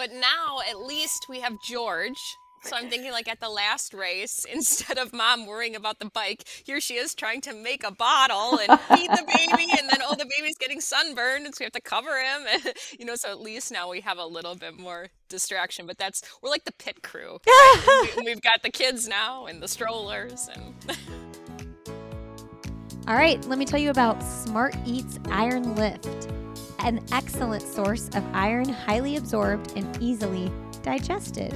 But 0.01 0.13
now 0.13 0.61
at 0.67 0.79
least 0.79 1.27
we 1.29 1.41
have 1.41 1.61
George. 1.61 2.17
So 2.63 2.75
I'm 2.75 2.89
thinking 2.89 3.11
like 3.11 3.27
at 3.27 3.39
the 3.39 3.49
last 3.49 3.93
race, 3.93 4.47
instead 4.51 4.97
of 4.97 5.13
mom 5.13 5.45
worrying 5.45 5.75
about 5.75 5.99
the 5.99 6.09
bike, 6.11 6.43
here 6.65 6.81
she 6.81 6.95
is 6.95 7.13
trying 7.13 7.41
to 7.41 7.53
make 7.53 7.83
a 7.83 7.91
bottle 7.91 8.57
and 8.57 8.79
feed 8.79 9.11
the 9.11 9.23
baby, 9.27 9.67
and 9.69 9.87
then 9.87 9.99
oh 10.03 10.15
the 10.15 10.25
baby's 10.25 10.57
getting 10.57 10.81
sunburned, 10.81 11.45
and 11.45 11.53
so 11.53 11.61
we 11.61 11.65
have 11.65 11.73
to 11.73 11.81
cover 11.81 12.17
him, 12.17 12.47
and 12.51 12.73
you 12.99 13.05
know. 13.05 13.13
So 13.13 13.29
at 13.29 13.41
least 13.41 13.71
now 13.71 13.91
we 13.91 14.01
have 14.01 14.17
a 14.17 14.25
little 14.25 14.55
bit 14.55 14.75
more 14.75 15.09
distraction. 15.29 15.85
But 15.85 15.99
that's 15.99 16.23
we're 16.41 16.49
like 16.49 16.65
the 16.65 16.73
pit 16.73 17.03
crew. 17.03 17.37
right? 17.45 18.13
we, 18.17 18.23
we've 18.23 18.41
got 18.41 18.63
the 18.63 18.71
kids 18.71 19.07
now 19.07 19.45
and 19.45 19.61
the 19.61 19.67
strollers, 19.67 20.49
and 20.51 20.97
All 23.07 23.15
right, 23.15 23.43
let 23.47 23.59
me 23.59 23.65
tell 23.65 23.79
you 23.79 23.91
about 23.91 24.23
Smart 24.23 24.75
Eats 24.87 25.19
Iron 25.29 25.75
Lift, 25.75 26.27
an 26.83 27.03
excellent 27.11 27.63
source 27.63 28.09
of 28.15 28.23
iron, 28.33 28.67
highly 28.67 29.17
absorbed 29.17 29.73
and 29.75 30.01
easily 30.01 30.51
digested. 30.83 31.53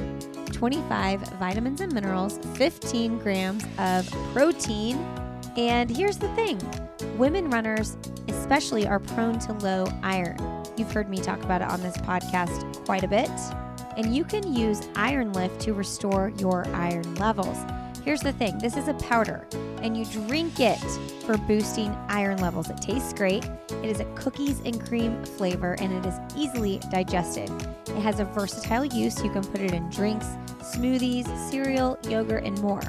25 0.51 1.21
vitamins 1.39 1.81
and 1.81 1.93
minerals, 1.93 2.39
15 2.55 3.19
grams 3.19 3.65
of 3.77 4.09
protein. 4.33 4.97
And 5.57 5.89
here's 5.89 6.17
the 6.17 6.33
thing 6.35 6.59
women 7.17 7.49
runners, 7.49 7.97
especially, 8.27 8.87
are 8.87 8.99
prone 8.99 9.39
to 9.39 9.53
low 9.53 9.85
iron. 10.03 10.37
You've 10.77 10.91
heard 10.91 11.09
me 11.09 11.17
talk 11.17 11.41
about 11.43 11.61
it 11.61 11.69
on 11.69 11.81
this 11.81 11.97
podcast 11.97 12.85
quite 12.85 13.03
a 13.03 13.07
bit. 13.07 13.29
And 13.97 14.13
you 14.13 14.25
can 14.25 14.53
use 14.53 14.87
Iron 14.95 15.31
Lift 15.31 15.61
to 15.61 15.73
restore 15.73 16.33
your 16.37 16.67
iron 16.69 17.15
levels. 17.15 17.57
Here's 18.03 18.21
the 18.21 18.33
thing 18.33 18.57
this 18.59 18.75
is 18.75 18.87
a 18.87 18.93
powder, 18.95 19.47
and 19.81 19.97
you 19.97 20.05
drink 20.05 20.59
it 20.59 20.79
for 21.25 21.37
boosting 21.37 21.91
iron 22.07 22.37
levels. 22.37 22.69
It 22.69 22.77
tastes 22.81 23.13
great. 23.13 23.45
It 23.69 23.85
is 23.85 23.99
a 23.99 24.05
cookies 24.15 24.61
and 24.65 24.83
cream 24.87 25.23
flavor, 25.23 25.73
and 25.79 25.91
it 25.93 26.05
is 26.05 26.19
easily 26.35 26.79
digested. 26.91 27.49
It 27.87 28.01
has 28.01 28.19
a 28.19 28.25
versatile 28.25 28.85
use. 28.85 29.23
You 29.23 29.31
can 29.31 29.43
put 29.43 29.61
it 29.61 29.73
in 29.73 29.89
drinks, 29.89 30.27
smoothies, 30.61 31.27
cereal, 31.49 31.97
yogurt, 32.07 32.43
and 32.43 32.59
more. 32.61 32.81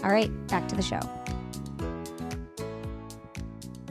All 0.03 0.11
right, 0.11 0.31
back 0.47 0.67
to 0.67 0.75
the 0.75 0.81
show. 0.81 0.99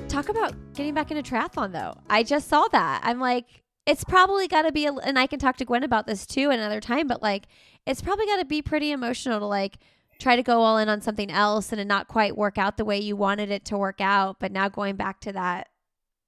Talk 0.09 0.29
about 0.29 0.55
getting 0.75 0.95
back 0.95 1.11
into 1.11 1.23
triathlon 1.23 1.73
though. 1.73 1.95
I 2.09 2.23
just 2.23 2.49
saw 2.49 2.69
that. 2.69 3.03
I'm 3.05 3.21
like, 3.21 3.63
it's 3.87 4.05
probably 4.05 4.49
got 4.49 4.63
to 4.63 4.73
be, 4.73 4.87
a, 4.87 4.93
and 4.93 5.19
I 5.19 5.27
can 5.27 5.39
talk 5.39 5.57
to 5.59 5.65
Gwen 5.65 5.83
about 5.83 6.07
this 6.07 6.27
too 6.27 6.51
another 6.51 6.81
time, 6.81 7.07
but 7.07 7.23
like, 7.23 7.45
it's 7.87 8.03
probably 8.03 8.27
got 8.27 8.37
to 8.37 8.45
be 8.45 8.61
pretty 8.61 8.91
emotional 8.91 9.39
to 9.39 9.47
like 9.47 9.79
try 10.19 10.37
to 10.37 10.43
go 10.43 10.63
all 10.63 10.79
in 10.79 10.89
on 10.89 11.01
something 11.01 11.31
else 11.31 11.73
and 11.73 11.89
not 11.89 12.09
quite 12.09 12.37
work 12.37 12.59
out 12.59 12.77
the 12.77 12.85
way 12.85 12.99
you 12.99 13.17
wanted 13.17 13.51
it 13.51 13.65
to 13.67 13.79
work 13.79 14.01
out, 14.01 14.39
but 14.41 14.53
now 14.53 14.69
going 14.69 14.97
back 14.97 15.21
to 15.21 15.33
that 15.33 15.69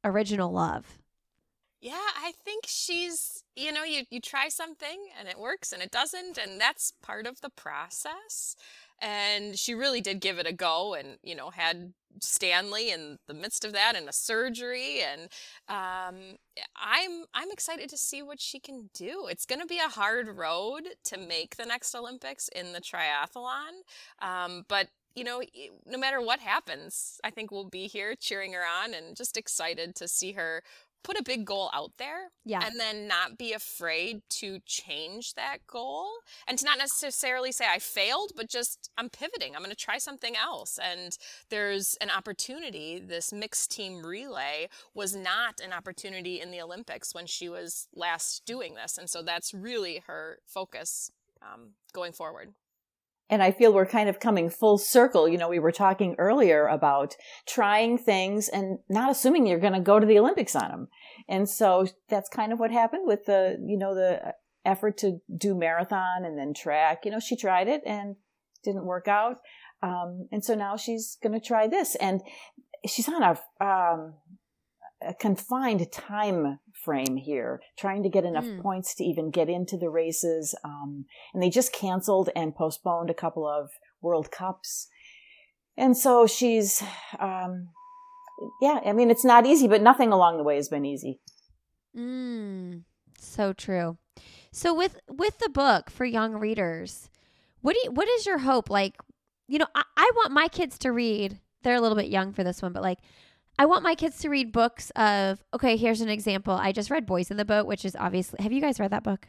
original 0.04 0.52
love. 0.52 0.98
Yeah, 1.80 1.94
I 1.94 2.32
think 2.44 2.64
she's, 2.66 3.42
you 3.56 3.72
know, 3.72 3.84
you, 3.84 4.02
you 4.10 4.20
try 4.20 4.48
something 4.48 5.08
and 5.18 5.28
it 5.28 5.38
works 5.38 5.72
and 5.72 5.82
it 5.82 5.90
doesn't, 5.90 6.36
and 6.36 6.60
that's 6.60 6.92
part 7.02 7.26
of 7.26 7.40
the 7.40 7.48
process. 7.48 8.54
And 9.00 9.58
she 9.58 9.74
really 9.74 10.00
did 10.00 10.20
give 10.20 10.38
it 10.38 10.46
a 10.46 10.52
go 10.52 10.94
and, 10.94 11.18
you 11.22 11.34
know, 11.34 11.50
had 11.50 11.94
Stanley 12.20 12.90
in 12.90 13.18
the 13.28 13.34
midst 13.34 13.64
of 13.64 13.72
that 13.72 13.96
and 13.96 14.08
a 14.08 14.12
surgery. 14.12 15.00
And 15.00 15.22
um, 15.68 16.36
I'm, 16.76 17.24
I'm 17.32 17.50
excited 17.50 17.88
to 17.90 17.96
see 17.96 18.22
what 18.22 18.40
she 18.40 18.58
can 18.60 18.90
do. 18.92 19.26
It's 19.30 19.46
going 19.46 19.60
to 19.60 19.66
be 19.66 19.78
a 19.78 19.88
hard 19.88 20.36
road 20.36 20.82
to 21.04 21.18
make 21.18 21.56
the 21.56 21.66
next 21.66 21.94
Olympics 21.94 22.48
in 22.48 22.72
the 22.72 22.80
triathlon. 22.80 23.82
Um, 24.20 24.64
but 24.68 24.88
you 25.14 25.24
know, 25.24 25.42
no 25.86 25.98
matter 25.98 26.20
what 26.20 26.40
happens, 26.40 27.20
I 27.24 27.30
think 27.30 27.50
we'll 27.50 27.68
be 27.68 27.88
here 27.88 28.14
cheering 28.14 28.52
her 28.52 28.62
on 28.62 28.94
and 28.94 29.16
just 29.16 29.36
excited 29.36 29.96
to 29.96 30.06
see 30.06 30.32
her 30.32 30.62
put 31.02 31.18
a 31.18 31.22
big 31.22 31.44
goal 31.44 31.70
out 31.72 31.92
there 31.98 32.30
Yeah. 32.44 32.60
and 32.64 32.78
then 32.78 33.08
not 33.08 33.38
be 33.38 33.52
afraid 33.52 34.22
to 34.40 34.60
change 34.66 35.34
that 35.34 35.66
goal 35.66 36.08
and 36.46 36.58
to 36.58 36.64
not 36.64 36.78
necessarily 36.78 37.52
say 37.52 37.64
I 37.72 37.78
failed, 37.78 38.32
but 38.36 38.48
just 38.48 38.90
I'm 38.98 39.08
pivoting. 39.08 39.54
I'm 39.54 39.62
going 39.62 39.70
to 39.70 39.76
try 39.76 39.98
something 39.98 40.36
else. 40.36 40.78
And 40.82 41.16
there's 41.48 41.96
an 42.00 42.10
opportunity. 42.10 43.00
This 43.00 43.32
mixed 43.32 43.70
team 43.70 44.04
relay 44.04 44.68
was 44.94 45.14
not 45.16 45.60
an 45.60 45.72
opportunity 45.72 46.40
in 46.40 46.50
the 46.50 46.60
Olympics 46.60 47.14
when 47.14 47.26
she 47.26 47.48
was 47.48 47.88
last 47.94 48.44
doing 48.44 48.74
this. 48.74 48.98
And 48.98 49.08
so 49.08 49.22
that's 49.22 49.54
really 49.54 50.02
her 50.06 50.38
focus 50.46 51.10
um, 51.42 51.70
going 51.92 52.12
forward. 52.12 52.52
And 53.30 53.42
I 53.42 53.52
feel 53.52 53.72
we're 53.72 53.86
kind 53.86 54.08
of 54.08 54.18
coming 54.18 54.50
full 54.50 54.76
circle. 54.76 55.28
You 55.28 55.38
know, 55.38 55.48
we 55.48 55.60
were 55.60 55.72
talking 55.72 56.16
earlier 56.18 56.66
about 56.66 57.14
trying 57.46 57.96
things 57.96 58.48
and 58.48 58.80
not 58.88 59.10
assuming 59.10 59.46
you're 59.46 59.60
going 59.60 59.72
to 59.72 59.80
go 59.80 60.00
to 60.00 60.06
the 60.06 60.18
Olympics 60.18 60.56
on 60.56 60.68
them. 60.68 60.88
And 61.28 61.48
so 61.48 61.86
that's 62.08 62.28
kind 62.28 62.52
of 62.52 62.58
what 62.58 62.72
happened 62.72 63.04
with 63.06 63.26
the, 63.26 63.56
you 63.64 63.78
know, 63.78 63.94
the 63.94 64.34
effort 64.64 64.98
to 64.98 65.20
do 65.34 65.54
marathon 65.54 66.24
and 66.24 66.36
then 66.36 66.52
track. 66.52 67.04
You 67.04 67.12
know, 67.12 67.20
she 67.20 67.36
tried 67.36 67.68
it 67.68 67.82
and 67.86 68.16
didn't 68.64 68.84
work 68.84 69.06
out. 69.06 69.36
Um, 69.82 70.28
and 70.32 70.44
so 70.44 70.54
now 70.54 70.76
she's 70.76 71.16
going 71.22 71.32
to 71.32 71.46
try 71.46 71.68
this. 71.68 71.94
And 71.94 72.20
she's 72.86 73.08
on 73.08 73.22
a, 73.22 73.64
um, 73.64 74.14
a 75.06 75.14
confined 75.14 75.90
time 75.92 76.58
frame 76.84 77.16
here, 77.16 77.60
trying 77.78 78.02
to 78.02 78.08
get 78.08 78.24
enough 78.24 78.44
Mm. 78.44 78.62
points 78.62 78.94
to 78.96 79.04
even 79.04 79.30
get 79.30 79.48
into 79.48 79.76
the 79.76 79.90
races. 79.90 80.54
Um, 80.64 81.06
and 81.32 81.42
they 81.42 81.50
just 81.50 81.72
canceled 81.72 82.30
and 82.34 82.54
postponed 82.54 83.10
a 83.10 83.14
couple 83.14 83.46
of 83.46 83.70
World 84.00 84.30
Cups. 84.30 84.88
And 85.76 85.96
so 85.96 86.26
she's, 86.26 86.82
um, 87.18 87.68
yeah, 88.60 88.80
I 88.84 88.92
mean, 88.92 89.10
it's 89.10 89.24
not 89.24 89.46
easy, 89.46 89.68
but 89.68 89.82
nothing 89.82 90.12
along 90.12 90.36
the 90.36 90.42
way 90.44 90.56
has 90.56 90.68
been 90.68 90.84
easy. 90.84 91.20
Mm, 91.96 92.82
so 93.18 93.52
true. 93.52 93.98
So 94.52 94.74
with 94.74 94.98
with 95.08 95.38
the 95.38 95.48
book 95.48 95.90
for 95.90 96.04
young 96.04 96.34
readers, 96.34 97.08
what 97.60 97.74
do 97.74 97.80
you, 97.84 97.92
what 97.92 98.08
is 98.08 98.26
your 98.26 98.38
hope? 98.38 98.68
Like, 98.70 98.96
you 99.46 99.58
know, 99.58 99.68
I, 99.74 99.82
I 99.96 100.10
want 100.16 100.32
my 100.32 100.48
kids 100.48 100.78
to 100.78 100.92
read. 100.92 101.38
They're 101.62 101.76
a 101.76 101.80
little 101.80 101.96
bit 101.96 102.08
young 102.10 102.32
for 102.32 102.42
this 102.42 102.62
one, 102.62 102.72
but 102.72 102.82
like, 102.82 102.98
I 103.60 103.66
want 103.66 103.82
my 103.82 103.94
kids 103.94 104.18
to 104.20 104.30
read 104.30 104.52
books 104.52 104.88
of. 104.96 105.44
Okay, 105.52 105.76
here's 105.76 106.00
an 106.00 106.08
example. 106.08 106.54
I 106.54 106.72
just 106.72 106.90
read 106.90 107.04
Boys 107.04 107.30
in 107.30 107.36
the 107.36 107.44
Boat, 107.44 107.66
which 107.66 107.84
is 107.84 107.94
obviously. 107.94 108.42
Have 108.42 108.52
you 108.52 108.60
guys 108.62 108.80
read 108.80 108.90
that 108.92 109.04
book? 109.04 109.26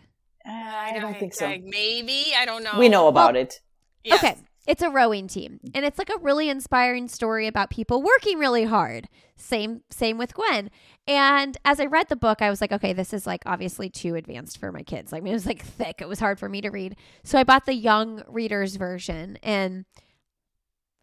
Uh, 0.47 0.51
I 0.53 0.97
don't 1.01 1.19
think 1.19 1.33
so. 1.33 1.47
I- 1.47 1.61
maybe. 1.61 2.33
I 2.37 2.45
don't 2.45 2.63
know. 2.63 2.79
We 2.79 2.87
know 2.87 3.09
about 3.09 3.35
it. 3.35 3.59
Yes. 4.05 4.23
Okay. 4.23 4.37
It's 4.67 4.81
a 4.81 4.89
rowing 4.89 5.27
team 5.27 5.59
and 5.73 5.83
it's 5.83 5.97
like 5.97 6.09
a 6.09 6.19
really 6.19 6.47
inspiring 6.47 7.07
story 7.07 7.47
about 7.47 7.71
people 7.71 8.01
working 8.01 8.37
really 8.37 8.63
hard. 8.63 9.09
Same 9.35 9.81
same 9.89 10.17
with 10.17 10.33
Gwen. 10.33 10.69
And 11.05 11.57
as 11.65 11.79
I 11.81 11.85
read 11.87 12.07
the 12.07 12.15
book, 12.15 12.41
I 12.41 12.49
was 12.49 12.61
like, 12.61 12.71
okay, 12.71 12.93
this 12.93 13.11
is 13.11 13.27
like 13.27 13.41
obviously 13.45 13.89
too 13.89 14.15
advanced 14.15 14.59
for 14.59 14.71
my 14.71 14.83
kids. 14.83 15.11
Like 15.11 15.25
it 15.25 15.33
was 15.33 15.45
like 15.47 15.61
thick. 15.61 15.95
It 15.99 16.07
was 16.07 16.19
hard 16.19 16.39
for 16.39 16.47
me 16.47 16.61
to 16.61 16.69
read. 16.69 16.95
So 17.23 17.37
I 17.37 17.43
bought 17.43 17.65
the 17.65 17.73
young 17.73 18.23
readers 18.27 18.77
version 18.77 19.37
and 19.43 19.83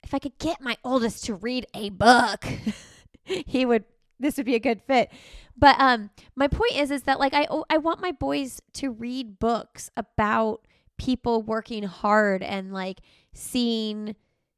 if 0.04 0.14
I 0.14 0.18
could 0.18 0.38
get 0.38 0.62
my 0.62 0.78
oldest 0.84 1.24
to 1.24 1.34
read 1.34 1.66
a 1.74 1.90
book, 1.90 2.46
he 3.46 3.64
would 3.64 3.84
this 4.20 4.36
would 4.36 4.46
be 4.46 4.56
a 4.56 4.60
good 4.60 4.82
fit. 4.82 5.10
But 5.56 5.76
um, 5.78 6.10
my 6.34 6.48
point 6.48 6.76
is, 6.76 6.90
is 6.90 7.02
that 7.04 7.18
like 7.18 7.34
I 7.34 7.46
oh, 7.50 7.64
I 7.70 7.78
want 7.78 8.00
my 8.00 8.12
boys 8.12 8.60
to 8.74 8.90
read 8.90 9.38
books 9.38 9.90
about 9.96 10.66
people 10.96 11.42
working 11.42 11.84
hard 11.84 12.42
and 12.42 12.72
like 12.72 13.00
seeing 13.32 14.16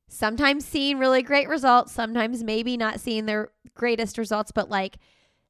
sometimes 0.08 0.64
seeing 0.64 0.98
really 0.98 1.22
great 1.22 1.48
results, 1.48 1.92
sometimes 1.92 2.42
maybe 2.42 2.76
not 2.76 3.00
seeing 3.00 3.26
their 3.26 3.50
greatest 3.74 4.18
results, 4.18 4.50
but 4.52 4.68
like 4.68 4.96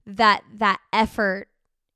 that 0.07 0.43
that 0.57 0.81
effort 0.93 1.49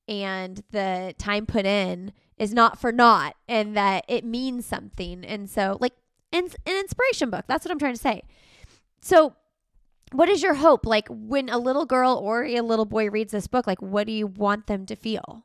and 0.09 0.63
the 0.71 1.15
time 1.19 1.47
put 1.47 1.67
in 1.67 2.13
is 2.37 2.53
not 2.53 2.81
for 2.81 2.93
naught 2.93 3.35
and 3.49 3.77
that 3.77 4.05
it 4.09 4.25
means 4.25 4.67
something. 4.67 5.25
And 5.25 5.49
so 5.49 5.79
like 5.81 5.93
an, 6.33 6.49
an 6.67 6.77
inspiration 6.77 7.31
book. 7.31 7.45
That's 7.47 7.65
what 7.65 7.73
I'm 7.73 7.79
trying 7.79 7.95
to 7.95 8.01
say. 8.01 8.23
So 9.01 9.35
what 10.13 10.29
is 10.29 10.43
your 10.43 10.55
hope? 10.55 10.87
Like 10.87 11.09
when 11.09 11.49
a 11.49 11.59
little 11.59 11.87
girl 11.87 12.15
or 12.23 12.45
a 12.45 12.61
little 12.61 12.85
boy 12.85 13.11
reads 13.11 13.33
this 13.33 13.47
book 13.47 13.67
like 13.67 13.83
what 13.83 14.07
do 14.07 14.13
you 14.13 14.27
want 14.27 14.67
them 14.67 14.87
to 14.87 14.97
feel? 14.97 15.45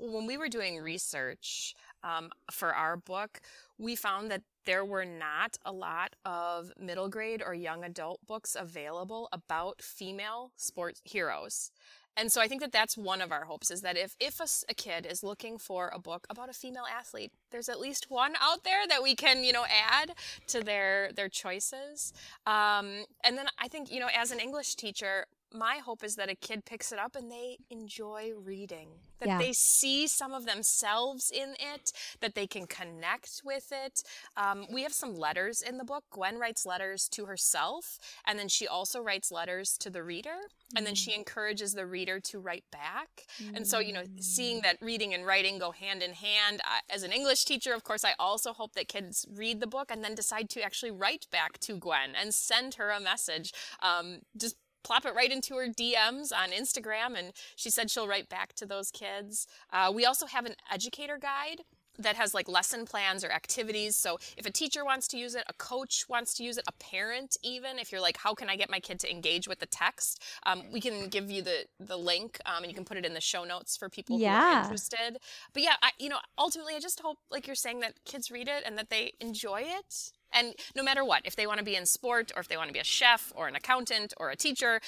When 0.00 0.26
we 0.26 0.36
were 0.36 0.48
doing 0.48 0.78
research 0.78 1.74
um, 2.02 2.30
for 2.50 2.74
our 2.74 2.96
book 2.96 3.40
we 3.78 3.94
found 3.94 4.30
that 4.30 4.42
there 4.66 4.84
were 4.84 5.04
not 5.04 5.56
a 5.64 5.72
lot 5.72 6.14
of 6.24 6.72
middle 6.78 7.08
grade 7.08 7.42
or 7.44 7.54
young 7.54 7.84
adult 7.84 8.20
books 8.26 8.56
available 8.58 9.28
about 9.32 9.80
female 9.80 10.52
sports 10.56 11.00
heroes 11.04 11.70
and 12.18 12.32
so 12.32 12.40
I 12.40 12.48
think 12.48 12.60
that 12.62 12.72
that's 12.72 12.98
one 12.98 13.20
of 13.20 13.30
our 13.30 13.44
hopes 13.44 13.70
is 13.70 13.80
that 13.82 13.96
if, 13.96 14.16
if 14.18 14.40
a, 14.40 14.48
a, 14.68 14.74
kid 14.74 15.06
is 15.08 15.22
looking 15.22 15.56
for 15.56 15.90
a 15.94 16.00
book 16.00 16.26
about 16.28 16.50
a 16.50 16.52
female 16.52 16.84
athlete, 16.92 17.30
there's 17.52 17.68
at 17.68 17.78
least 17.78 18.10
one 18.10 18.34
out 18.40 18.64
there 18.64 18.88
that 18.88 19.04
we 19.04 19.14
can, 19.14 19.44
you 19.44 19.52
know, 19.52 19.64
add 19.70 20.14
to 20.48 20.60
their, 20.60 21.10
their 21.14 21.28
choices. 21.28 22.12
Um, 22.44 23.04
and 23.22 23.38
then 23.38 23.46
I 23.60 23.68
think, 23.68 23.92
you 23.92 24.00
know, 24.00 24.08
as 24.12 24.32
an 24.32 24.40
English 24.40 24.74
teacher, 24.74 25.26
my 25.52 25.78
hope 25.84 26.04
is 26.04 26.16
that 26.16 26.28
a 26.28 26.34
kid 26.34 26.64
picks 26.64 26.92
it 26.92 26.98
up 26.98 27.16
and 27.16 27.30
they 27.30 27.58
enjoy 27.70 28.32
reading, 28.36 28.88
that 29.18 29.28
yeah. 29.28 29.38
they 29.38 29.52
see 29.52 30.06
some 30.06 30.32
of 30.32 30.46
themselves 30.46 31.30
in 31.30 31.54
it, 31.58 31.92
that 32.20 32.34
they 32.34 32.46
can 32.46 32.66
connect 32.66 33.42
with 33.44 33.72
it. 33.72 34.02
Um, 34.36 34.66
we 34.70 34.82
have 34.82 34.92
some 34.92 35.14
letters 35.14 35.62
in 35.62 35.78
the 35.78 35.84
book. 35.84 36.04
Gwen 36.10 36.38
writes 36.38 36.66
letters 36.66 37.08
to 37.10 37.26
herself, 37.26 37.98
and 38.26 38.38
then 38.38 38.48
she 38.48 38.66
also 38.66 39.00
writes 39.00 39.32
letters 39.32 39.76
to 39.78 39.90
the 39.90 40.02
reader, 40.02 40.36
and 40.76 40.86
then 40.86 40.94
she 40.94 41.12
mm. 41.12 41.18
encourages 41.18 41.74
the 41.74 41.86
reader 41.86 42.20
to 42.20 42.38
write 42.38 42.64
back. 42.70 43.26
Mm. 43.42 43.56
And 43.56 43.66
so, 43.66 43.78
you 43.78 43.92
know, 43.92 44.04
seeing 44.20 44.60
that 44.62 44.76
reading 44.80 45.14
and 45.14 45.24
writing 45.24 45.58
go 45.58 45.70
hand 45.70 46.02
in 46.02 46.12
hand, 46.12 46.60
uh, 46.64 46.80
as 46.90 47.02
an 47.02 47.12
English 47.12 47.44
teacher, 47.44 47.72
of 47.72 47.84
course, 47.84 48.04
I 48.04 48.14
also 48.18 48.52
hope 48.52 48.74
that 48.74 48.88
kids 48.88 49.26
read 49.34 49.60
the 49.60 49.66
book 49.66 49.90
and 49.90 50.04
then 50.04 50.14
decide 50.14 50.50
to 50.50 50.62
actually 50.62 50.90
write 50.90 51.26
back 51.30 51.58
to 51.60 51.76
Gwen 51.76 52.14
and 52.20 52.34
send 52.34 52.74
her 52.74 52.90
a 52.90 53.00
message. 53.00 53.52
Um, 53.80 54.18
just 54.36 54.56
plop 54.88 55.04
it 55.04 55.14
right 55.14 55.30
into 55.30 55.54
her 55.56 55.68
DMs 55.68 56.32
on 56.32 56.48
Instagram, 56.50 57.18
and 57.18 57.32
she 57.56 57.68
said 57.68 57.90
she'll 57.90 58.08
write 58.08 58.30
back 58.30 58.54
to 58.54 58.64
those 58.64 58.90
kids. 58.90 59.46
Uh, 59.70 59.92
we 59.94 60.06
also 60.06 60.24
have 60.24 60.46
an 60.46 60.54
educator 60.72 61.18
guide 61.18 61.60
that 61.98 62.16
has 62.16 62.32
like 62.32 62.48
lesson 62.48 62.86
plans 62.86 63.22
or 63.22 63.30
activities. 63.30 63.96
So 63.96 64.18
if 64.38 64.46
a 64.46 64.50
teacher 64.50 64.84
wants 64.86 65.06
to 65.08 65.18
use 65.18 65.34
it, 65.34 65.44
a 65.46 65.52
coach 65.52 66.06
wants 66.08 66.32
to 66.34 66.42
use 66.42 66.56
it, 66.56 66.64
a 66.66 66.72
parent 66.72 67.36
even, 67.42 67.78
if 67.78 67.92
you're 67.92 68.00
like, 68.00 68.16
how 68.16 68.32
can 68.34 68.48
I 68.48 68.56
get 68.56 68.70
my 68.70 68.80
kid 68.80 68.98
to 69.00 69.10
engage 69.10 69.46
with 69.46 69.58
the 69.58 69.66
text? 69.66 70.22
Um, 70.46 70.62
we 70.72 70.80
can 70.80 71.08
give 71.08 71.30
you 71.30 71.42
the 71.42 71.66
the 71.78 71.98
link 71.98 72.38
um, 72.46 72.62
and 72.62 72.68
you 72.68 72.74
can 72.74 72.86
put 72.86 72.96
it 72.96 73.04
in 73.04 73.12
the 73.12 73.20
show 73.20 73.44
notes 73.44 73.76
for 73.76 73.90
people 73.90 74.18
yeah. 74.18 74.40
who 74.40 74.58
are 74.58 74.62
interested. 74.62 75.18
But 75.52 75.62
yeah, 75.62 75.74
I, 75.82 75.90
you 75.98 76.08
know, 76.08 76.18
ultimately, 76.38 76.74
I 76.76 76.80
just 76.80 77.00
hope, 77.00 77.18
like 77.30 77.46
you're 77.46 77.56
saying, 77.56 77.80
that 77.80 77.94
kids 78.06 78.30
read 78.30 78.48
it 78.48 78.62
and 78.64 78.78
that 78.78 78.88
they 78.88 79.12
enjoy 79.20 79.64
it. 79.64 80.12
And 80.32 80.54
no 80.74 80.82
matter 80.82 81.04
what, 81.04 81.22
if 81.24 81.36
they 81.36 81.46
want 81.46 81.58
to 81.58 81.64
be 81.64 81.76
in 81.76 81.86
sport 81.86 82.32
or 82.34 82.40
if 82.40 82.48
they 82.48 82.56
want 82.56 82.68
to 82.68 82.72
be 82.72 82.80
a 82.80 82.84
chef 82.84 83.32
or 83.34 83.48
an 83.48 83.54
accountant 83.54 84.14
or 84.16 84.30
a 84.30 84.36
teacher, 84.36 84.80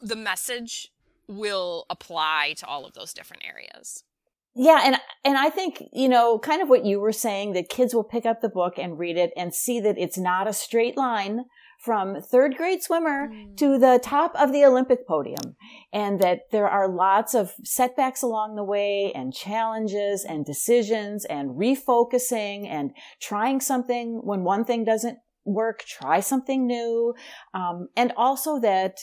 the 0.00 0.16
message 0.16 0.92
will 1.28 1.86
apply 1.90 2.54
to 2.58 2.66
all 2.66 2.84
of 2.84 2.94
those 2.94 3.12
different 3.12 3.44
areas. 3.46 4.04
Yeah, 4.54 4.82
and 4.84 4.96
and 5.24 5.38
I 5.38 5.48
think, 5.48 5.84
you 5.92 6.08
know, 6.08 6.38
kind 6.38 6.60
of 6.60 6.68
what 6.68 6.84
you 6.84 6.98
were 6.98 7.12
saying 7.12 7.52
that 7.52 7.68
kids 7.68 7.94
will 7.94 8.04
pick 8.04 8.26
up 8.26 8.40
the 8.40 8.48
book 8.48 8.78
and 8.78 8.98
read 8.98 9.16
it 9.16 9.32
and 9.36 9.54
see 9.54 9.80
that 9.80 9.96
it's 9.96 10.18
not 10.18 10.48
a 10.48 10.52
straight 10.52 10.96
line 10.96 11.44
from 11.80 12.20
third 12.20 12.56
grade 12.56 12.82
swimmer 12.82 13.28
mm. 13.28 13.56
to 13.56 13.78
the 13.78 13.98
top 14.02 14.34
of 14.36 14.52
the 14.52 14.64
Olympic 14.64 15.08
podium. 15.08 15.56
And 15.92 16.20
that 16.20 16.50
there 16.52 16.68
are 16.68 16.88
lots 16.88 17.34
of 17.34 17.54
setbacks 17.64 18.22
along 18.22 18.56
the 18.56 18.64
way 18.64 19.12
and 19.14 19.32
challenges 19.32 20.24
and 20.24 20.44
decisions 20.44 21.24
and 21.24 21.50
refocusing 21.50 22.68
and 22.68 22.92
trying 23.20 23.60
something 23.60 24.20
when 24.22 24.44
one 24.44 24.64
thing 24.64 24.84
doesn't 24.84 25.18
work, 25.44 25.84
try 25.86 26.20
something 26.20 26.66
new. 26.66 27.14
Um, 27.54 27.88
and 27.96 28.12
also 28.16 28.60
that 28.60 28.98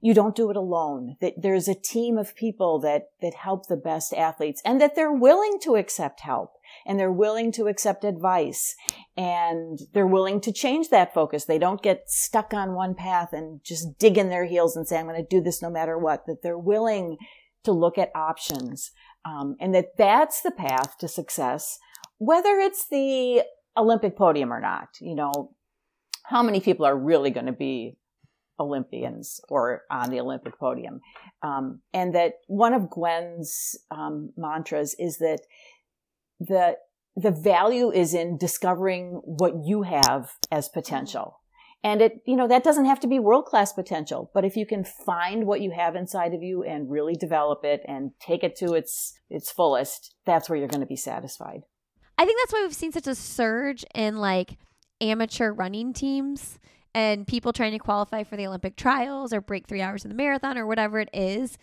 you 0.00 0.14
don't 0.14 0.36
do 0.36 0.50
it 0.50 0.56
alone, 0.56 1.16
that 1.20 1.34
there's 1.36 1.68
a 1.68 1.74
team 1.74 2.16
of 2.16 2.34
people 2.34 2.78
that, 2.80 3.08
that 3.20 3.34
help 3.34 3.66
the 3.66 3.76
best 3.76 4.14
athletes 4.14 4.62
and 4.64 4.80
that 4.80 4.94
they're 4.94 5.12
willing 5.12 5.58
to 5.62 5.76
accept 5.76 6.20
help 6.20 6.52
and 6.90 6.98
they're 6.98 7.12
willing 7.12 7.52
to 7.52 7.68
accept 7.68 8.02
advice 8.02 8.74
and 9.16 9.78
they're 9.94 10.08
willing 10.08 10.40
to 10.40 10.50
change 10.50 10.88
that 10.88 11.14
focus. 11.14 11.44
They 11.44 11.56
don't 11.56 11.80
get 11.80 12.10
stuck 12.10 12.52
on 12.52 12.74
one 12.74 12.96
path 12.96 13.32
and 13.32 13.62
just 13.62 13.96
dig 13.96 14.18
in 14.18 14.28
their 14.28 14.44
heels 14.44 14.74
and 14.74 14.88
say, 14.88 14.98
I'm 14.98 15.06
going 15.06 15.14
to 15.14 15.22
do 15.22 15.40
this 15.40 15.62
no 15.62 15.70
matter 15.70 15.96
what, 15.96 16.26
that 16.26 16.42
they're 16.42 16.58
willing 16.58 17.16
to 17.62 17.70
look 17.70 17.96
at 17.96 18.10
options. 18.16 18.90
Um, 19.24 19.54
and 19.60 19.72
that 19.72 19.96
that's 19.98 20.42
the 20.42 20.50
path 20.50 20.98
to 20.98 21.06
success, 21.06 21.78
whether 22.18 22.58
it's 22.58 22.88
the 22.88 23.44
Olympic 23.76 24.16
podium 24.16 24.52
or 24.52 24.60
not. 24.60 24.88
You 25.00 25.14
know, 25.14 25.54
how 26.24 26.42
many 26.42 26.58
people 26.58 26.86
are 26.86 26.98
really 26.98 27.30
going 27.30 27.46
to 27.46 27.52
be 27.52 27.98
Olympians 28.58 29.40
or 29.48 29.82
on 29.92 30.10
the 30.10 30.18
Olympic 30.18 30.58
podium? 30.58 31.02
Um, 31.40 31.82
and 31.94 32.16
that 32.16 32.32
one 32.48 32.74
of 32.74 32.90
Gwen's 32.90 33.76
um, 33.92 34.32
mantras 34.36 34.96
is 34.98 35.18
that 35.18 35.42
the 36.40 36.76
the 37.16 37.30
value 37.30 37.90
is 37.90 38.14
in 38.14 38.38
discovering 38.38 39.20
what 39.24 39.52
you 39.64 39.82
have 39.82 40.30
as 40.50 40.68
potential. 40.68 41.40
And 41.82 42.02
it, 42.02 42.20
you 42.26 42.36
know, 42.36 42.46
that 42.46 42.62
doesn't 42.62 42.84
have 42.84 43.00
to 43.00 43.08
be 43.08 43.18
world 43.18 43.46
class 43.46 43.72
potential, 43.72 44.30
but 44.34 44.44
if 44.44 44.54
you 44.54 44.66
can 44.66 44.84
find 44.84 45.46
what 45.46 45.60
you 45.60 45.70
have 45.70 45.96
inside 45.96 46.34
of 46.34 46.42
you 46.42 46.62
and 46.62 46.90
really 46.90 47.14
develop 47.14 47.64
it 47.64 47.80
and 47.86 48.12
take 48.20 48.44
it 48.44 48.54
to 48.56 48.74
its, 48.74 49.14
its 49.30 49.50
fullest, 49.50 50.14
that's 50.26 50.48
where 50.48 50.58
you're 50.58 50.68
going 50.68 50.82
to 50.82 50.86
be 50.86 50.96
satisfied. 50.96 51.62
I 52.18 52.26
think 52.26 52.38
that's 52.40 52.52
why 52.52 52.62
we've 52.62 52.74
seen 52.74 52.92
such 52.92 53.06
a 53.06 53.14
surge 53.14 53.84
in 53.94 54.18
like 54.18 54.58
amateur 55.00 55.52
running 55.52 55.94
teams 55.94 56.58
and 56.94 57.26
people 57.26 57.52
trying 57.52 57.72
to 57.72 57.78
qualify 57.78 58.24
for 58.24 58.36
the 58.36 58.46
Olympic 58.46 58.76
trials 58.76 59.32
or 59.32 59.40
break 59.40 59.66
three 59.66 59.80
hours 59.80 60.04
in 60.04 60.10
the 60.10 60.14
marathon 60.14 60.58
or 60.58 60.66
whatever 60.66 61.00
it 61.00 61.08
is. 61.14 61.56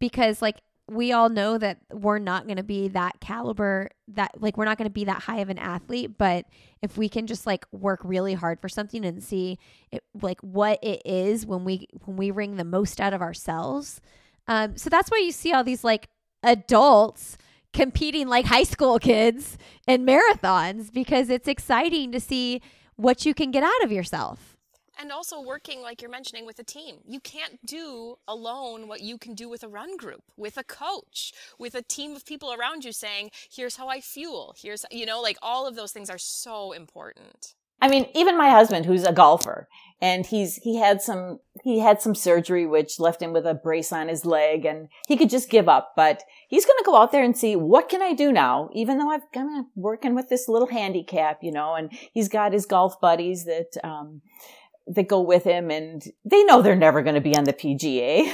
Because 0.00 0.42
like 0.42 0.56
we 0.90 1.12
all 1.12 1.28
know 1.28 1.56
that 1.56 1.78
we're 1.92 2.18
not 2.18 2.46
going 2.46 2.56
to 2.56 2.64
be 2.64 2.88
that 2.88 3.20
caliber 3.20 3.88
that 4.08 4.32
like 4.40 4.56
we're 4.56 4.64
not 4.64 4.76
going 4.76 4.88
to 4.88 4.92
be 4.92 5.04
that 5.04 5.22
high 5.22 5.38
of 5.38 5.48
an 5.48 5.58
athlete 5.58 6.18
but 6.18 6.46
if 6.82 6.98
we 6.98 7.08
can 7.08 7.28
just 7.28 7.46
like 7.46 7.64
work 7.70 8.00
really 8.02 8.34
hard 8.34 8.60
for 8.60 8.68
something 8.68 9.04
and 9.04 9.22
see 9.22 9.56
it, 9.92 10.02
like 10.20 10.40
what 10.40 10.82
it 10.82 11.00
is 11.04 11.46
when 11.46 11.64
we 11.64 11.86
when 12.04 12.16
we 12.16 12.32
wring 12.32 12.56
the 12.56 12.64
most 12.64 13.00
out 13.00 13.12
of 13.12 13.22
ourselves 13.22 14.00
um 14.48 14.76
so 14.76 14.90
that's 14.90 15.10
why 15.10 15.18
you 15.18 15.30
see 15.30 15.52
all 15.52 15.62
these 15.62 15.84
like 15.84 16.08
adults 16.42 17.38
competing 17.72 18.26
like 18.26 18.46
high 18.46 18.64
school 18.64 18.98
kids 18.98 19.56
in 19.86 20.04
marathons 20.04 20.92
because 20.92 21.30
it's 21.30 21.46
exciting 21.46 22.10
to 22.10 22.18
see 22.18 22.60
what 22.96 23.24
you 23.24 23.32
can 23.32 23.52
get 23.52 23.62
out 23.62 23.84
of 23.84 23.92
yourself 23.92 24.49
and 25.00 25.10
also 25.10 25.40
working 25.40 25.80
like 25.80 26.02
you're 26.02 26.10
mentioning 26.10 26.44
with 26.44 26.58
a 26.58 26.64
team. 26.64 26.96
You 27.06 27.20
can't 27.20 27.64
do 27.64 28.16
alone 28.28 28.86
what 28.86 29.00
you 29.00 29.16
can 29.16 29.34
do 29.34 29.48
with 29.48 29.62
a 29.62 29.68
run 29.68 29.96
group 29.96 30.22
with 30.36 30.56
a 30.58 30.64
coach 30.64 31.32
with 31.58 31.74
a 31.74 31.82
team 31.82 32.14
of 32.14 32.26
people 32.26 32.52
around 32.52 32.84
you 32.84 32.92
saying 32.92 33.30
here's 33.50 33.76
how 33.76 33.88
i 33.88 34.00
fuel. 34.00 34.54
Here's 34.60 34.84
you 34.90 35.06
know 35.06 35.20
like 35.20 35.38
all 35.42 35.66
of 35.66 35.74
those 35.74 35.92
things 35.92 36.10
are 36.10 36.18
so 36.18 36.72
important. 36.72 37.54
I 37.82 37.88
mean 37.88 38.06
even 38.14 38.36
my 38.36 38.50
husband 38.50 38.84
who's 38.84 39.04
a 39.04 39.12
golfer 39.12 39.66
and 40.02 40.26
he's 40.26 40.56
he 40.56 40.76
had 40.76 41.00
some 41.00 41.40
he 41.64 41.78
had 41.78 42.02
some 42.02 42.14
surgery 42.14 42.66
which 42.66 43.00
left 43.00 43.22
him 43.22 43.32
with 43.32 43.46
a 43.46 43.54
brace 43.54 43.90
on 43.90 44.08
his 44.08 44.26
leg 44.26 44.66
and 44.66 44.88
he 45.08 45.16
could 45.16 45.30
just 45.30 45.48
give 45.48 45.66
up 45.66 45.94
but 45.96 46.22
he's 46.48 46.66
going 46.66 46.76
to 46.78 46.84
go 46.84 46.96
out 46.96 47.10
there 47.10 47.24
and 47.24 47.38
see 47.38 47.56
what 47.56 47.88
can 47.88 48.02
i 48.02 48.12
do 48.12 48.32
now? 48.32 48.68
Even 48.74 48.98
though 48.98 49.10
i've 49.10 49.32
kind 49.32 49.58
of 49.58 49.64
working 49.74 50.14
with 50.14 50.28
this 50.28 50.46
little 50.46 50.68
handicap 50.68 51.38
you 51.42 51.52
know 51.52 51.74
and 51.74 51.90
he's 52.12 52.28
got 52.28 52.52
his 52.52 52.66
golf 52.66 53.00
buddies 53.00 53.46
that 53.46 53.70
um 53.82 54.20
that 54.90 55.08
go 55.08 55.20
with 55.20 55.44
him 55.44 55.70
and 55.70 56.02
they 56.24 56.42
know 56.44 56.62
they're 56.62 56.76
never 56.76 57.02
going 57.02 57.14
to 57.14 57.20
be 57.20 57.36
on 57.36 57.44
the 57.44 57.52
PGA, 57.52 58.32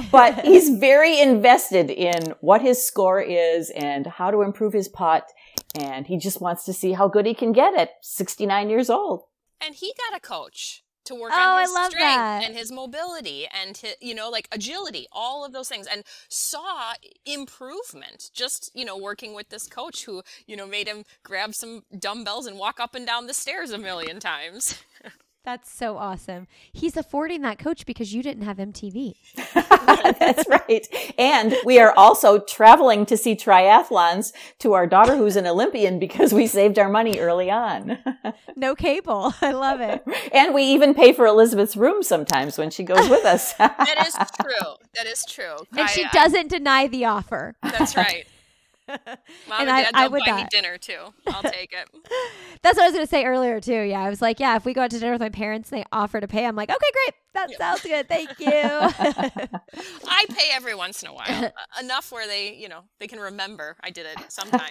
but 0.10 0.44
he's 0.44 0.70
very 0.78 1.20
invested 1.20 1.90
in 1.90 2.34
what 2.40 2.62
his 2.62 2.84
score 2.84 3.20
is 3.20 3.70
and 3.70 4.06
how 4.06 4.30
to 4.30 4.42
improve 4.42 4.72
his 4.72 4.88
putt. 4.88 5.30
And 5.78 6.06
he 6.06 6.16
just 6.16 6.40
wants 6.40 6.64
to 6.64 6.72
see 6.72 6.92
how 6.92 7.08
good 7.08 7.26
he 7.26 7.34
can 7.34 7.52
get 7.52 7.74
at 7.74 7.90
69 8.02 8.70
years 8.70 8.90
old. 8.90 9.24
And 9.60 9.74
he 9.74 9.92
got 10.08 10.16
a 10.16 10.20
coach 10.20 10.82
to 11.04 11.14
work 11.14 11.32
oh, 11.34 11.56
on 11.56 11.60
his 11.62 11.70
strength 11.70 11.98
that. 11.98 12.44
and 12.44 12.54
his 12.54 12.70
mobility 12.70 13.46
and 13.46 13.76
his, 13.76 13.94
you 14.00 14.14
know 14.14 14.28
like 14.28 14.46
agility 14.52 15.06
all 15.10 15.44
of 15.44 15.52
those 15.52 15.68
things 15.68 15.86
and 15.86 16.04
saw 16.28 16.92
improvement 17.24 18.30
just 18.34 18.70
you 18.74 18.84
know 18.84 18.96
working 18.96 19.34
with 19.34 19.48
this 19.48 19.66
coach 19.66 20.04
who 20.04 20.22
you 20.46 20.56
know 20.56 20.66
made 20.66 20.86
him 20.86 21.04
grab 21.22 21.54
some 21.54 21.82
dumbbells 21.98 22.46
and 22.46 22.58
walk 22.58 22.78
up 22.78 22.94
and 22.94 23.06
down 23.06 23.26
the 23.26 23.34
stairs 23.34 23.70
a 23.70 23.78
million 23.78 24.20
times 24.20 24.78
That's 25.42 25.72
so 25.72 25.96
awesome. 25.96 26.46
He's 26.70 26.98
affording 26.98 27.40
that 27.42 27.58
coach 27.58 27.86
because 27.86 28.12
you 28.12 28.22
didn't 28.22 28.42
have 28.42 28.58
MTV. 28.58 29.14
That's 30.18 30.46
right. 30.48 30.86
And 31.16 31.54
we 31.64 31.78
are 31.78 31.94
also 31.96 32.40
traveling 32.40 33.06
to 33.06 33.16
see 33.16 33.34
triathlons 33.34 34.34
to 34.58 34.74
our 34.74 34.86
daughter 34.86 35.16
who's 35.16 35.36
an 35.36 35.46
Olympian 35.46 35.98
because 35.98 36.34
we 36.34 36.46
saved 36.46 36.78
our 36.78 36.90
money 36.90 37.18
early 37.18 37.50
on. 37.50 37.98
no 38.56 38.74
cable. 38.74 39.32
I 39.40 39.52
love 39.52 39.80
it. 39.80 40.04
And 40.32 40.52
we 40.52 40.62
even 40.64 40.92
pay 40.92 41.14
for 41.14 41.24
Elizabeth's 41.24 41.76
room 41.76 42.02
sometimes 42.02 42.58
when 42.58 42.68
she 42.68 42.84
goes 42.84 43.08
with 43.08 43.24
us. 43.24 43.54
that 43.54 44.04
is 44.06 44.14
true. 44.14 44.74
That 44.94 45.06
is 45.06 45.24
true. 45.24 45.56
And 45.72 45.80
I, 45.80 45.86
she 45.86 46.04
doesn't 46.12 46.52
I, 46.52 46.58
deny 46.58 46.86
the 46.86 47.06
offer. 47.06 47.56
That's 47.62 47.96
right. 47.96 48.26
Mom 49.48 49.60
and, 49.60 49.68
and 49.68 49.68
Dad, 49.68 49.90
I, 49.94 50.04
I 50.04 50.08
would 50.08 50.20
buy 50.20 50.32
not. 50.32 50.42
me 50.42 50.46
dinner 50.50 50.78
too. 50.78 50.98
I'll 51.28 51.42
take 51.42 51.72
it. 51.72 51.88
That's 52.62 52.76
what 52.76 52.84
I 52.84 52.86
was 52.86 52.94
going 52.94 53.06
to 53.06 53.10
say 53.10 53.24
earlier 53.24 53.60
too. 53.60 53.80
Yeah, 53.82 54.00
I 54.00 54.10
was 54.10 54.20
like, 54.20 54.40
yeah, 54.40 54.56
if 54.56 54.64
we 54.64 54.74
go 54.74 54.82
out 54.82 54.90
to 54.90 54.98
dinner 54.98 55.12
with 55.12 55.20
my 55.20 55.28
parents, 55.28 55.70
and 55.70 55.80
they 55.80 55.84
offer 55.92 56.20
to 56.20 56.28
pay. 56.28 56.44
I'm 56.44 56.56
like, 56.56 56.70
okay, 56.70 56.90
great. 56.92 57.14
That 57.32 57.50
yep. 57.50 57.58
sounds 57.58 57.82
good. 57.82 58.08
Thank 58.08 58.40
you. 58.40 58.50
I 58.52 60.26
pay 60.28 60.48
every 60.52 60.74
once 60.74 61.02
in 61.02 61.08
a 61.08 61.14
while, 61.14 61.44
uh, 61.44 61.50
enough 61.80 62.10
where 62.10 62.26
they, 62.26 62.54
you 62.54 62.68
know, 62.68 62.82
they 62.98 63.06
can 63.06 63.20
remember 63.20 63.76
I 63.82 63.90
did 63.90 64.06
it 64.06 64.32
sometime. 64.32 64.66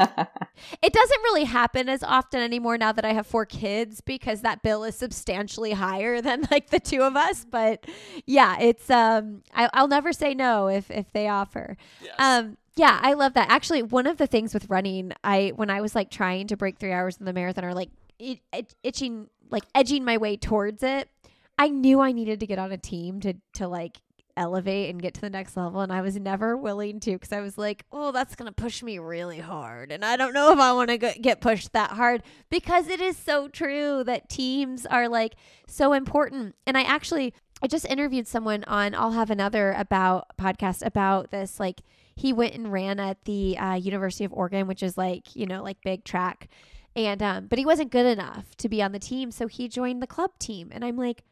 it 0.81 0.93
doesn't 0.93 1.21
really 1.23 1.45
happen 1.45 1.87
as 1.87 2.03
often 2.03 2.41
anymore 2.41 2.77
now 2.77 2.91
that 2.91 3.05
I 3.05 3.13
have 3.13 3.25
four 3.25 3.45
kids 3.45 4.01
because 4.01 4.41
that 4.41 4.61
bill 4.61 4.83
is 4.83 4.95
substantially 4.95 5.71
higher 5.71 6.21
than 6.21 6.47
like 6.51 6.69
the 6.69 6.81
two 6.81 7.01
of 7.01 7.15
us. 7.15 7.45
But 7.49 7.85
yeah, 8.25 8.59
it's 8.59 8.89
um, 8.89 9.41
I, 9.53 9.69
will 9.79 9.87
never 9.87 10.11
say 10.11 10.33
no 10.33 10.67
if 10.67 10.91
if 10.91 11.11
they 11.13 11.29
offer. 11.29 11.77
Yes. 12.01 12.15
Um, 12.19 12.57
yeah, 12.79 12.97
I 13.01 13.13
love 13.13 13.33
that. 13.33 13.49
Actually, 13.49 13.83
one 13.83 14.07
of 14.07 14.17
the 14.17 14.25
things 14.25 14.53
with 14.53 14.69
running, 14.69 15.11
I 15.21 15.51
when 15.55 15.69
I 15.69 15.81
was 15.81 15.95
like 15.95 16.09
trying 16.09 16.47
to 16.47 16.55
break 16.55 16.77
three 16.79 16.93
hours 16.93 17.17
in 17.17 17.25
the 17.25 17.33
marathon 17.33 17.65
or 17.65 17.73
like 17.73 17.89
it, 18.17 18.39
it, 18.53 18.73
itching, 18.83 19.27
like 19.51 19.63
edging 19.75 20.05
my 20.05 20.17
way 20.17 20.37
towards 20.37 20.81
it, 20.81 21.09
I 21.57 21.67
knew 21.67 21.99
I 21.99 22.13
needed 22.13 22.39
to 22.39 22.47
get 22.47 22.57
on 22.57 22.71
a 22.71 22.77
team 22.77 23.19
to 23.19 23.33
to 23.55 23.67
like 23.67 23.97
elevate 24.37 24.89
and 24.89 25.01
get 25.01 25.13
to 25.15 25.19
the 25.19 25.29
next 25.29 25.57
level 25.57 25.81
and 25.81 25.91
I 25.91 25.99
was 25.99 26.15
never 26.17 26.55
willing 26.55 27.01
to 27.01 27.19
cuz 27.19 27.33
I 27.33 27.41
was 27.41 27.57
like, 27.57 27.83
"Oh, 27.91 28.13
that's 28.13 28.35
going 28.35 28.47
to 28.47 28.53
push 28.53 28.81
me 28.81 28.97
really 28.97 29.39
hard." 29.39 29.91
And 29.91 30.05
I 30.05 30.15
don't 30.15 30.33
know 30.33 30.53
if 30.53 30.59
I 30.59 30.71
want 30.71 30.89
to 30.89 30.97
get 30.97 31.41
pushed 31.41 31.73
that 31.73 31.91
hard 31.91 32.23
because 32.49 32.87
it 32.87 33.01
is 33.01 33.17
so 33.17 33.49
true 33.49 34.05
that 34.05 34.29
teams 34.29 34.85
are 34.85 35.09
like 35.09 35.35
so 35.67 35.91
important. 35.91 36.55
And 36.65 36.77
I 36.77 36.83
actually 36.83 37.33
I 37.61 37.67
just 37.67 37.85
interviewed 37.87 38.25
someone 38.25 38.63
on 38.67 38.95
I'll 38.95 39.11
have 39.11 39.29
another 39.29 39.73
about 39.73 40.27
podcast 40.37 40.85
about 40.85 41.31
this 41.31 41.59
like 41.59 41.81
he 42.19 42.33
went 42.33 42.53
and 42.53 42.71
ran 42.71 42.99
at 42.99 43.23
the 43.23 43.57
uh, 43.57 43.75
University 43.75 44.25
of 44.25 44.33
Oregon, 44.33 44.67
which 44.67 44.83
is 44.83 44.97
like, 44.97 45.37
you 45.37 45.45
know, 45.45 45.63
like 45.63 45.77
big 45.81 46.03
track. 46.03 46.49
And, 46.93 47.23
um, 47.23 47.47
but 47.47 47.57
he 47.57 47.65
wasn't 47.65 47.91
good 47.91 48.05
enough 48.05 48.57
to 48.57 48.67
be 48.67 48.81
on 48.83 48.91
the 48.91 48.99
team. 48.99 49.31
So 49.31 49.47
he 49.47 49.69
joined 49.69 50.01
the 50.01 50.07
club 50.07 50.31
team. 50.37 50.69
And 50.73 50.83
I'm 50.83 50.97
like, 50.97 51.23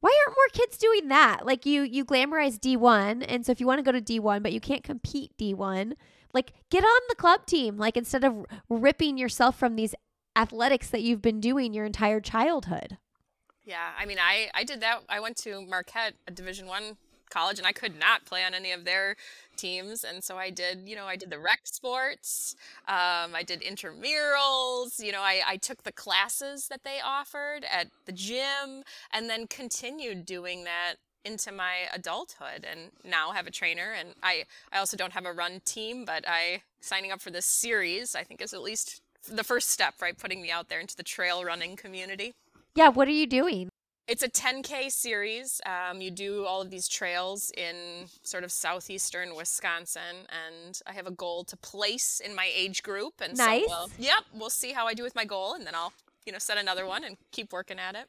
why 0.00 0.10
aren't 0.26 0.36
more 0.36 0.48
kids 0.52 0.76
doing 0.76 1.06
that? 1.08 1.46
Like 1.46 1.64
you, 1.64 1.82
you 1.82 2.04
glamorize 2.04 2.58
D1. 2.58 3.24
And 3.28 3.46
so 3.46 3.52
if 3.52 3.60
you 3.60 3.66
want 3.68 3.78
to 3.78 3.84
go 3.84 3.92
to 3.92 4.00
D1, 4.00 4.42
but 4.42 4.52
you 4.52 4.60
can't 4.60 4.82
compete 4.82 5.30
D1, 5.38 5.92
like 6.34 6.52
get 6.68 6.82
on 6.82 7.00
the 7.08 7.14
club 7.14 7.46
team. 7.46 7.76
Like 7.76 7.96
instead 7.96 8.24
of 8.24 8.44
ripping 8.68 9.18
yourself 9.18 9.56
from 9.56 9.76
these 9.76 9.94
athletics 10.34 10.90
that 10.90 11.02
you've 11.02 11.22
been 11.22 11.40
doing 11.40 11.72
your 11.72 11.84
entire 11.84 12.20
childhood. 12.20 12.98
Yeah, 13.64 13.90
I 13.96 14.04
mean, 14.04 14.18
I 14.18 14.48
I 14.54 14.64
did 14.64 14.80
that. 14.80 15.02
I 15.08 15.20
went 15.20 15.36
to 15.38 15.60
Marquette, 15.60 16.14
a 16.26 16.30
Division 16.30 16.66
One 16.66 16.96
college, 17.30 17.58
and 17.58 17.66
I 17.66 17.72
could 17.72 17.98
not 17.98 18.24
play 18.24 18.44
on 18.44 18.54
any 18.54 18.72
of 18.72 18.84
their 18.84 19.16
teams 19.58 20.04
and 20.04 20.24
so 20.24 20.38
i 20.38 20.48
did 20.48 20.88
you 20.88 20.94
know 20.96 21.04
i 21.06 21.16
did 21.16 21.30
the 21.30 21.38
rec 21.38 21.60
sports 21.64 22.54
um, 22.86 23.34
i 23.34 23.42
did 23.44 23.60
intramurals 23.60 25.02
you 25.02 25.12
know 25.12 25.20
I, 25.20 25.42
I 25.46 25.56
took 25.56 25.82
the 25.82 25.92
classes 25.92 26.68
that 26.68 26.84
they 26.84 26.98
offered 27.04 27.66
at 27.70 27.88
the 28.06 28.12
gym 28.12 28.84
and 29.12 29.28
then 29.28 29.46
continued 29.48 30.24
doing 30.24 30.64
that 30.64 30.94
into 31.24 31.52
my 31.52 31.88
adulthood 31.92 32.64
and 32.70 32.92
now 33.04 33.32
have 33.32 33.46
a 33.46 33.50
trainer 33.50 33.92
and 33.98 34.10
i 34.22 34.44
i 34.72 34.78
also 34.78 34.96
don't 34.96 35.12
have 35.12 35.26
a 35.26 35.32
run 35.32 35.60
team 35.64 36.04
but 36.04 36.24
i 36.26 36.62
signing 36.80 37.10
up 37.10 37.20
for 37.20 37.30
this 37.30 37.44
series 37.44 38.14
i 38.14 38.22
think 38.22 38.40
is 38.40 38.54
at 38.54 38.62
least 38.62 39.02
the 39.28 39.44
first 39.44 39.70
step 39.70 39.94
right 40.00 40.16
putting 40.16 40.40
me 40.40 40.50
out 40.50 40.68
there 40.68 40.80
into 40.80 40.96
the 40.96 41.02
trail 41.02 41.44
running 41.44 41.76
community. 41.76 42.32
Yeah 42.74 42.88
what 42.88 43.08
are 43.08 43.12
you 43.12 43.26
doing 43.26 43.68
it's 44.08 44.22
a 44.22 44.28
10K 44.28 44.90
series. 44.90 45.60
Um, 45.66 46.00
you 46.00 46.10
do 46.10 46.46
all 46.46 46.62
of 46.62 46.70
these 46.70 46.88
trails 46.88 47.52
in 47.56 48.06
sort 48.22 48.42
of 48.42 48.50
southeastern 48.50 49.36
Wisconsin, 49.36 50.26
and 50.30 50.80
I 50.86 50.92
have 50.92 51.06
a 51.06 51.10
goal 51.10 51.44
to 51.44 51.56
place 51.58 52.20
in 52.24 52.34
my 52.34 52.50
age 52.54 52.82
group. 52.82 53.20
And 53.20 53.36
nice. 53.36 53.66
so, 53.66 53.68
we'll, 53.68 53.90
yep, 53.98 54.24
we'll 54.32 54.50
see 54.50 54.72
how 54.72 54.86
I 54.86 54.94
do 54.94 55.02
with 55.02 55.14
my 55.14 55.26
goal, 55.26 55.54
and 55.54 55.66
then 55.66 55.74
I'll, 55.74 55.92
you 56.24 56.32
know, 56.32 56.38
set 56.38 56.56
another 56.56 56.86
one 56.86 57.04
and 57.04 57.18
keep 57.32 57.52
working 57.52 57.78
at 57.78 57.94
it. 57.94 58.06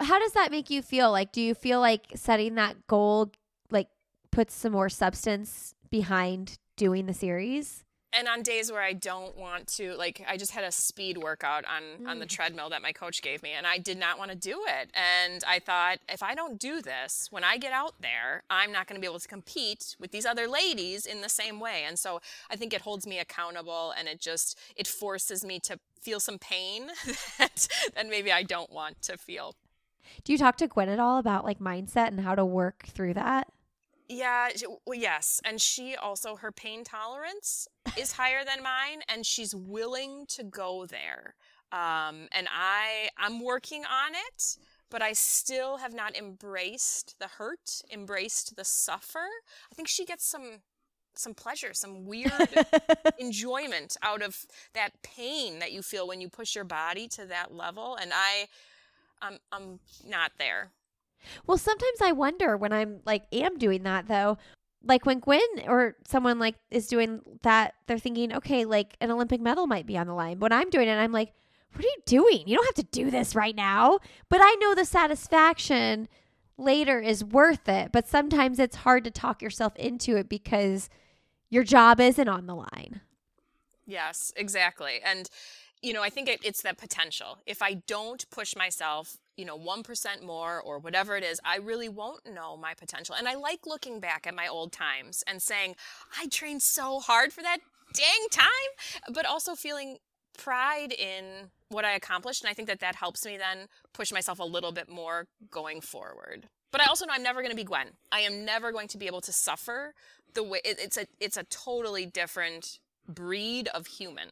How 0.00 0.18
does 0.18 0.32
that 0.32 0.50
make 0.50 0.68
you 0.68 0.82
feel? 0.82 1.12
Like, 1.12 1.30
do 1.30 1.40
you 1.40 1.54
feel 1.54 1.78
like 1.80 2.06
setting 2.16 2.56
that 2.56 2.88
goal, 2.88 3.30
like, 3.70 3.88
puts 4.32 4.54
some 4.54 4.72
more 4.72 4.88
substance 4.88 5.74
behind 5.90 6.58
doing 6.76 7.06
the 7.06 7.14
series? 7.14 7.84
And 8.12 8.26
on 8.28 8.42
days 8.42 8.72
where 8.72 8.82
I 8.82 8.92
don't 8.92 9.36
want 9.36 9.66
to, 9.74 9.94
like 9.94 10.24
I 10.28 10.36
just 10.36 10.52
had 10.52 10.64
a 10.64 10.72
speed 10.72 11.18
workout 11.18 11.64
on 11.64 11.82
mm. 12.04 12.08
on 12.08 12.18
the 12.18 12.26
mm. 12.26 12.30
treadmill 12.30 12.70
that 12.70 12.82
my 12.82 12.92
coach 12.92 13.22
gave 13.22 13.42
me, 13.42 13.50
and 13.52 13.66
I 13.66 13.78
did 13.78 13.98
not 13.98 14.18
want 14.18 14.30
to 14.30 14.36
do 14.36 14.62
it. 14.66 14.90
And 14.94 15.42
I 15.46 15.58
thought, 15.58 15.98
if 16.08 16.22
I 16.22 16.34
don't 16.34 16.58
do 16.58 16.82
this, 16.82 17.28
when 17.30 17.44
I 17.44 17.56
get 17.56 17.72
out 17.72 17.94
there, 18.00 18.42
I'm 18.50 18.72
not 18.72 18.86
going 18.86 18.96
to 18.96 19.00
be 19.00 19.06
able 19.06 19.20
to 19.20 19.28
compete 19.28 19.96
with 19.98 20.10
these 20.10 20.26
other 20.26 20.48
ladies 20.48 21.06
in 21.06 21.20
the 21.20 21.28
same 21.28 21.60
way. 21.60 21.84
And 21.86 21.98
so 21.98 22.20
I 22.50 22.56
think 22.56 22.72
it 22.72 22.82
holds 22.82 23.06
me 23.06 23.18
accountable, 23.18 23.92
and 23.96 24.08
it 24.08 24.20
just 24.20 24.58
it 24.76 24.86
forces 24.86 25.44
me 25.44 25.60
to 25.60 25.78
feel 26.00 26.20
some 26.20 26.38
pain 26.38 26.88
that 27.38 27.68
that 27.94 28.08
maybe 28.08 28.32
I 28.32 28.42
don't 28.42 28.72
want 28.72 29.02
to 29.02 29.16
feel. 29.16 29.54
Do 30.24 30.32
you 30.32 30.38
talk 30.38 30.56
to 30.56 30.66
Gwen 30.66 30.88
at 30.88 30.98
all 30.98 31.18
about 31.18 31.44
like 31.44 31.60
mindset 31.60 32.08
and 32.08 32.20
how 32.20 32.34
to 32.34 32.44
work 32.44 32.86
through 32.86 33.14
that? 33.14 33.48
Yeah, 34.12 34.48
well, 34.86 34.98
yes. 34.98 35.40
And 35.44 35.60
she 35.60 35.94
also, 35.94 36.34
her 36.34 36.50
pain 36.50 36.82
tolerance 36.82 37.68
is 37.96 38.10
higher 38.10 38.44
than 38.44 38.60
mine, 38.60 39.02
and 39.08 39.24
she's 39.24 39.54
willing 39.54 40.26
to 40.30 40.42
go 40.42 40.84
there. 40.84 41.36
Um, 41.70 42.26
and 42.32 42.48
I, 42.50 43.10
I'm 43.16 43.40
working 43.40 43.84
on 43.84 44.16
it, 44.16 44.56
but 44.90 45.00
I 45.00 45.12
still 45.12 45.76
have 45.76 45.94
not 45.94 46.16
embraced 46.16 47.20
the 47.20 47.28
hurt, 47.28 47.82
embraced 47.92 48.56
the 48.56 48.64
suffer. 48.64 49.28
I 49.70 49.74
think 49.76 49.86
she 49.86 50.04
gets 50.04 50.26
some 50.26 50.62
some 51.14 51.34
pleasure, 51.34 51.74
some 51.74 52.06
weird 52.06 52.32
enjoyment 53.18 53.96
out 54.02 54.22
of 54.22 54.46
that 54.74 54.90
pain 55.02 55.58
that 55.58 55.72
you 55.72 55.82
feel 55.82 56.06
when 56.06 56.20
you 56.20 56.28
push 56.28 56.54
your 56.54 56.64
body 56.64 57.08
to 57.08 57.26
that 57.26 57.52
level. 57.52 57.96
And 58.00 58.12
I, 58.14 58.46
I'm, 59.20 59.38
I'm 59.52 59.80
not 60.08 60.32
there. 60.38 60.70
Well, 61.46 61.58
sometimes 61.58 62.00
I 62.02 62.12
wonder 62.12 62.56
when 62.56 62.72
I'm 62.72 63.00
like 63.04 63.24
am 63.32 63.58
doing 63.58 63.82
that 63.84 64.08
though. 64.08 64.38
Like 64.82 65.04
when 65.04 65.20
Gwen 65.20 65.40
or 65.66 65.96
someone 66.06 66.38
like 66.38 66.56
is 66.70 66.86
doing 66.86 67.20
that, 67.42 67.74
they're 67.86 67.98
thinking, 67.98 68.34
okay, 68.34 68.64
like 68.64 68.96
an 69.00 69.10
Olympic 69.10 69.40
medal 69.40 69.66
might 69.66 69.86
be 69.86 69.98
on 69.98 70.06
the 70.06 70.14
line. 70.14 70.38
When 70.38 70.52
I'm 70.52 70.70
doing 70.70 70.88
it, 70.88 70.94
I'm 70.94 71.12
like, 71.12 71.32
what 71.72 71.84
are 71.84 71.88
you 71.88 72.02
doing? 72.06 72.44
You 72.46 72.56
don't 72.56 72.66
have 72.76 72.86
to 72.86 72.90
do 72.90 73.10
this 73.10 73.34
right 73.34 73.54
now. 73.54 73.98
But 74.28 74.40
I 74.42 74.56
know 74.60 74.74
the 74.74 74.84
satisfaction 74.84 76.08
later 76.56 77.00
is 77.00 77.22
worth 77.22 77.68
it. 77.68 77.92
But 77.92 78.08
sometimes 78.08 78.58
it's 78.58 78.76
hard 78.76 79.04
to 79.04 79.10
talk 79.10 79.42
yourself 79.42 79.76
into 79.76 80.16
it 80.16 80.28
because 80.28 80.88
your 81.50 81.64
job 81.64 82.00
isn't 82.00 82.28
on 82.28 82.46
the 82.46 82.54
line. 82.54 83.02
Yes, 83.86 84.32
exactly. 84.36 85.00
And 85.04 85.28
you 85.82 85.92
know, 85.94 86.02
I 86.02 86.10
think 86.10 86.28
it, 86.28 86.40
it's 86.44 86.62
that 86.62 86.76
potential. 86.78 87.38
If 87.46 87.62
I 87.62 87.74
don't 87.74 88.28
push 88.30 88.54
myself, 88.54 89.16
you 89.40 89.46
know, 89.46 89.58
1% 89.58 90.22
more 90.22 90.60
or 90.60 90.78
whatever 90.78 91.16
it 91.16 91.24
is, 91.24 91.40
I 91.44 91.56
really 91.56 91.88
won't 91.88 92.30
know 92.30 92.58
my 92.58 92.74
potential. 92.74 93.14
And 93.18 93.26
I 93.26 93.34
like 93.34 93.66
looking 93.66 93.98
back 93.98 94.26
at 94.26 94.34
my 94.34 94.46
old 94.46 94.70
times 94.70 95.24
and 95.26 95.40
saying, 95.40 95.76
I 96.20 96.26
trained 96.26 96.60
so 96.60 97.00
hard 97.00 97.32
for 97.32 97.40
that 97.42 97.58
dang 97.94 98.28
time, 98.30 99.14
but 99.14 99.24
also 99.24 99.54
feeling 99.54 99.96
pride 100.36 100.92
in 100.92 101.24
what 101.70 101.86
I 101.86 101.92
accomplished. 101.92 102.44
And 102.44 102.50
I 102.50 102.54
think 102.54 102.68
that 102.68 102.80
that 102.80 102.96
helps 102.96 103.24
me 103.24 103.38
then 103.38 103.68
push 103.94 104.12
myself 104.12 104.38
a 104.38 104.44
little 104.44 104.72
bit 104.72 104.90
more 104.90 105.26
going 105.50 105.80
forward. 105.80 106.46
But 106.70 106.82
I 106.82 106.84
also 106.84 107.06
know 107.06 107.14
I'm 107.14 107.22
never 107.22 107.40
going 107.40 107.50
to 107.50 107.56
be 107.56 107.64
Gwen. 107.64 107.88
I 108.12 108.20
am 108.20 108.44
never 108.44 108.72
going 108.72 108.88
to 108.88 108.98
be 108.98 109.06
able 109.06 109.22
to 109.22 109.32
suffer 109.32 109.94
the 110.34 110.42
way 110.42 110.60
it, 110.64 110.78
it's 110.78 110.96
a 110.96 111.06
it's 111.18 111.36
a 111.36 111.42
totally 111.44 112.06
different 112.06 112.78
breed 113.08 113.68
of 113.74 113.86
human. 113.88 114.28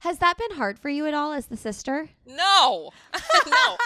Has 0.00 0.18
that 0.18 0.38
been 0.38 0.56
hard 0.56 0.78
for 0.78 0.88
you 0.88 1.06
at 1.06 1.14
all 1.14 1.32
as 1.32 1.46
the 1.46 1.56
sister? 1.56 2.08
No. 2.26 2.90
no. 3.46 3.76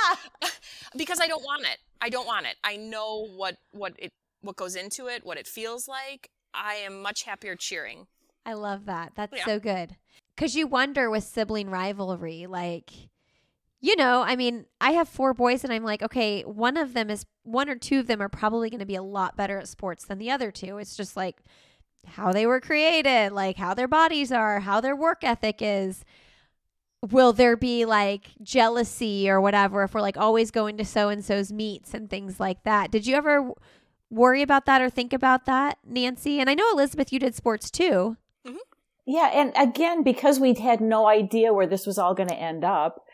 because 0.97 1.21
I 1.21 1.27
don't 1.27 1.43
want 1.43 1.63
it. 1.63 1.79
I 2.01 2.09
don't 2.09 2.27
want 2.27 2.47
it. 2.47 2.57
I 2.65 2.77
know 2.77 3.29
what 3.37 3.57
what 3.73 3.95
it 3.99 4.13
what 4.41 4.57
goes 4.57 4.75
into 4.75 5.07
it, 5.07 5.25
what 5.25 5.39
it 5.39 5.47
feels 5.47 5.89
like. 5.89 6.31
I 6.55 6.75
am 6.75 7.01
much 7.01 7.23
happier 7.23 7.57
cheering. 7.57 8.07
I 8.45 8.55
love 8.55 8.87
that. 8.87 9.13
That's 9.15 9.37
yeah. 9.37 9.45
so 9.45 9.59
good. 9.59 9.97
Cuz 10.37 10.55
you 10.55 10.67
wonder 10.67 11.11
with 11.11 11.25
sibling 11.25 11.71
rivalry 11.71 12.47
like 12.47 12.91
you 13.83 13.97
know, 13.97 14.23
I 14.23 14.37
mean, 14.37 14.67
I 14.81 14.93
have 14.93 15.09
four 15.09 15.35
boys 15.35 15.65
and 15.65 15.73
I'm 15.73 15.83
like, 15.83 16.03
okay, 16.03 16.43
one 16.43 16.77
of 16.77 16.95
them 16.95 17.11
is 17.11 17.27
one 17.43 17.69
or 17.69 17.75
two 17.75 17.99
of 17.99 18.07
them 18.07 18.23
are 18.23 18.29
probably 18.29 18.71
going 18.71 18.79
to 18.79 18.87
be 18.87 18.95
a 18.95 19.03
lot 19.03 19.37
better 19.37 19.59
at 19.59 19.67
sports 19.67 20.05
than 20.05 20.19
the 20.19 20.31
other 20.31 20.53
two. 20.53 20.79
It's 20.79 20.97
just 20.97 21.17
like 21.17 21.43
how 22.07 22.33
they 22.33 22.47
were 22.47 22.61
created, 22.61 23.33
like 23.33 23.57
how 23.57 23.75
their 23.75 23.89
bodies 23.89 24.31
are, 24.33 24.61
how 24.61 24.81
their 24.81 24.97
work 24.97 25.25
ethic 25.25 25.59
is. 25.61 26.05
will 27.11 27.33
there 27.33 27.57
be 27.57 27.85
like 27.85 28.31
jealousy 28.43 29.29
or 29.29 29.41
whatever 29.41 29.83
if 29.83 29.95
we're 29.95 30.01
like 30.01 30.17
always 30.17 30.51
going 30.51 30.77
to 30.77 30.85
so 30.85 31.09
and 31.09 31.25
so's 31.25 31.53
meets 31.53 31.95
and 31.95 32.09
things 32.09 32.39
like 32.39 32.63
that? 32.63 32.91
Did 32.91 33.07
you 33.07 33.17
ever 33.17 33.51
worry 34.11 34.43
about 34.43 34.67
that 34.67 34.81
or 34.81 34.89
think 34.89 35.13
about 35.13 35.47
that, 35.47 35.79
Nancy? 35.85 36.39
And 36.39 36.49
I 36.49 36.55
know 36.55 36.71
Elizabeth, 36.71 37.13
you 37.13 37.19
did 37.19 37.35
sports 37.35 37.71
too. 37.71 38.17
Mm-hmm. 38.47 38.57
Yeah, 39.05 39.31
and 39.35 39.53
again, 39.57 40.05
because 40.05 40.39
we 40.39 40.55
had 40.55 40.81
no 40.81 41.09
idea 41.09 41.53
where 41.53 41.67
this 41.67 41.87
was 41.87 41.99
all 41.99 42.15
going 42.15 42.29
to 42.29 42.37
end 42.37 42.65
up, 42.65 43.05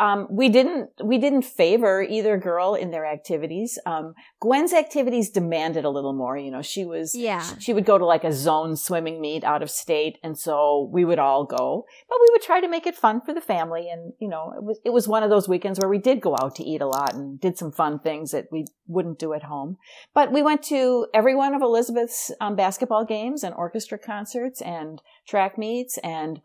um, 0.00 0.26
we 0.30 0.48
didn't 0.48 0.90
we 1.02 1.18
didn't 1.18 1.42
favor 1.42 2.02
either 2.02 2.36
girl 2.36 2.74
in 2.74 2.90
their 2.90 3.06
activities. 3.06 3.78
Um, 3.86 4.14
Gwen's 4.40 4.72
activities 4.72 5.30
demanded 5.30 5.84
a 5.84 5.90
little 5.90 6.12
more. 6.12 6.36
You 6.36 6.50
know, 6.50 6.62
she 6.62 6.84
was 6.84 7.14
Yeah. 7.14 7.42
she 7.58 7.72
would 7.72 7.84
go 7.84 7.98
to 7.98 8.04
like 8.04 8.24
a 8.24 8.32
zone 8.32 8.76
swimming 8.76 9.20
meet 9.20 9.44
out 9.44 9.62
of 9.62 9.70
state, 9.70 10.18
and 10.22 10.38
so 10.38 10.90
we 10.92 11.04
would 11.04 11.18
all 11.18 11.44
go. 11.44 11.86
But 12.08 12.18
we 12.20 12.28
would 12.32 12.42
try 12.42 12.60
to 12.60 12.68
make 12.68 12.86
it 12.86 12.96
fun 12.96 13.20
for 13.20 13.32
the 13.32 13.40
family, 13.40 13.88
and 13.88 14.12
you 14.18 14.28
know, 14.28 14.52
it 14.56 14.62
was 14.64 14.78
it 14.84 14.90
was 14.90 15.06
one 15.08 15.22
of 15.22 15.30
those 15.30 15.48
weekends 15.48 15.78
where 15.78 15.88
we 15.88 15.98
did 15.98 16.20
go 16.20 16.34
out 16.40 16.54
to 16.56 16.64
eat 16.64 16.80
a 16.82 16.86
lot 16.86 17.14
and 17.14 17.40
did 17.40 17.56
some 17.58 17.72
fun 17.72 17.98
things 17.98 18.30
that 18.32 18.46
we 18.50 18.66
wouldn't 18.86 19.18
do 19.18 19.32
at 19.32 19.44
home. 19.44 19.76
But 20.12 20.32
we 20.32 20.42
went 20.42 20.62
to 20.64 21.06
every 21.14 21.34
one 21.34 21.54
of 21.54 21.62
Elizabeth's 21.62 22.30
um, 22.40 22.56
basketball 22.56 23.04
games 23.04 23.42
and 23.42 23.54
orchestra 23.54 23.98
concerts 23.98 24.60
and 24.60 25.00
track 25.26 25.56
meets, 25.56 25.98
and 25.98 26.40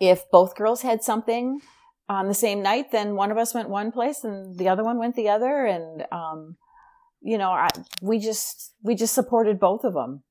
if 0.00 0.28
both 0.30 0.56
girls 0.56 0.82
had 0.82 1.02
something 1.02 1.60
on 2.08 2.28
the 2.28 2.34
same 2.34 2.62
night, 2.62 2.92
then 2.92 3.16
one 3.16 3.30
of 3.30 3.38
us 3.38 3.54
went 3.54 3.68
one 3.68 3.90
place 3.90 4.24
and 4.24 4.56
the 4.56 4.68
other 4.68 4.84
one 4.84 4.98
went 4.98 5.16
the 5.16 5.28
other, 5.28 5.66
and 5.66 6.04
um, 6.12 6.56
you 7.20 7.38
know, 7.38 7.50
I, 7.50 7.68
we 8.00 8.18
just 8.18 8.72
we 8.82 8.94
just 8.94 9.14
supported 9.14 9.58
both 9.58 9.84
of 9.84 9.94
them. 9.94 10.22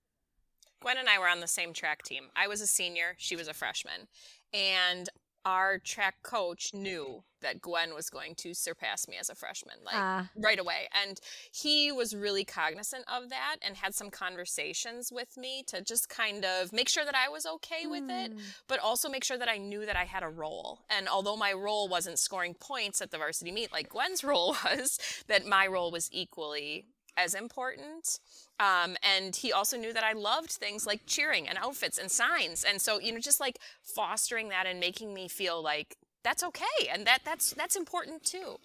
Gwen 0.81 0.97
and 0.97 1.09
I 1.09 1.17
were 1.19 1.27
on 1.27 1.39
the 1.39 1.47
same 1.47 1.73
track 1.73 2.03
team. 2.03 2.25
I 2.35 2.47
was 2.47 2.61
a 2.61 2.67
senior, 2.67 3.15
she 3.17 3.35
was 3.35 3.47
a 3.47 3.53
freshman. 3.53 4.07
And 4.53 5.09
our 5.45 5.77
track 5.77 6.15
coach 6.23 6.73
knew 6.73 7.23
that 7.41 7.61
Gwen 7.61 7.93
was 7.93 8.09
going 8.09 8.33
to 8.35 8.55
surpass 8.55 9.07
me 9.07 9.17
as 9.19 9.29
a 9.29 9.35
freshman, 9.35 9.75
like 9.85 9.93
Ah. 9.95 10.29
right 10.35 10.57
away. 10.57 10.89
And 10.91 11.19
he 11.51 11.91
was 11.91 12.15
really 12.15 12.43
cognizant 12.43 13.05
of 13.07 13.29
that 13.29 13.57
and 13.61 13.77
had 13.77 13.93
some 13.93 14.09
conversations 14.09 15.11
with 15.11 15.37
me 15.37 15.63
to 15.67 15.81
just 15.81 16.09
kind 16.09 16.43
of 16.43 16.73
make 16.73 16.89
sure 16.89 17.05
that 17.05 17.13
I 17.15 17.29
was 17.29 17.45
okay 17.45 17.85
with 17.85 18.09
it, 18.09 18.35
Mm. 18.35 18.41
but 18.67 18.79
also 18.79 19.07
make 19.09 19.23
sure 19.23 19.37
that 19.37 19.47
I 19.49 19.57
knew 19.57 19.85
that 19.85 19.95
I 19.95 20.05
had 20.05 20.23
a 20.23 20.29
role. 20.29 20.79
And 20.89 21.07
although 21.07 21.37
my 21.37 21.53
role 21.53 21.87
wasn't 21.87 22.17
scoring 22.17 22.55
points 22.55 22.99
at 22.99 23.11
the 23.11 23.17
varsity 23.19 23.51
meet 23.51 23.71
like 23.71 23.89
Gwen's 23.89 24.23
role 24.31 24.55
was, 24.63 24.97
that 25.27 25.45
my 25.45 25.67
role 25.67 25.91
was 25.91 26.09
equally 26.11 26.87
as 27.17 27.33
important. 27.33 28.19
Um, 28.59 28.95
and 29.03 29.35
he 29.35 29.51
also 29.51 29.77
knew 29.77 29.93
that 29.93 30.03
I 30.03 30.13
loved 30.13 30.51
things 30.51 30.85
like 30.85 31.01
cheering 31.05 31.47
and 31.47 31.57
outfits 31.57 31.97
and 31.97 32.09
signs. 32.09 32.63
And 32.63 32.81
so, 32.81 32.99
you 32.99 33.11
know, 33.11 33.19
just 33.19 33.39
like 33.39 33.59
fostering 33.83 34.49
that 34.49 34.65
and 34.65 34.79
making 34.79 35.13
me 35.13 35.27
feel 35.27 35.61
like 35.61 35.97
that's 36.23 36.43
okay 36.43 36.87
and 36.91 37.05
that 37.05 37.19
that's 37.23 37.51
that's 37.51 37.75
important 37.75 38.23
too. 38.23 38.57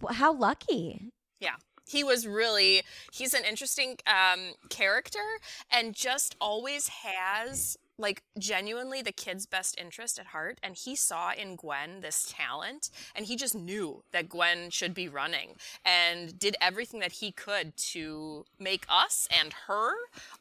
Well, 0.00 0.14
How 0.14 0.32
lucky. 0.32 1.10
Yeah. 1.40 1.56
He 1.86 2.04
was 2.04 2.26
really 2.26 2.82
he's 3.12 3.32
an 3.32 3.44
interesting 3.48 3.96
um 4.06 4.52
character 4.68 5.38
and 5.70 5.94
just 5.94 6.36
always 6.40 6.88
has 6.88 7.78
like 7.98 8.22
genuinely 8.38 9.02
the 9.02 9.12
kid's 9.12 9.46
best 9.46 9.78
interest 9.78 10.18
at 10.18 10.26
heart 10.26 10.58
and 10.62 10.76
he 10.76 10.94
saw 10.94 11.32
in 11.32 11.56
Gwen 11.56 12.00
this 12.00 12.32
talent 12.34 12.90
and 13.14 13.26
he 13.26 13.36
just 13.36 13.54
knew 13.54 14.02
that 14.12 14.28
Gwen 14.28 14.70
should 14.70 14.94
be 14.94 15.08
running 15.08 15.56
and 15.84 16.38
did 16.38 16.56
everything 16.60 17.00
that 17.00 17.12
he 17.12 17.32
could 17.32 17.76
to 17.76 18.44
make 18.58 18.86
us 18.88 19.28
and 19.42 19.52
her 19.66 19.92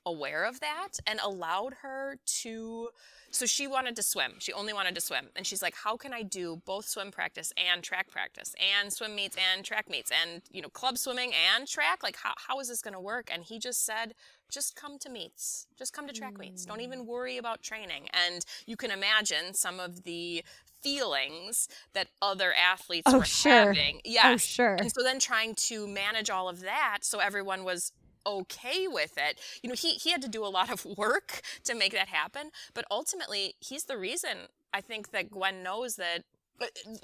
aware 0.06 0.46
of 0.46 0.60
that 0.60 0.94
and 1.06 1.20
allowed 1.24 1.76
her 1.82 2.20
to 2.26 2.90
so 3.38 3.46
she 3.46 3.68
wanted 3.68 3.96
to 3.96 4.04
swim. 4.04 4.34
She 4.40 4.52
only 4.54 4.74
wanted 4.74 4.96
to 4.96 5.02
swim. 5.02 5.30
And 5.36 5.46
she's 5.46 5.62
like, 5.62 5.76
how 5.76 5.96
can 5.98 6.14
I 6.14 6.24
do 6.24 6.62
both 6.66 6.88
swim 6.88 7.12
practice 7.12 7.54
and 7.58 7.84
track 7.84 8.10
practice 8.10 8.56
and 8.82 8.92
swim 8.92 9.16
meets 9.16 9.38
and 9.54 9.64
track 9.64 9.90
meets 9.90 10.12
and, 10.12 10.42
you 10.52 10.62
know, 10.62 10.70
club 10.70 10.98
swimming 10.98 11.32
and 11.56 11.68
track? 11.68 12.04
Like, 12.04 12.18
how, 12.18 12.34
how 12.48 12.60
is 12.60 12.68
this 12.68 12.82
going 12.82 12.94
to 12.96 13.00
work? 13.00 13.30
And 13.32 13.44
he 13.44 13.60
just 13.60 13.86
said, 13.86 14.14
just 14.50 14.76
come 14.76 14.98
to 15.00 15.10
meets. 15.10 15.68
Just 15.78 15.94
come 15.94 16.08
to 16.08 16.14
track 16.14 16.38
meets. 16.40 16.66
Don't 16.66 16.82
even 16.82 17.06
worry 17.06 17.38
about 17.38 17.62
training. 17.62 18.08
And 18.14 18.46
you 18.66 18.76
can 18.76 18.92
imagine 18.92 19.54
some 19.54 19.80
of 19.80 20.04
the 20.04 20.44
feelings 20.82 21.68
that 21.94 22.08
other 22.22 22.54
athletes 22.54 23.12
Oh, 23.12 23.20
were 23.20 23.26
sure. 23.26 23.74
having. 23.74 24.02
Yes. 24.06 24.26
Oh, 24.34 24.38
sure. 24.38 24.76
And 24.76 24.92
so 24.92 25.04
then 25.04 25.20
trying 25.20 25.56
to 25.56 25.88
manage 25.88 26.30
all 26.30 26.50
of 26.50 26.62
that 26.62 27.00
so 27.02 27.20
everyone 27.20 27.64
was 27.64 27.92
okay 28.28 28.88
with 28.88 29.18
it. 29.18 29.40
You 29.64 29.70
know, 29.70 29.76
he 29.76 29.92
he 29.96 30.12
had 30.12 30.22
to 30.22 30.28
do 30.30 30.46
a 30.46 30.48
lot 30.60 30.70
of 30.72 30.86
work 30.98 31.42
to 31.64 31.74
make 31.76 31.94
that 31.94 32.08
happen, 32.10 32.52
but 32.74 32.86
ultimately 32.92 33.56
he's 33.60 33.86
the 33.86 33.98
reason 33.98 34.48
I 34.74 34.82
think 34.82 35.12
that 35.12 35.32
Gwen 35.32 35.64
knows 35.64 35.96
that 35.96 36.24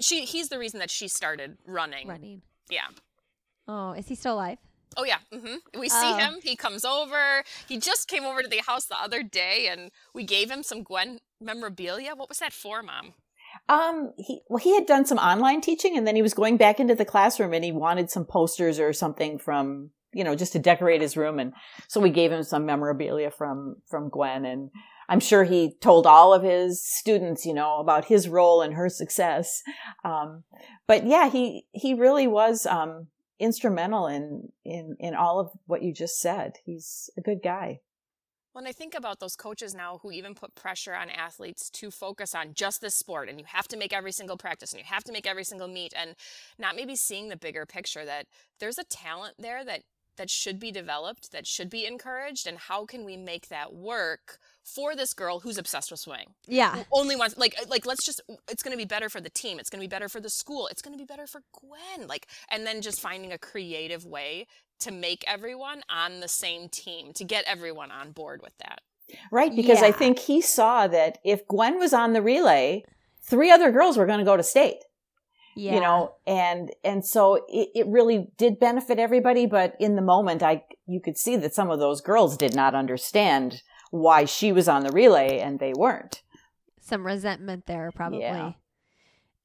she 0.00 0.24
he's 0.24 0.48
the 0.48 0.58
reason 0.58 0.80
that 0.80 0.90
she 0.90 1.08
started 1.08 1.58
running. 1.66 2.08
Running. 2.08 2.42
Yeah. 2.70 2.88
Oh, 3.66 3.92
is 3.92 4.08
he 4.08 4.14
still 4.14 4.34
alive? 4.34 4.58
Oh 4.96 5.04
yeah, 5.04 5.18
Mm-hmm. 5.32 5.80
we 5.80 5.88
see 5.88 5.96
Oh. 6.12 6.16
him. 6.16 6.34
He 6.42 6.54
comes 6.54 6.84
over. 6.84 7.42
He 7.66 7.78
just 7.78 8.06
came 8.06 8.24
over 8.24 8.42
to 8.42 8.48
the 8.48 8.62
house 8.66 8.84
the 8.84 9.00
other 9.00 9.22
day, 9.24 9.66
and 9.68 9.90
we 10.12 10.22
gave 10.22 10.50
him 10.50 10.62
some 10.62 10.82
Gwen 10.84 11.18
memorabilia. 11.40 12.14
What 12.14 12.28
was 12.28 12.38
that 12.38 12.52
for, 12.52 12.80
Mom? 12.82 13.14
Um, 13.68 14.12
he 14.18 14.42
well, 14.48 14.58
he 14.58 14.74
had 14.74 14.86
done 14.86 15.04
some 15.04 15.18
online 15.18 15.60
teaching, 15.60 15.96
and 15.96 16.06
then 16.06 16.14
he 16.16 16.22
was 16.22 16.34
going 16.34 16.56
back 16.56 16.78
into 16.78 16.94
the 16.94 17.04
classroom, 17.04 17.52
and 17.54 17.64
he 17.64 17.72
wanted 17.72 18.10
some 18.10 18.24
posters 18.24 18.78
or 18.78 18.92
something 18.92 19.38
from 19.38 19.90
you 20.14 20.24
know 20.24 20.34
just 20.34 20.52
to 20.52 20.58
decorate 20.58 21.00
his 21.00 21.16
room, 21.16 21.38
and 21.38 21.52
so 21.88 22.00
we 22.00 22.10
gave 22.10 22.32
him 22.32 22.42
some 22.42 22.66
memorabilia 22.66 23.30
from 23.30 23.76
from 23.88 24.08
Gwen, 24.08 24.44
and 24.44 24.70
I'm 25.08 25.20
sure 25.20 25.44
he 25.44 25.74
told 25.80 26.06
all 26.06 26.32
of 26.32 26.42
his 26.42 26.84
students, 26.84 27.44
you 27.44 27.54
know, 27.54 27.78
about 27.78 28.06
his 28.06 28.28
role 28.28 28.62
and 28.62 28.74
her 28.74 28.88
success. 28.88 29.62
Um, 30.04 30.44
but 30.86 31.06
yeah, 31.06 31.28
he 31.28 31.66
he 31.72 31.94
really 31.94 32.26
was 32.26 32.66
um, 32.66 33.08
instrumental 33.38 34.06
in 34.06 34.48
in 34.64 34.96
in 34.98 35.14
all 35.14 35.40
of 35.40 35.50
what 35.66 35.82
you 35.82 35.92
just 35.92 36.20
said. 36.20 36.54
He's 36.64 37.10
a 37.16 37.20
good 37.20 37.40
guy. 37.42 37.80
When 38.52 38.68
I 38.68 38.72
think 38.72 38.94
about 38.94 39.18
those 39.18 39.34
coaches 39.34 39.74
now 39.74 39.98
who 40.00 40.12
even 40.12 40.36
put 40.36 40.54
pressure 40.54 40.94
on 40.94 41.10
athletes 41.10 41.68
to 41.70 41.90
focus 41.90 42.36
on 42.36 42.54
just 42.54 42.80
this 42.80 42.94
sport 42.94 43.28
and 43.28 43.40
you 43.40 43.44
have 43.48 43.66
to 43.66 43.76
make 43.76 43.92
every 43.92 44.12
single 44.12 44.36
practice 44.36 44.72
and 44.72 44.78
you 44.78 44.86
have 44.86 45.02
to 45.04 45.12
make 45.12 45.26
every 45.26 45.42
single 45.42 45.66
meet 45.66 45.92
and 45.96 46.14
not 46.56 46.76
maybe 46.76 46.94
seeing 46.94 47.28
the 47.28 47.36
bigger 47.36 47.66
picture 47.66 48.04
that 48.04 48.26
there's 48.60 48.78
a 48.78 48.84
talent 48.84 49.34
there 49.40 49.64
that 49.64 49.82
that 50.16 50.30
should 50.30 50.58
be 50.58 50.70
developed, 50.70 51.32
that 51.32 51.46
should 51.46 51.70
be 51.70 51.86
encouraged 51.86 52.46
and 52.46 52.58
how 52.58 52.84
can 52.84 53.04
we 53.04 53.16
make 53.16 53.48
that 53.48 53.74
work 53.74 54.38
for 54.62 54.96
this 54.96 55.12
girl 55.12 55.40
who's 55.40 55.58
obsessed 55.58 55.90
with 55.90 56.00
swimming? 56.00 56.34
Yeah. 56.46 56.76
who 56.76 56.84
only 56.92 57.16
wants 57.16 57.36
like 57.36 57.54
uh, 57.60 57.66
like 57.68 57.86
let's 57.86 58.04
just 58.04 58.20
it's 58.50 58.62
going 58.62 58.72
to 58.72 58.78
be 58.78 58.86
better 58.86 59.08
for 59.08 59.20
the 59.20 59.30
team 59.30 59.58
it's 59.58 59.70
going 59.70 59.80
to 59.80 59.86
be 59.86 59.90
better 59.90 60.08
for 60.08 60.20
the 60.20 60.30
school 60.30 60.68
it's 60.68 60.82
going 60.82 60.94
to 60.94 60.98
be 60.98 61.06
better 61.06 61.26
for 61.26 61.42
gwen 61.52 62.06
like 62.06 62.26
and 62.50 62.66
then 62.66 62.80
just 62.80 63.00
finding 63.00 63.32
a 63.32 63.38
creative 63.38 64.04
way 64.04 64.46
to 64.80 64.90
make 64.90 65.24
everyone 65.26 65.82
on 65.88 66.20
the 66.20 66.28
same 66.28 66.68
team 66.68 67.12
to 67.12 67.24
get 67.24 67.44
everyone 67.46 67.90
on 67.90 68.12
board 68.12 68.40
with 68.42 68.56
that 68.58 68.80
Right, 69.30 69.54
because 69.54 69.82
I 69.82 69.92
think 69.92 70.18
he 70.18 70.40
saw 70.40 70.86
that 70.88 71.18
if 71.24 71.46
Gwen 71.46 71.78
was 71.78 71.92
on 71.92 72.12
the 72.12 72.22
relay, 72.22 72.84
three 73.22 73.50
other 73.50 73.70
girls 73.70 73.96
were 73.96 74.06
going 74.06 74.18
to 74.18 74.24
go 74.24 74.36
to 74.36 74.42
state. 74.42 74.78
Yeah. 75.56 75.74
You 75.74 75.80
know, 75.80 76.14
and 76.26 76.70
and 76.82 77.04
so 77.04 77.36
it, 77.48 77.68
it 77.74 77.86
really 77.86 78.28
did 78.36 78.58
benefit 78.58 78.98
everybody. 78.98 79.46
But 79.46 79.76
in 79.78 79.96
the 79.96 80.02
moment, 80.02 80.42
I 80.42 80.64
you 80.86 81.00
could 81.00 81.16
see 81.16 81.36
that 81.36 81.54
some 81.54 81.70
of 81.70 81.78
those 81.78 82.00
girls 82.00 82.36
did 82.36 82.54
not 82.54 82.74
understand 82.74 83.62
why 83.90 84.24
she 84.24 84.50
was 84.52 84.68
on 84.68 84.82
the 84.82 84.90
relay 84.92 85.38
and 85.38 85.58
they 85.60 85.72
weren't. 85.72 86.22
some 86.80 87.06
resentment 87.06 87.66
there 87.66 87.90
probably. 87.94 88.20
Yeah. 88.20 88.52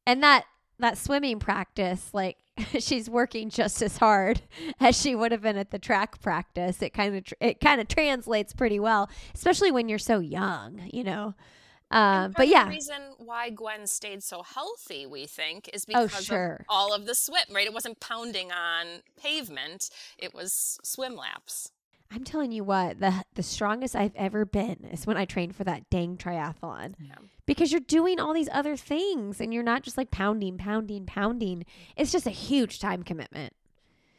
And 0.05 0.24
that 0.24 0.45
that 0.80 0.97
swimming 0.97 1.39
practice, 1.39 2.10
like 2.14 2.38
she's 2.80 3.10
working 3.10 3.49
just 3.49 3.82
as 3.82 3.97
hard 3.97 4.41
as 4.80 4.99
she 4.99 5.14
would 5.16 5.32
have 5.32 5.41
been 5.41 5.57
at 5.57 5.72
the 5.72 5.80
track 5.80 6.22
practice. 6.22 6.82
It 6.82 6.93
kind 6.93 7.16
of 7.16 7.24
tr- 7.26 7.34
it 7.39 7.60
kind 7.62 7.80
of 7.80 7.88
translates 7.88 8.53
pretty 8.53 8.80
well, 8.80 9.10
especially 9.36 9.72
when 9.72 9.88
you're 9.89 9.99
so 9.99 10.20
young, 10.20 10.89
you 10.91 11.03
know. 11.03 11.36
And 11.92 12.34
uh, 12.36 12.38
but 12.38 12.48
yeah, 12.48 12.66
the 12.66 12.70
reason 12.70 13.02
why 13.18 13.50
gwen 13.50 13.88
stayed 13.88 14.24
so 14.24 14.44
healthy 14.44 15.06
we 15.06 15.26
think 15.26 15.70
is 15.74 15.86
Oh, 15.94 16.06
because 16.08 16.26
sure. 16.26 16.58
of 16.62 16.66
all 16.70 16.94
of 16.94 17.06
the 17.06 17.16
swim 17.16 17.44
right 17.52 17.66
it 17.66 17.74
wasn't 17.74 18.00
pounding 18.00 18.52
on 18.52 19.02
pavement 19.22 19.90
it 20.18 20.34
was 20.34 20.80
swim 20.84 21.16
laps 21.16 21.72
I'm 22.12 22.24
telling 22.24 22.52
you 22.52 22.64
what, 22.64 23.00
the 23.00 23.24
the 23.36 23.44
strongest 23.44 23.96
I've 23.96 24.16
ever 24.16 24.44
been 24.44 24.88
is 24.92 25.06
when 25.06 25.16
I 25.16 25.26
trained 25.26 25.56
for 25.56 25.64
that 25.66 25.92
dang 25.92 26.18
triathlon. 26.18 26.96
Yeah. 27.00 27.14
Because 27.46 27.72
you're 27.72 27.82
doing 27.82 28.20
all 28.20 28.34
these 28.34 28.50
other 28.52 28.76
things 28.76 29.40
and 29.40 29.54
you're 29.54 29.62
not 29.62 29.84
just 29.84 29.96
like 29.96 30.10
pounding, 30.10 30.58
pounding, 30.58 31.06
pounding. 31.06 31.66
It's 31.96 32.12
just 32.12 32.26
a 32.26 32.32
huge 32.32 32.80
time 32.80 33.04
commitment. 33.04 33.54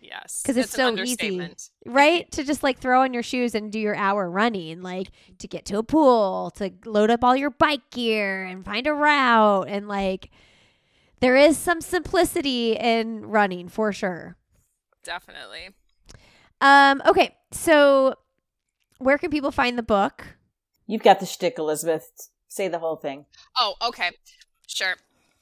Yes 0.01 0.43
'Cause 0.43 0.57
it's 0.57 0.73
so 0.73 0.97
easy. 0.97 1.55
right? 1.87 2.31
to 2.33 2.43
just 2.43 2.63
like 2.63 2.79
throw 2.79 3.03
on 3.03 3.13
your 3.15 3.23
shoes 3.23 3.55
and 3.55 3.71
do 3.71 3.79
your 3.79 3.95
hour 3.95 4.31
running, 4.31 4.83
like 4.83 5.09
to 5.39 5.47
get 5.47 5.65
to 5.67 5.79
a 5.79 5.83
pool, 5.83 6.51
to 6.57 6.73
load 6.85 7.11
up 7.11 7.23
all 7.23 7.37
your 7.37 7.51
bike 7.51 7.91
gear 7.91 8.45
and 8.45 8.65
find 8.65 8.87
a 8.87 8.93
route. 8.95 9.69
And 9.69 9.87
like, 9.89 10.31
there 11.21 11.37
is 11.37 11.59
some 11.59 11.81
simplicity 11.81 12.73
in 12.73 13.27
running 13.27 13.69
for 13.69 13.93
sure. 13.93 14.37
definitely 15.05 15.71
Um, 16.63 17.03
okay, 17.07 17.37
so 17.53 18.15
where 18.99 19.17
can 19.19 19.31
people 19.31 19.51
find 19.51 19.79
the 19.79 19.83
book? 19.83 20.37
You've 20.87 21.03
got 21.03 21.21
the 21.21 21.27
shtick, 21.27 21.59
Elizabeth. 21.59 22.11
Say 22.49 22.69
the 22.69 22.79
whole 22.79 22.97
thing. 22.97 23.27
Oh, 23.59 23.75
okay. 23.89 24.11
Sure. 24.67 24.97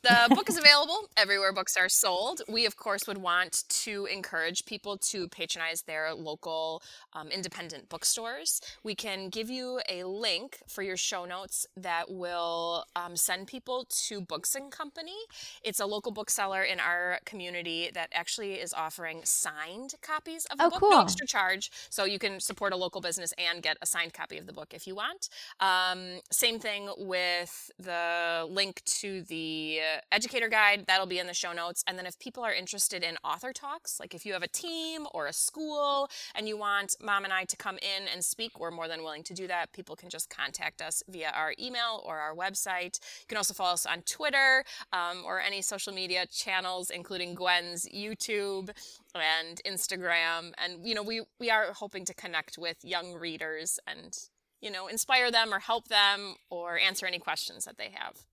The 0.08 0.34
book 0.34 0.48
is 0.48 0.56
available 0.56 1.08
everywhere 1.18 1.52
books 1.52 1.76
are 1.76 1.88
sold. 1.88 2.40
We, 2.48 2.64
of 2.64 2.76
course, 2.76 3.06
would 3.06 3.18
want 3.18 3.64
to 3.84 4.06
encourage 4.06 4.64
people 4.64 4.96
to 4.98 5.28
patronize 5.28 5.82
their 5.82 6.14
local 6.14 6.82
um, 7.12 7.28
independent 7.28 7.88
bookstores. 7.90 8.60
We 8.82 8.94
can 8.94 9.28
give 9.28 9.50
you 9.50 9.80
a 9.88 10.04
link 10.04 10.60
for 10.66 10.82
your 10.82 10.96
show 10.96 11.26
notes 11.26 11.66
that 11.76 12.10
will 12.10 12.84
um, 12.96 13.16
send 13.16 13.48
people 13.48 13.86
to 14.06 14.20
Books 14.22 14.54
and 14.54 14.70
Company. 14.72 15.16
It's 15.62 15.80
a 15.80 15.86
local 15.86 16.12
bookseller 16.12 16.62
in 16.62 16.80
our 16.80 17.18
community 17.26 17.90
that 17.92 18.08
actually 18.12 18.54
is 18.54 18.72
offering 18.72 19.20
signed 19.24 19.94
copies 20.00 20.46
of 20.46 20.56
the 20.58 20.64
Oh, 20.64 20.70
book, 20.70 20.80
cool. 20.80 20.90
no 20.90 21.02
extra 21.02 21.26
charge. 21.26 21.70
So 21.90 22.04
you 22.04 22.18
can 22.18 22.40
support 22.40 22.72
a 22.72 22.76
local 22.76 23.00
business 23.02 23.34
and 23.36 23.62
get 23.62 23.76
a 23.82 23.86
signed 23.86 24.14
copy 24.14 24.38
of 24.38 24.46
the 24.46 24.52
book 24.54 24.72
if 24.72 24.86
you 24.86 24.94
want. 24.94 25.28
Um, 25.60 26.20
same 26.30 26.58
thing 26.58 26.88
with 26.96 27.70
the 27.78 28.46
link 28.48 28.82
to 28.86 29.22
the 29.22 29.80
uh, 29.96 29.97
educator 30.12 30.48
guide, 30.48 30.84
that'll 30.86 31.06
be 31.06 31.18
in 31.18 31.26
the 31.26 31.34
show 31.34 31.52
notes. 31.52 31.82
And 31.86 31.98
then 31.98 32.06
if 32.06 32.18
people 32.18 32.42
are 32.44 32.52
interested 32.52 33.02
in 33.02 33.16
author 33.24 33.52
talks, 33.52 33.98
like 34.00 34.14
if 34.14 34.24
you 34.24 34.32
have 34.32 34.42
a 34.42 34.48
team 34.48 35.06
or 35.12 35.26
a 35.26 35.32
school 35.32 36.08
and 36.34 36.48
you 36.48 36.56
want 36.56 36.94
mom 37.02 37.24
and 37.24 37.32
I 37.32 37.44
to 37.44 37.56
come 37.56 37.76
in 37.76 38.08
and 38.12 38.24
speak, 38.24 38.58
we're 38.58 38.70
more 38.70 38.88
than 38.88 39.02
willing 39.02 39.22
to 39.24 39.34
do 39.34 39.46
that. 39.46 39.72
People 39.72 39.96
can 39.96 40.08
just 40.08 40.30
contact 40.30 40.80
us 40.80 41.02
via 41.08 41.30
our 41.34 41.54
email 41.58 42.02
or 42.04 42.18
our 42.18 42.34
website. 42.34 42.98
You 43.20 43.26
can 43.28 43.36
also 43.36 43.54
follow 43.54 43.74
us 43.74 43.86
on 43.86 44.02
Twitter 44.02 44.64
um, 44.92 45.22
or 45.24 45.40
any 45.40 45.62
social 45.62 45.92
media 45.92 46.26
channels, 46.26 46.90
including 46.90 47.34
Gwen's 47.34 47.86
YouTube 47.88 48.70
and 49.14 49.60
Instagram. 49.66 50.52
And, 50.58 50.86
you 50.86 50.94
know, 50.94 51.02
we, 51.02 51.22
we 51.40 51.50
are 51.50 51.72
hoping 51.72 52.04
to 52.04 52.14
connect 52.14 52.58
with 52.58 52.76
young 52.82 53.14
readers 53.14 53.78
and, 53.86 54.16
you 54.60 54.70
know, 54.70 54.86
inspire 54.86 55.30
them 55.30 55.52
or 55.52 55.58
help 55.58 55.88
them 55.88 56.36
or 56.50 56.78
answer 56.78 57.06
any 57.06 57.18
questions 57.18 57.64
that 57.64 57.78
they 57.78 57.90
have. 57.94 58.27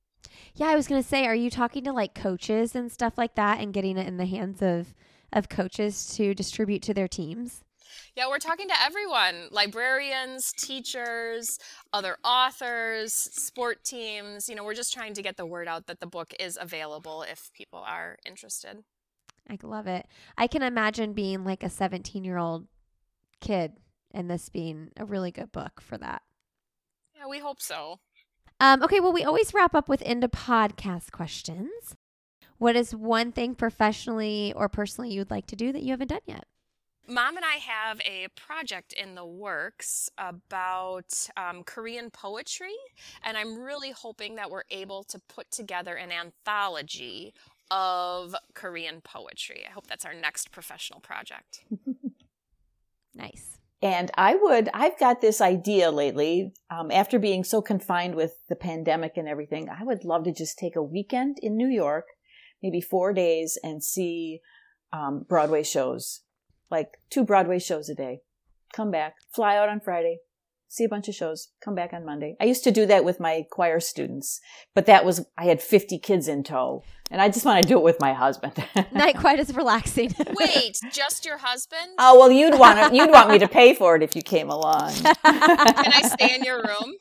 Yeah, 0.56 0.68
I 0.68 0.76
was 0.76 0.88
gonna 0.88 1.04
say, 1.04 1.26
are 1.26 1.36
you 1.36 1.50
talking 1.50 1.84
to 1.86 1.94
like 1.94 2.16
coaches 2.16 2.76
and 2.76 2.92
stuff 2.92 3.18
like 3.18 3.36
that, 3.36 3.60
and 3.60 3.74
getting 3.74 3.98
it 3.98 4.08
in 4.08 4.18
the 4.18 4.26
hands 4.26 4.62
of 4.62 4.94
of 5.34 5.50
coaches 5.50 6.16
to 6.16 6.34
distribute 6.34 6.82
to 6.84 6.94
their 6.94 7.08
teams? 7.08 7.64
Yeah, 8.16 8.28
we're 8.28 8.40
talking 8.40 8.68
to 8.68 8.82
everyone 8.82 9.50
librarians, 9.52 10.54
teachers, 10.54 11.60
other 11.92 12.18
authors, 12.24 13.14
sport 13.14 13.84
teams. 13.84 14.48
You 14.48 14.56
know, 14.56 14.64
we're 14.64 14.74
just 14.74 14.94
trying 14.94 15.14
to 15.16 15.22
get 15.22 15.38
the 15.38 15.46
word 15.46 15.68
out 15.68 15.88
that 15.88 16.00
the 16.00 16.08
book 16.08 16.34
is 16.40 16.58
available 16.60 17.24
if 17.24 17.52
people 17.54 17.80
are 17.80 18.18
interested. 18.26 18.84
I 19.50 19.58
love 19.62 19.88
it. 19.88 20.08
I 20.38 20.48
can 20.48 20.64
imagine 20.64 21.14
being 21.14 21.44
like 21.44 21.64
a 21.64 21.70
17 21.70 22.24
year 22.24 22.38
old 22.38 22.68
kid 23.42 23.74
and 24.12 24.30
this 24.30 24.50
being 24.50 24.92
a 24.98 25.06
really 25.06 25.32
good 25.32 25.52
book 25.52 25.82
for 25.82 25.98
that. 25.98 26.22
Yeah, 27.16 27.28
we 27.28 27.40
hope 27.40 27.62
so. 27.62 28.00
Um, 28.60 28.82
okay, 28.84 29.00
well, 29.00 29.14
we 29.14 29.24
always 29.24 29.54
wrap 29.54 29.76
up 29.76 29.90
with 29.90 30.02
into 30.02 30.28
podcast 30.28 31.12
questions. 31.12 31.96
What 32.58 32.76
is 32.76 32.96
one 32.96 33.32
thing 33.32 33.56
professionally 33.56 34.54
or 34.56 34.70
personally 34.70 35.12
you 35.12 35.20
would 35.22 35.32
like 35.32 35.48
to 35.48 35.56
do 35.56 35.72
that 35.74 35.84
you 35.84 35.92
haven't 35.92 36.08
done 36.08 36.22
yet? 36.26 36.46
Mom 37.08 37.36
and 37.36 37.46
I 37.46 37.58
have 37.58 38.02
a 38.02 38.28
project 38.36 38.94
in 38.94 39.14
the 39.14 39.26
works 39.26 40.10
about 40.18 41.30
um, 41.38 41.64
Korean 41.64 42.10
poetry, 42.10 42.74
and 43.24 43.38
I'm 43.38 43.60
really 43.60 43.92
hoping 43.92 44.36
that 44.36 44.50
we're 44.50 44.64
able 44.72 45.04
to 45.04 45.20
put 45.28 45.52
together 45.52 45.96
an 45.96 46.12
anthology 46.12 47.34
of 47.70 48.36
Korean 48.56 49.02
poetry. 49.02 49.66
I 49.68 49.72
hope 49.72 49.86
that's 49.86 50.06
our 50.06 50.16
next 50.16 50.52
professional 50.52 51.00
project. 51.00 51.66
Nice. 53.16 53.58
And 53.82 54.10
I 54.16 54.36
would, 54.36 54.70
I've 54.74 54.98
got 54.98 55.22
this 55.22 55.42
idea 55.42 55.92
lately, 55.92 56.54
um, 56.70 56.92
after 56.92 57.20
being 57.20 57.44
so 57.44 57.62
confined 57.62 58.16
with 58.16 58.36
the 58.48 58.56
pandemic 58.56 59.18
and 59.18 59.28
everything, 59.28 59.70
I 59.70 59.84
would 59.84 60.04
love 60.04 60.24
to 60.24 60.32
just 60.32 60.58
take 60.58 60.76
a 60.76 60.84
weekend 60.84 61.38
in 61.42 61.58
New 61.58 61.68
York, 61.68 62.06
maybe 62.64 62.82
four 62.82 63.14
days, 63.14 63.58
and 63.64 63.84
see 63.84 64.40
um, 64.94 65.26
Broadway 65.28 65.64
shows, 65.64 66.22
like 66.72 66.98
two 67.10 67.24
Broadway 67.24 67.60
shows 67.60 67.90
a 67.90 67.96
day. 67.96 68.22
Come 68.74 68.92
back, 68.92 69.16
fly 69.34 69.58
out 69.58 69.70
on 69.70 69.82
Friday, 69.82 70.20
see 70.68 70.84
a 70.84 70.90
bunch 70.90 71.08
of 71.08 71.16
shows, 71.16 71.50
come 71.64 71.76
back 71.76 71.94
on 71.94 72.06
Monday. 72.06 72.36
I 72.40 72.46
used 72.46 72.64
to 72.66 72.72
do 72.72 72.86
that 72.88 73.06
with 73.06 73.20
my 73.20 73.46
choir 73.50 73.80
students, 73.80 74.40
but 74.74 74.86
that 74.88 75.06
was, 75.06 75.26
I 75.38 75.46
had 75.46 75.62
50 75.62 76.00
kids 76.00 76.28
in 76.28 76.44
tow, 76.44 76.84
and 77.12 77.22
I 77.22 77.30
just 77.30 77.46
want 77.46 77.62
to 77.62 77.68
do 77.68 77.78
it 77.78 77.84
with 77.84 78.00
my 78.00 78.14
husband. 78.14 78.54
Not 78.92 79.16
quite 79.16 79.40
as 79.40 79.56
relaxing. 79.56 80.14
Wait, 80.40 80.78
just 80.92 81.26
your 81.26 81.38
husband? 81.38 81.92
Oh 82.00 82.20
well, 82.20 82.32
you'd 82.32 82.58
want 82.58 82.90
to, 82.90 82.96
you'd 82.96 83.12
want 83.12 83.30
me 83.30 83.40
to 83.40 83.48
pay 83.48 83.74
for 83.76 83.96
it 83.96 84.04
if 84.04 84.16
you 84.16 84.22
came 84.22 84.50
along. 84.50 84.92
Can 85.04 85.14
I 85.24 86.02
stay 86.14 86.36
in 86.36 86.44
your 86.44 86.64
room? 86.64 86.96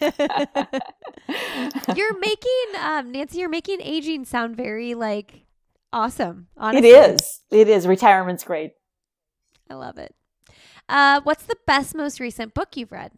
you're 1.96 2.18
making 2.18 2.80
um, 2.80 3.12
Nancy. 3.12 3.38
You're 3.38 3.48
making 3.48 3.80
aging 3.80 4.24
sound 4.24 4.56
very 4.56 4.94
like 4.94 5.44
awesome. 5.92 6.48
It 6.56 6.60
Honestly. 6.60 6.88
is. 6.90 7.40
It 7.50 7.68
is. 7.68 7.86
Retirement's 7.86 8.44
great. 8.44 8.72
I 9.70 9.74
love 9.74 9.98
it. 9.98 10.14
Uh, 10.88 11.20
what's 11.24 11.44
the 11.44 11.56
best, 11.66 11.94
most 11.94 12.20
recent 12.20 12.54
book 12.54 12.76
you've 12.76 12.92
read? 12.92 13.12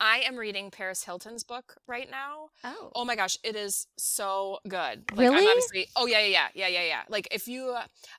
I 0.00 0.20
am 0.26 0.36
reading 0.36 0.70
Paris 0.70 1.04
Hilton's 1.04 1.44
book 1.44 1.76
right 1.86 2.10
now. 2.10 2.48
Oh, 2.64 2.90
Oh 2.96 3.04
my 3.04 3.14
gosh, 3.16 3.36
it 3.44 3.54
is 3.54 3.86
so 3.98 4.58
good. 4.66 5.04
Like, 5.12 5.18
Really? 5.28 5.36
I'm 5.38 5.46
obviously. 5.46 5.88
Oh 5.94 6.06
yeah, 6.06 6.20
yeah, 6.24 6.48
yeah, 6.54 6.66
yeah, 6.66 6.68
yeah, 6.68 6.84
yeah. 6.86 7.02
Like 7.08 7.28
if 7.30 7.46
you, 7.46 7.76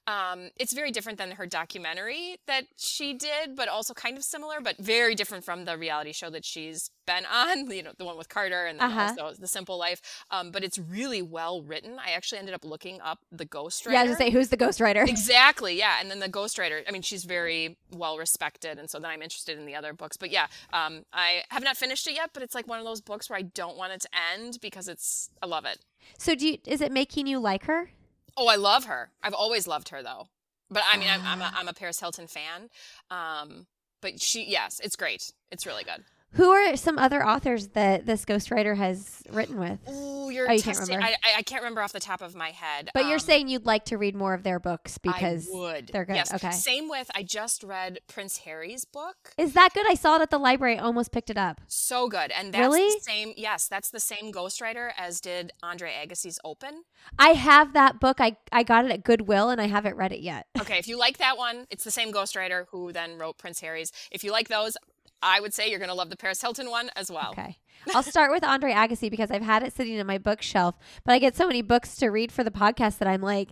um, 0.08 0.50
it's 0.58 0.74
very 0.74 0.92
different 0.92 1.18
than 1.18 1.32
her 1.32 1.46
documentary 1.48 2.38
that 2.48 2.66
she 2.78 3.14
did, 3.14 3.56
but 3.56 3.68
also 3.68 3.94
kind 3.94 4.16
of 4.18 4.24
similar, 4.24 4.62
but 4.62 4.78
very 4.78 5.16
different 5.16 5.44
from 5.44 5.66
the 5.66 5.78
reality 5.78 6.12
show 6.14 6.30
that 6.30 6.46
she's 6.46 6.92
been 7.08 7.26
on. 7.26 7.70
You 7.72 7.84
know, 7.84 7.92
the 7.98 8.06
one 8.06 8.18
with 8.18 8.30
Carter 8.30 8.66
and 8.66 8.80
then 8.80 8.92
Uh-huh. 8.92 9.16
also 9.18 9.40
The 9.42 9.48
Simple 9.48 9.78
Life. 9.78 10.02
Um, 10.30 10.52
but 10.52 10.64
it's 10.64 10.78
really 10.78 11.22
well 11.24 11.62
written. 11.64 11.98
I 12.06 12.12
actually 12.12 12.40
ended 12.40 12.54
up 12.54 12.64
looking 12.64 13.02
up 13.02 13.20
the 13.32 13.46
ghostwriter. 13.46 13.94
yeah. 13.94 14.00
I 14.02 14.04
was 14.04 14.12
gonna 14.18 14.18
say, 14.18 14.30
who's 14.30 14.50
the 14.50 14.58
ghostwriter? 14.58 15.08
Exactly, 15.22 15.78
yeah. 15.78 15.98
And 16.00 16.12
then 16.12 16.20
the 16.20 16.30
ghostwriter, 16.30 16.82
I 16.88 16.92
mean, 16.92 17.02
she's 17.02 17.24
very 17.24 17.78
well 17.92 18.18
respected. 18.18 18.78
And 18.78 18.90
so 18.90 19.00
then 19.00 19.10
I'm 19.10 19.22
interested 19.22 19.58
in 19.58 19.66
the 19.66 19.76
other 19.76 19.94
books. 19.94 20.18
But 20.18 20.30
yeah, 20.32 20.48
um, 20.74 21.06
I 21.14 21.44
have 21.50 21.64
not 21.64 21.71
finished 21.74 22.08
it 22.08 22.14
yet, 22.16 22.32
but 22.34 22.44
it's 22.44 22.56
like 22.56 22.68
one 22.68 22.80
of 22.80 22.86
those 22.86 23.02
books 23.02 23.30
where 23.30 23.38
I 23.40 23.44
don't 23.44 23.78
want 23.78 23.94
it 23.94 24.02
to 24.02 24.10
end 24.34 24.60
because 24.62 24.88
it's, 24.88 25.30
I 25.42 25.46
love 25.46 25.66
it. 25.66 25.80
So, 26.18 26.36
do 26.36 26.48
you, 26.48 26.58
is 26.66 26.82
it 26.82 26.92
making 26.92 27.28
you 27.28 27.40
like 27.40 27.66
her? 27.66 27.90
Oh, 28.38 28.48
I 28.48 28.56
love 28.56 28.86
her. 28.86 29.12
I've 29.22 29.34
always 29.34 29.68
loved 29.68 29.90
her 29.90 30.02
though. 30.02 30.28
But 30.70 30.84
I 30.92 30.98
mean, 30.98 31.10
I'm, 31.10 31.22
I'm, 31.26 31.42
Ah. 31.42 31.52
a, 31.56 31.60
I'm 31.60 31.68
a 31.68 31.74
Paris 31.74 32.00
Hilton 32.00 32.28
fan. 32.28 32.70
Um, 33.10 33.68
but 34.02 34.22
she, 34.22 34.44
yes, 34.50 34.80
it's 34.84 34.96
great. 34.96 35.32
It's 35.52 35.66
really 35.66 35.84
good. 35.84 36.04
Who 36.34 36.50
are 36.50 36.78
some 36.78 36.98
other 36.98 37.26
authors 37.26 37.70
that 37.70 38.06
this 38.06 38.24
ghostwriter 38.24 38.78
has 38.78 39.22
written 39.30 39.60
with? 39.60 39.80
Ooh, 39.90 40.30
you're 40.30 40.50
Oh, 40.50 40.54
you 40.54 40.62
can't 40.62 40.80
remember? 40.80 41.06
I, 41.06 41.16
I, 41.40 41.42
can't 41.42 41.62
remember 41.62 41.82
off 41.82 41.92
the 41.92 42.00
top 42.00 42.22
of 42.22 42.36
my 42.36 42.52
head. 42.52 42.90
But 42.94 43.06
you're 43.06 43.16
Um, 43.16 43.20
saying 43.20 43.48
you'd 43.50 43.66
like 43.66 43.84
to 43.86 43.98
read 43.98 44.16
more 44.16 44.34
of 44.34 44.44
their 44.44 44.58
books 44.60 44.98
because 44.98 45.50
I 45.50 45.58
would. 45.58 45.88
they're 45.92 46.06
good. 46.06 46.16
Yes. 46.16 46.34
Okay. 46.34 46.52
Same 46.52 46.88
with, 46.88 47.12
I 47.14 47.24
just 47.24 47.64
read 47.64 48.00
Prince 48.08 48.38
Harry's 48.40 48.86
book. 48.86 49.34
is 49.38 49.54
that 49.54 49.74
good? 49.74 49.86
I 49.90 49.94
saw 49.96 50.16
it 50.16 50.22
at 50.22 50.30
the 50.30 50.38
library. 50.38 50.78
Almost 50.80 51.12
picked 51.12 51.30
it 51.30 51.38
up. 51.38 51.60
So 51.68 52.08
good. 52.08 52.32
And 52.32 52.54
that's 52.54 52.62
Really? 52.62 52.88
the 52.94 53.02
same 53.02 53.34
yes, 53.36 53.68
that's 53.68 53.90
the 53.90 54.00
same 54.00 54.32
ghostwriter 54.32 54.92
as 54.98 55.20
did 55.20 55.52
Andre 55.62 55.94
Agassi's 56.06 56.40
Open. 56.46 56.84
I 57.20 57.30
have 57.30 57.74
that 57.74 58.00
book. 58.00 58.22
I 58.22 58.38
I 58.52 58.64
got 58.64 58.86
it 58.86 58.92
at 58.92 59.04
Goodwill 59.04 59.50
and 59.50 59.60
I 59.60 59.68
haven't 59.68 59.96
read 59.98 60.12
it 60.14 60.22
yet. 60.22 60.48
Okay, 60.60 60.78
if 60.78 60.88
you 60.88 60.98
like 60.98 61.18
that 61.18 61.38
one, 61.38 61.68
it's 61.70 61.84
the 61.84 61.92
same 61.92 62.14
ghostwriter 62.14 62.66
who 62.72 62.94
then 62.94 63.18
wrote 63.18 63.38
Prince 63.38 63.60
Harry's. 63.60 63.92
If 64.12 64.24
you 64.24 64.32
like 64.32 64.48
those, 64.48 64.78
I 65.22 65.40
would 65.40 65.54
say 65.54 65.70
you're 65.70 65.80
gonna 65.80 65.94
love 65.94 66.10
the 66.10 66.18
Paris 66.18 66.42
Hilton 66.42 66.70
one 66.70 66.90
as 66.96 67.12
well. 67.12 67.32
Okay. 67.32 67.58
I'll 67.96 68.04
start 68.04 68.32
with 68.32 68.44
Andre 68.44 68.74
Agassi 68.74 69.10
because 69.10 69.32
I've 69.32 69.42
had 69.42 69.64
it 69.64 69.74
sitting 69.74 69.96
in 69.96 70.06
my 70.06 70.18
bookshelf, 70.18 70.76
but 71.04 71.14
I 71.14 71.20
get 71.20 71.36
so 71.36 71.48
many 71.48 71.62
books 71.62 71.96
to 71.98 72.10
read 72.10 72.32
for 72.32 72.44
the 72.44 72.52
podcast 72.52 73.00
that 73.00 73.08
I'm 73.08 73.22
like, 73.22 73.50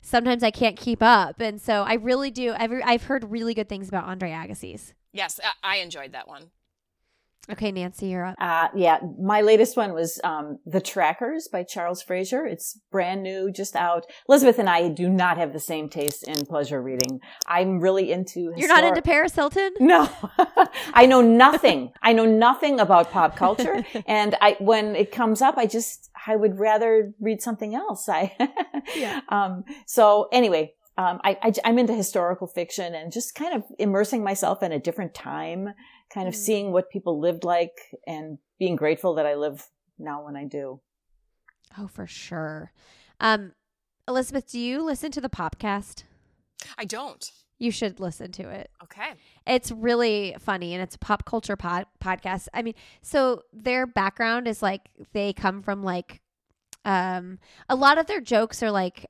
sometimes 0.00 0.42
I 0.42 0.50
can't 0.50 0.76
keep 0.76 1.02
up. 1.02 1.40
And 1.40 1.60
so 1.60 1.82
I 1.82 1.94
really 1.94 2.30
do. 2.30 2.54
I've, 2.56 2.72
I've 2.84 3.04
heard 3.04 3.30
really 3.30 3.54
good 3.54 3.68
things 3.68 3.88
about 3.88 4.04
Andre 4.04 4.30
Agassi's. 4.30 4.94
Yes, 5.12 5.40
I 5.62 5.76
enjoyed 5.76 6.12
that 6.12 6.28
one. 6.28 6.50
Okay, 7.50 7.72
Nancy, 7.72 8.08
you're 8.08 8.26
up. 8.26 8.36
Uh, 8.38 8.68
yeah, 8.74 8.98
my 9.18 9.40
latest 9.40 9.74
one 9.74 9.94
was 9.94 10.20
um, 10.22 10.58
The 10.66 10.82
Trackers 10.82 11.48
by 11.50 11.62
Charles 11.62 12.02
Frazier. 12.02 12.44
It's 12.44 12.78
brand 12.90 13.22
new, 13.22 13.50
just 13.50 13.74
out. 13.74 14.04
Elizabeth 14.28 14.58
and 14.58 14.68
I 14.68 14.88
do 14.88 15.08
not 15.08 15.38
have 15.38 15.54
the 15.54 15.58
same 15.58 15.88
taste 15.88 16.28
in 16.28 16.44
pleasure 16.44 16.82
reading. 16.82 17.20
I'm 17.46 17.80
really 17.80 18.12
into. 18.12 18.52
You're 18.54 18.68
not 18.68 18.84
into 18.84 19.00
Paris 19.00 19.34
Hilton? 19.34 19.72
No, 19.80 20.10
I 20.92 21.06
know 21.06 21.22
nothing. 21.22 21.92
I 22.02 22.12
know 22.12 22.26
nothing 22.26 22.80
about 22.80 23.10
pop 23.10 23.34
culture, 23.34 23.82
and 24.06 24.34
I 24.42 24.56
when 24.60 24.94
it 24.94 25.10
comes 25.10 25.40
up, 25.40 25.56
I 25.56 25.64
just 25.64 26.10
I 26.26 26.36
would 26.36 26.58
rather 26.58 27.14
read 27.18 27.40
something 27.40 27.74
else. 27.74 28.10
I 28.10 28.36
Yeah. 28.96 29.20
Um, 29.30 29.64
so 29.86 30.28
anyway, 30.32 30.74
um, 30.98 31.20
I, 31.24 31.38
I 31.42 31.52
I'm 31.64 31.78
into 31.78 31.94
historical 31.94 32.46
fiction 32.46 32.94
and 32.94 33.12
just 33.12 33.34
kind 33.34 33.54
of 33.54 33.62
immersing 33.78 34.22
myself 34.22 34.62
in 34.62 34.72
a 34.72 34.78
different 34.78 35.14
time, 35.14 35.74
kind 36.12 36.28
of 36.28 36.34
Mm. 36.34 36.38
seeing 36.38 36.72
what 36.72 36.90
people 36.90 37.18
lived 37.18 37.44
like, 37.44 37.78
and 38.06 38.38
being 38.58 38.76
grateful 38.76 39.14
that 39.14 39.26
I 39.26 39.34
live 39.34 39.68
now 39.98 40.24
when 40.24 40.36
I 40.36 40.44
do. 40.44 40.80
Oh, 41.76 41.86
for 41.88 42.06
sure. 42.06 42.72
Um, 43.20 43.52
Elizabeth, 44.06 44.50
do 44.50 44.58
you 44.58 44.82
listen 44.82 45.10
to 45.12 45.20
the 45.20 45.28
podcast? 45.28 46.04
I 46.78 46.84
don't. 46.86 47.30
You 47.58 47.70
should 47.70 47.98
listen 48.00 48.30
to 48.32 48.48
it. 48.48 48.70
Okay. 48.84 49.14
It's 49.46 49.70
really 49.72 50.34
funny 50.38 50.72
and 50.74 50.82
it's 50.82 50.94
a 50.94 50.98
pop 50.98 51.24
culture 51.24 51.56
pod- 51.56 51.86
podcast. 52.00 52.48
I 52.54 52.62
mean, 52.62 52.74
so 53.02 53.42
their 53.52 53.86
background 53.86 54.46
is 54.48 54.62
like 54.62 54.88
they 55.12 55.32
come 55.32 55.62
from 55.62 55.82
like 55.82 56.20
Um, 56.84 57.38
a 57.68 57.74
lot 57.74 57.98
of 57.98 58.06
their 58.06 58.20
jokes 58.20 58.62
are 58.62 58.70
like, 58.70 59.04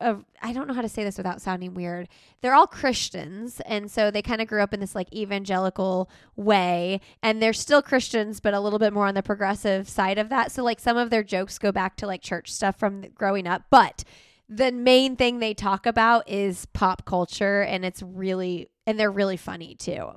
uh, 0.00 0.14
I 0.40 0.52
don't 0.52 0.68
know 0.68 0.74
how 0.74 0.82
to 0.82 0.88
say 0.88 1.04
this 1.04 1.16
without 1.16 1.40
sounding 1.40 1.74
weird. 1.74 2.08
They're 2.40 2.54
all 2.54 2.66
Christians, 2.66 3.60
and 3.66 3.90
so 3.90 4.10
they 4.10 4.22
kind 4.22 4.40
of 4.40 4.48
grew 4.48 4.62
up 4.62 4.72
in 4.72 4.80
this 4.80 4.94
like 4.94 5.12
evangelical 5.12 6.08
way, 6.36 7.00
and 7.22 7.42
they're 7.42 7.52
still 7.52 7.82
Christians, 7.82 8.40
but 8.40 8.54
a 8.54 8.60
little 8.60 8.78
bit 8.78 8.92
more 8.92 9.06
on 9.06 9.14
the 9.14 9.22
progressive 9.22 9.88
side 9.88 10.18
of 10.18 10.28
that. 10.28 10.52
So 10.52 10.62
like 10.62 10.80
some 10.80 10.96
of 10.96 11.10
their 11.10 11.22
jokes 11.22 11.58
go 11.58 11.72
back 11.72 11.96
to 11.96 12.06
like 12.06 12.22
church 12.22 12.52
stuff 12.52 12.78
from 12.78 13.02
growing 13.14 13.46
up, 13.46 13.64
but 13.70 14.04
the 14.48 14.70
main 14.70 15.16
thing 15.16 15.38
they 15.38 15.54
talk 15.54 15.86
about 15.86 16.28
is 16.28 16.66
pop 16.66 17.04
culture, 17.04 17.62
and 17.62 17.84
it's 17.84 18.02
really 18.02 18.68
and 18.86 18.98
they're 18.98 19.10
really 19.10 19.36
funny 19.36 19.74
too. 19.74 20.10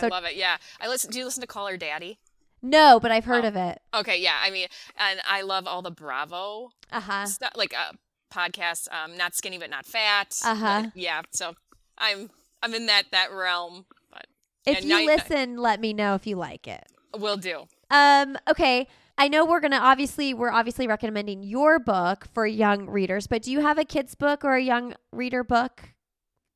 So, 0.00 0.06
I 0.06 0.08
love 0.08 0.24
it. 0.24 0.36
Yeah, 0.36 0.56
I 0.80 0.88
listen. 0.88 1.10
Do 1.10 1.18
you 1.18 1.24
listen 1.24 1.42
to 1.42 1.46
Call 1.46 1.66
Her 1.66 1.76
Daddy? 1.76 2.18
No, 2.62 3.00
but 3.00 3.10
I've 3.10 3.24
heard 3.24 3.44
oh. 3.44 3.48
of 3.48 3.56
it. 3.56 3.80
Okay, 3.92 4.20
yeah. 4.20 4.38
I 4.40 4.50
mean, 4.50 4.68
and 4.96 5.20
I 5.28 5.42
love 5.42 5.66
all 5.66 5.82
the 5.82 5.90
Bravo 5.90 6.70
uh-huh. 6.92 7.26
stuff, 7.26 7.52
like 7.56 7.74
uh, 7.76 7.92
podcasts. 8.32 8.88
Um, 8.92 9.16
not 9.16 9.34
skinny 9.34 9.58
but 9.58 9.70
not 9.70 9.86
fat. 9.86 10.38
Uh 10.44 10.54
huh. 10.54 10.86
Yeah. 10.94 11.22
So 11.30 11.54
I'm 11.98 12.30
I'm 12.62 12.74
in 12.74 12.86
that 12.86 13.04
that 13.12 13.32
realm. 13.32 13.86
But 14.10 14.26
if 14.66 14.84
you 14.84 15.06
listen, 15.06 15.56
let 15.56 15.80
me 15.80 15.92
know 15.92 16.14
if 16.14 16.26
you 16.26 16.36
like 16.36 16.66
it. 16.66 16.84
Will 17.16 17.36
do. 17.36 17.64
Um. 17.90 18.36
Okay. 18.48 18.88
I 19.18 19.28
know 19.28 19.44
we're 19.44 19.60
gonna 19.60 19.76
obviously 19.76 20.32
we're 20.32 20.50
obviously 20.50 20.86
recommending 20.86 21.42
your 21.42 21.78
book 21.78 22.26
for 22.32 22.46
young 22.46 22.86
readers, 22.86 23.26
but 23.26 23.42
do 23.42 23.52
you 23.52 23.60
have 23.60 23.78
a 23.78 23.84
kids 23.84 24.14
book 24.14 24.44
or 24.44 24.56
a 24.56 24.62
young 24.62 24.94
reader 25.12 25.44
book? 25.44 25.90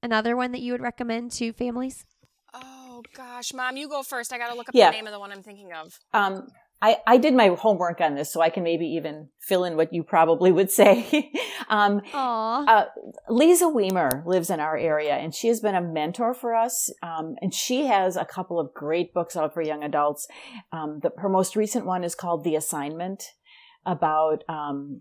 Another 0.02 0.36
one 0.36 0.52
that 0.52 0.60
you 0.60 0.72
would 0.72 0.80
recommend 0.80 1.32
to 1.32 1.52
families? 1.52 2.06
Oh 2.54 3.02
gosh, 3.14 3.52
mom, 3.52 3.76
you 3.76 3.88
go 3.88 4.02
first. 4.02 4.32
I 4.32 4.38
got 4.38 4.50
to 4.50 4.56
look 4.56 4.68
up 4.68 4.74
yeah. 4.74 4.90
the 4.90 4.96
name 4.96 5.06
of 5.06 5.12
the 5.12 5.20
one 5.20 5.32
I'm 5.32 5.42
thinking 5.42 5.72
of. 5.72 5.98
Um, 6.14 6.48
I, 6.82 6.98
I 7.06 7.16
did 7.16 7.34
my 7.34 7.48
homework 7.48 8.00
on 8.02 8.14
this, 8.14 8.30
so 8.30 8.42
I 8.42 8.50
can 8.50 8.62
maybe 8.62 8.86
even 8.86 9.28
fill 9.40 9.64
in 9.64 9.76
what 9.76 9.94
you 9.94 10.02
probably 10.02 10.52
would 10.52 10.70
say. 10.70 11.32
um, 11.68 12.02
uh, 12.12 12.84
Liza 13.30 13.66
Wiemer 13.66 14.24
lives 14.26 14.50
in 14.50 14.60
our 14.60 14.76
area, 14.76 15.14
and 15.14 15.34
she 15.34 15.48
has 15.48 15.60
been 15.60 15.74
a 15.74 15.80
mentor 15.80 16.34
for 16.34 16.54
us. 16.54 16.90
Um, 17.02 17.36
and 17.40 17.54
she 17.54 17.86
has 17.86 18.16
a 18.16 18.26
couple 18.26 18.60
of 18.60 18.74
great 18.74 19.14
books 19.14 19.36
out 19.36 19.54
for 19.54 19.62
young 19.62 19.82
adults. 19.82 20.28
Um, 20.70 21.00
the, 21.02 21.12
her 21.16 21.30
most 21.30 21.56
recent 21.56 21.86
one 21.86 22.04
is 22.04 22.14
called 22.14 22.44
The 22.44 22.56
Assignment, 22.56 23.32
about 23.86 24.44
um, 24.48 25.00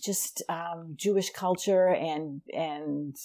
just 0.00 0.42
um, 0.48 0.94
Jewish 0.94 1.30
culture 1.30 1.88
and 1.88 2.42
and 2.54 3.16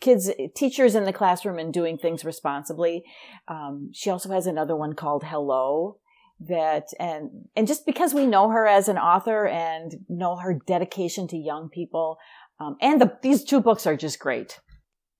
kids, 0.00 0.30
teachers 0.54 0.94
in 0.94 1.04
the 1.04 1.12
classroom 1.12 1.58
and 1.58 1.72
doing 1.72 1.96
things 1.96 2.24
responsibly. 2.26 3.04
Um, 3.48 3.90
she 3.94 4.10
also 4.10 4.28
has 4.30 4.46
another 4.46 4.76
one 4.76 4.92
called 4.92 5.24
Hello 5.24 5.98
that, 6.40 6.88
and, 6.98 7.48
and 7.56 7.66
just 7.66 7.86
because 7.86 8.12
we 8.14 8.26
know 8.26 8.48
her 8.50 8.66
as 8.66 8.88
an 8.88 8.98
author 8.98 9.46
and 9.46 9.96
know 10.08 10.36
her 10.36 10.58
dedication 10.66 11.26
to 11.28 11.36
young 11.36 11.68
people, 11.68 12.18
um, 12.60 12.76
and 12.80 13.00
the, 13.00 13.16
these 13.22 13.44
two 13.44 13.60
books 13.60 13.86
are 13.86 13.96
just 13.96 14.18
great. 14.18 14.60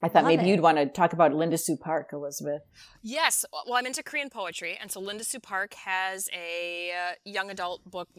I 0.05 0.09
thought 0.09 0.25
Love 0.25 0.33
maybe 0.33 0.43
it. 0.43 0.49
you'd 0.49 0.61
want 0.61 0.77
to 0.77 0.85
talk 0.85 1.15
about 1.15 1.33
Linda 1.33 1.57
Sue 1.57 1.79
Park, 1.79 2.11
Elizabeth. 2.13 2.61
Yes. 3.03 3.43
Well, 3.51 3.77
I'm 3.77 3.87
into 3.87 4.03
Korean 4.03 4.29
poetry. 4.29 4.77
And 4.79 4.93
so 4.93 5.01
Linda 5.01 5.25
Sue 5.25 5.41
Park 5.41 5.73
has 5.73 6.29
a 6.31 6.91
uh, 6.93 7.13
young 7.25 7.51
adult 7.51 7.91
book, 7.91 8.11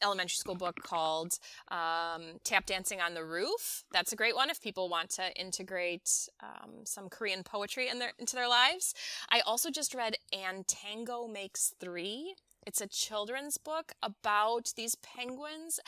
elementary 0.00 0.36
school 0.36 0.54
book 0.54 0.76
called 0.84 1.40
um, 1.66 2.38
Tap 2.44 2.66
Dancing 2.66 3.00
on 3.00 3.14
the 3.14 3.24
Roof. 3.24 3.82
That's 3.92 4.12
a 4.12 4.16
great 4.16 4.36
one 4.36 4.50
if 4.50 4.62
people 4.62 4.88
want 4.88 5.10
to 5.16 5.32
integrate 5.34 6.28
um, 6.40 6.84
some 6.84 7.08
Korean 7.08 7.42
poetry 7.42 7.88
in 7.88 7.98
their, 7.98 8.12
into 8.20 8.36
their 8.36 8.48
lives. 8.48 8.94
I 9.28 9.40
also 9.40 9.68
just 9.68 9.96
read 9.96 10.14
And 10.32 10.64
Tango 10.68 11.26
Makes 11.26 11.74
Three 11.80 12.36
it's 12.66 12.80
a 12.80 12.86
children's 12.86 13.58
book 13.58 13.92
about 14.02 14.72
these 14.76 14.96
penguins 14.96 15.80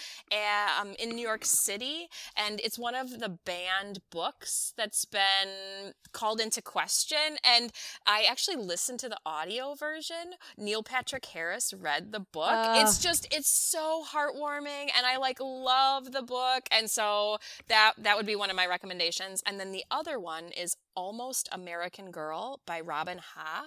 um, 0.81 0.95
in 0.99 1.11
New 1.11 1.26
York 1.26 1.45
City, 1.45 2.09
and 2.37 2.61
it's 2.61 2.79
one 2.79 2.95
of 2.95 3.18
the 3.18 3.29
banned 3.29 3.99
books 4.11 4.72
that's 4.76 5.05
been 5.05 5.93
called 6.12 6.41
into 6.41 6.62
question. 6.62 7.37
And 7.45 7.72
I 8.07 8.24
actually 8.29 8.57
listened 8.57 9.01
to 9.01 9.09
the 9.09 9.18
audio 9.26 9.74
version. 9.74 10.35
Neil 10.57 10.83
Patrick 10.83 11.26
Harris 11.26 11.74
read 11.74 12.12
the 12.12 12.20
book. 12.20 12.51
Uh. 12.51 12.76
It's 12.79 12.99
just 12.99 13.26
it's 13.33 13.51
so 13.51 14.05
heartwarming, 14.05 14.91
and 14.97 15.05
I 15.05 15.16
like 15.18 15.39
love 15.41 16.12
the 16.12 16.22
book, 16.22 16.68
and 16.70 16.89
so 16.89 17.39
that 17.68 17.95
that 17.99 18.16
would 18.16 18.26
be 18.26 18.37
one 18.37 18.51
of 18.51 18.57
my 18.57 18.66
recommendations. 18.66 19.43
And 19.45 19.59
then 19.59 19.72
the 19.72 19.85
other 19.91 20.18
one 20.18 20.45
is 20.57 20.76
Almost 20.99 21.49
American 21.53 22.11
Girl 22.11 22.59
by 22.67 22.81
Robin 22.81 23.21
Ha. 23.37 23.67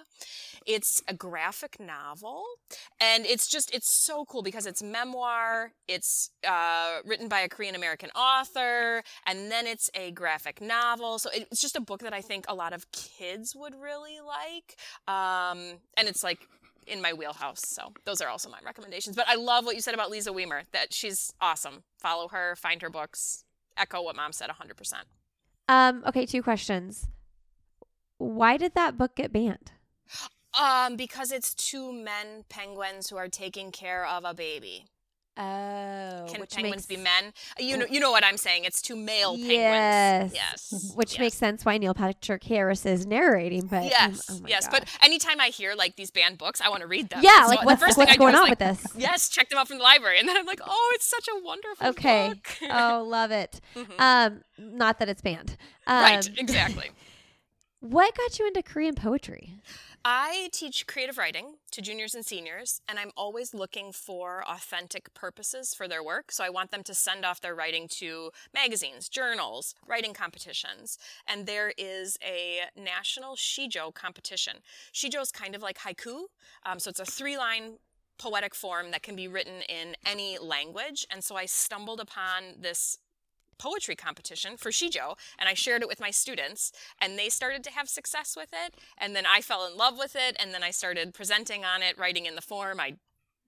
It's 0.66 1.02
a 1.08 1.14
graphic 1.14 1.80
novel 1.80 2.44
and 3.00 3.24
it's 3.24 3.46
just 3.48 3.74
it's 3.74 3.90
so 3.90 4.26
cool 4.26 4.42
because 4.42 4.66
it's 4.66 4.82
memoir, 4.82 5.72
it's 5.88 6.28
uh, 6.46 6.98
written 7.06 7.28
by 7.28 7.40
a 7.40 7.48
Korean 7.48 7.74
American 7.74 8.10
author, 8.10 9.02
and 9.26 9.50
then 9.50 9.66
it's 9.66 9.88
a 9.94 10.10
graphic 10.10 10.60
novel. 10.60 11.18
So 11.18 11.30
it's 11.32 11.62
just 11.62 11.74
a 11.74 11.80
book 11.80 12.00
that 12.00 12.12
I 12.12 12.20
think 12.20 12.44
a 12.48 12.54
lot 12.54 12.74
of 12.74 12.92
kids 12.92 13.56
would 13.56 13.74
really 13.80 14.18
like. 14.20 14.76
Um, 15.08 15.78
and 15.96 16.08
it's 16.08 16.22
like 16.22 16.46
in 16.86 17.00
my 17.00 17.14
wheelhouse. 17.14 17.62
So 17.66 17.94
those 18.04 18.20
are 18.20 18.28
also 18.28 18.50
my 18.50 18.58
recommendations. 18.62 19.16
But 19.16 19.26
I 19.26 19.36
love 19.36 19.64
what 19.64 19.74
you 19.74 19.80
said 19.80 19.94
about 19.94 20.10
Liza 20.10 20.32
Wiemer, 20.32 20.64
that 20.72 20.92
she's 20.92 21.32
awesome. 21.40 21.84
Follow 21.98 22.28
her, 22.28 22.56
find 22.56 22.82
her 22.82 22.90
books, 22.90 23.44
echo 23.78 24.02
what 24.02 24.16
mom 24.16 24.32
said 24.32 24.50
100%. 24.50 24.92
Um, 25.68 26.02
okay, 26.06 26.26
two 26.26 26.42
questions. 26.42 27.08
Why 28.22 28.56
did 28.56 28.74
that 28.74 28.96
book 28.96 29.16
get 29.16 29.32
banned? 29.32 29.72
Um, 30.60 30.96
because 30.96 31.32
it's 31.32 31.54
two 31.54 31.92
men 31.92 32.44
penguins 32.48 33.08
who 33.08 33.16
are 33.16 33.28
taking 33.28 33.72
care 33.72 34.06
of 34.06 34.24
a 34.24 34.34
baby. 34.34 34.86
Oh, 35.34 36.26
can 36.28 36.44
penguins 36.46 36.62
makes... 36.62 36.86
be 36.86 36.98
men? 36.98 37.32
You 37.58 37.78
know, 37.78 37.86
you 37.88 38.00
know 38.00 38.10
what 38.10 38.22
I'm 38.22 38.36
saying. 38.36 38.64
It's 38.64 38.82
two 38.82 38.94
male 38.94 39.34
yes. 39.38 40.30
penguins. 40.30 40.34
Yes, 40.34 40.92
which 40.94 41.12
yes. 41.14 41.20
makes 41.20 41.36
sense 41.36 41.64
why 41.64 41.78
Neil 41.78 41.94
Patrick 41.94 42.44
Harris 42.44 42.84
is 42.84 43.06
narrating. 43.06 43.66
But 43.66 43.84
yes, 43.84 44.28
oh 44.30 44.40
yes. 44.46 44.68
But 44.68 44.84
anytime 45.02 45.40
I 45.40 45.46
hear 45.46 45.74
like 45.74 45.96
these 45.96 46.10
banned 46.10 46.36
books, 46.36 46.60
I 46.60 46.68
want 46.68 46.82
to 46.82 46.86
read 46.86 47.08
them. 47.08 47.20
Yeah, 47.22 47.46
like 47.48 47.64
what's, 47.64 47.80
what's 47.80 48.16
going 48.18 48.34
on 48.34 48.42
like, 48.42 48.50
with 48.50 48.58
this? 48.58 48.86
Yes, 48.94 49.30
check 49.30 49.48
them 49.48 49.58
out 49.58 49.68
from 49.68 49.78
the 49.78 49.84
library, 49.84 50.18
and 50.18 50.28
then 50.28 50.36
I'm 50.36 50.44
like, 50.44 50.60
oh, 50.66 50.92
it's 50.94 51.06
such 51.06 51.26
a 51.28 51.42
wonderful. 51.42 51.86
Book. 51.86 51.98
Okay. 51.98 52.34
oh, 52.70 53.04
love 53.06 53.30
it. 53.30 53.60
Mm-hmm. 53.72 54.00
Um, 54.00 54.42
not 54.58 54.98
that 54.98 55.08
it's 55.08 55.22
banned. 55.22 55.56
Um, 55.86 56.02
right. 56.02 56.30
Exactly. 56.38 56.90
What 57.82 58.16
got 58.16 58.38
you 58.38 58.46
into 58.46 58.62
Korean 58.62 58.94
poetry? 58.94 59.56
I 60.04 60.50
teach 60.52 60.86
creative 60.86 61.18
writing 61.18 61.56
to 61.72 61.82
juniors 61.82 62.14
and 62.14 62.24
seniors, 62.24 62.80
and 62.88 62.96
I'm 62.96 63.10
always 63.16 63.54
looking 63.54 63.90
for 63.90 64.44
authentic 64.48 65.12
purposes 65.14 65.74
for 65.74 65.88
their 65.88 66.00
work. 66.00 66.30
So 66.30 66.44
I 66.44 66.48
want 66.48 66.70
them 66.70 66.84
to 66.84 66.94
send 66.94 67.24
off 67.24 67.40
their 67.40 67.56
writing 67.56 67.88
to 67.98 68.30
magazines, 68.54 69.08
journals, 69.08 69.74
writing 69.84 70.14
competitions. 70.14 70.96
And 71.26 71.44
there 71.44 71.72
is 71.76 72.16
a 72.24 72.60
national 72.80 73.34
Sijo 73.34 73.92
competition. 73.92 74.58
Sijo 74.94 75.20
is 75.20 75.32
kind 75.32 75.56
of 75.56 75.60
like 75.60 75.78
haiku. 75.78 76.26
Um, 76.64 76.78
so 76.78 76.88
it's 76.88 77.00
a 77.00 77.04
three 77.04 77.36
line 77.36 77.78
poetic 78.16 78.54
form 78.54 78.92
that 78.92 79.02
can 79.02 79.16
be 79.16 79.26
written 79.26 79.60
in 79.68 79.96
any 80.06 80.38
language. 80.38 81.04
And 81.10 81.24
so 81.24 81.34
I 81.34 81.46
stumbled 81.46 81.98
upon 81.98 82.60
this 82.60 82.98
poetry 83.62 83.94
competition 83.94 84.56
for 84.56 84.70
Sijo, 84.70 85.16
and 85.38 85.48
I 85.48 85.54
shared 85.54 85.82
it 85.82 85.88
with 85.88 86.00
my 86.00 86.10
students, 86.10 86.72
and 87.00 87.16
they 87.16 87.28
started 87.28 87.62
to 87.64 87.70
have 87.70 87.88
success 87.88 88.34
with 88.36 88.50
it. 88.52 88.74
And 88.98 89.14
then 89.14 89.24
I 89.24 89.40
fell 89.40 89.64
in 89.64 89.76
love 89.76 89.96
with 89.96 90.16
it, 90.16 90.36
and 90.40 90.52
then 90.52 90.64
I 90.64 90.72
started 90.72 91.14
presenting 91.14 91.64
on 91.64 91.80
it, 91.80 91.96
writing 91.96 92.26
in 92.26 92.34
the 92.34 92.42
form. 92.42 92.80
I 92.80 92.94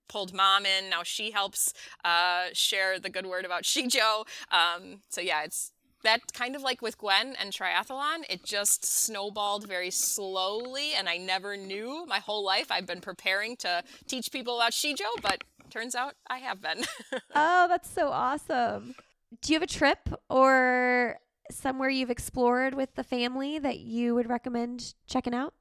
pulled 0.07 0.33
mom 0.33 0.65
in. 0.65 0.89
Now 0.89 1.03
she 1.03 1.31
helps 1.31 1.73
uh, 2.05 2.45
share 2.53 2.97
the 2.97 3.09
good 3.09 3.25
word 3.25 3.43
about 3.43 3.63
Sijo. 3.63 4.25
Um, 4.51 5.01
so 5.09 5.19
yeah, 5.19 5.43
it's 5.43 5.73
that 6.03 6.21
kind 6.33 6.55
of 6.55 6.61
like 6.61 6.81
with 6.81 6.97
Gwen 6.97 7.35
and 7.37 7.51
triathlon, 7.51 8.19
it 8.29 8.45
just 8.45 8.85
snowballed 8.85 9.67
very 9.67 9.91
slowly, 9.91 10.93
and 10.97 11.09
I 11.09 11.17
never 11.17 11.57
knew 11.57 12.05
my 12.05 12.19
whole 12.19 12.45
life. 12.45 12.67
I've 12.71 12.85
been 12.85 13.01
preparing 13.01 13.57
to 13.57 13.83
teach 14.07 14.31
people 14.31 14.55
about 14.57 14.71
Sijo, 14.71 15.09
but 15.21 15.43
turns 15.69 15.93
out 15.93 16.13
I 16.29 16.37
have 16.37 16.61
been. 16.61 16.85
oh, 17.35 17.67
that's 17.67 17.89
so 17.89 18.09
awesome 18.09 18.95
do 19.41 19.53
you 19.53 19.59
have 19.59 19.63
a 19.63 19.71
trip 19.71 20.09
or 20.29 21.19
somewhere 21.51 21.89
you've 21.89 22.09
explored 22.09 22.73
with 22.73 22.95
the 22.95 23.03
family 23.03 23.59
that 23.59 23.79
you 23.79 24.15
would 24.15 24.29
recommend 24.29 24.93
checking 25.07 25.33
out? 25.33 25.53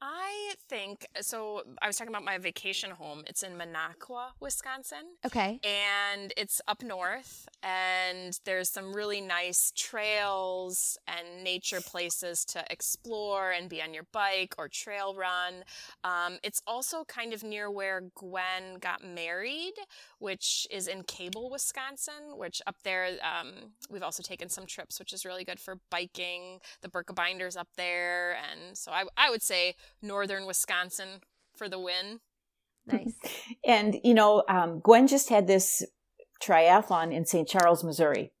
I 0.00 0.43
think 0.68 1.06
so. 1.20 1.62
I 1.82 1.86
was 1.86 1.96
talking 1.96 2.12
about 2.12 2.24
my 2.24 2.38
vacation 2.38 2.90
home. 2.90 3.22
It's 3.26 3.42
in 3.42 3.52
Minocqua, 3.52 4.28
Wisconsin. 4.40 5.16
Okay. 5.24 5.60
And 5.62 6.32
it's 6.36 6.60
up 6.68 6.82
north, 6.82 7.48
and 7.62 8.38
there's 8.44 8.70
some 8.70 8.92
really 8.92 9.20
nice 9.20 9.72
trails 9.76 10.98
and 11.06 11.42
nature 11.42 11.80
places 11.80 12.44
to 12.46 12.64
explore 12.70 13.50
and 13.50 13.68
be 13.68 13.82
on 13.82 13.94
your 13.94 14.06
bike 14.12 14.54
or 14.58 14.68
trail 14.68 15.14
run. 15.14 15.64
Um, 16.02 16.38
it's 16.42 16.62
also 16.66 17.04
kind 17.04 17.32
of 17.32 17.42
near 17.42 17.70
where 17.70 18.02
Gwen 18.14 18.78
got 18.80 19.04
married, 19.04 19.74
which 20.18 20.66
is 20.70 20.88
in 20.88 21.02
Cable, 21.04 21.50
Wisconsin, 21.50 22.36
which 22.36 22.62
up 22.66 22.76
there, 22.82 23.08
um, 23.22 23.72
we've 23.90 24.02
also 24.02 24.22
taken 24.22 24.48
some 24.48 24.66
trips, 24.66 24.98
which 24.98 25.12
is 25.12 25.24
really 25.24 25.44
good 25.44 25.60
for 25.60 25.78
biking. 25.90 26.60
The 26.82 26.88
Birkebeiner's 26.88 27.56
up 27.56 27.68
there. 27.76 28.36
And 28.50 28.76
so 28.76 28.92
I, 28.92 29.04
I 29.16 29.30
would 29.30 29.42
say 29.42 29.74
northern 30.02 30.43
Wisconsin 30.46 31.20
for 31.56 31.68
the 31.68 31.78
win. 31.78 32.20
Nice. 32.86 33.14
and, 33.66 33.96
you 34.04 34.14
know, 34.14 34.44
um, 34.48 34.80
Gwen 34.80 35.06
just 35.06 35.28
had 35.28 35.46
this 35.46 35.84
triathlon 36.42 37.12
in 37.12 37.24
St. 37.24 37.48
Charles, 37.48 37.84
Missouri. 37.84 38.32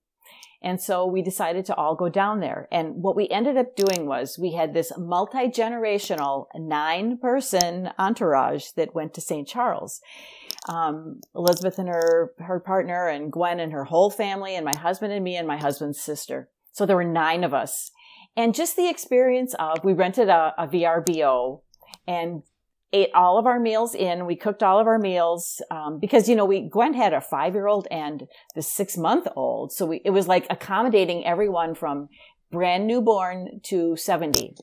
And 0.64 0.80
so 0.80 1.04
we 1.04 1.20
decided 1.20 1.66
to 1.66 1.74
all 1.74 1.94
go 1.94 2.08
down 2.08 2.40
there. 2.40 2.68
And 2.72 3.02
what 3.02 3.16
we 3.16 3.28
ended 3.28 3.58
up 3.58 3.76
doing 3.76 4.06
was 4.06 4.38
we 4.38 4.52
had 4.52 4.72
this 4.72 4.92
multi 4.96 5.48
generational 5.48 6.46
nine 6.54 7.18
person 7.18 7.90
entourage 7.98 8.68
that 8.76 8.94
went 8.94 9.12
to 9.14 9.20
St. 9.20 9.46
Charles. 9.46 10.00
Um, 10.66 11.20
Elizabeth 11.34 11.78
and 11.78 11.88
her, 11.88 12.32
her 12.38 12.60
partner 12.60 13.08
and 13.08 13.30
Gwen 13.30 13.60
and 13.60 13.72
her 13.72 13.84
whole 13.84 14.10
family 14.10 14.56
and 14.56 14.64
my 14.64 14.74
husband 14.74 15.12
and 15.12 15.22
me 15.22 15.36
and 15.36 15.46
my 15.46 15.58
husband's 15.58 16.00
sister. 16.00 16.48
So 16.72 16.86
there 16.86 16.96
were 16.96 17.04
nine 17.04 17.44
of 17.44 17.52
us. 17.52 17.90
And 18.34 18.54
just 18.54 18.74
the 18.74 18.88
experience 18.88 19.54
of, 19.58 19.84
we 19.84 19.92
rented 19.92 20.30
a, 20.30 20.54
a 20.56 20.66
VRBO 20.66 21.60
and 22.06 22.42
ate 22.92 23.10
all 23.14 23.38
of 23.38 23.46
our 23.46 23.58
meals 23.58 23.94
in. 23.94 24.24
We 24.24 24.36
cooked 24.36 24.62
all 24.62 24.78
of 24.78 24.86
our 24.86 24.98
meals 24.98 25.60
um, 25.70 25.98
because 25.98 26.28
you 26.28 26.36
know 26.36 26.44
we 26.44 26.68
Gwen 26.68 26.94
had 26.94 27.12
a 27.12 27.20
five 27.20 27.54
year 27.54 27.66
old 27.66 27.86
and 27.90 28.24
the 28.54 28.62
six 28.62 28.96
month 28.96 29.26
old, 29.36 29.72
so 29.72 29.86
we 29.86 30.00
it 30.04 30.10
was 30.10 30.28
like 30.28 30.46
accommodating 30.48 31.26
everyone 31.26 31.74
from 31.74 32.08
brand 32.50 32.86
newborn 32.86 33.60
to 33.64 33.96
seventy. 33.96 34.54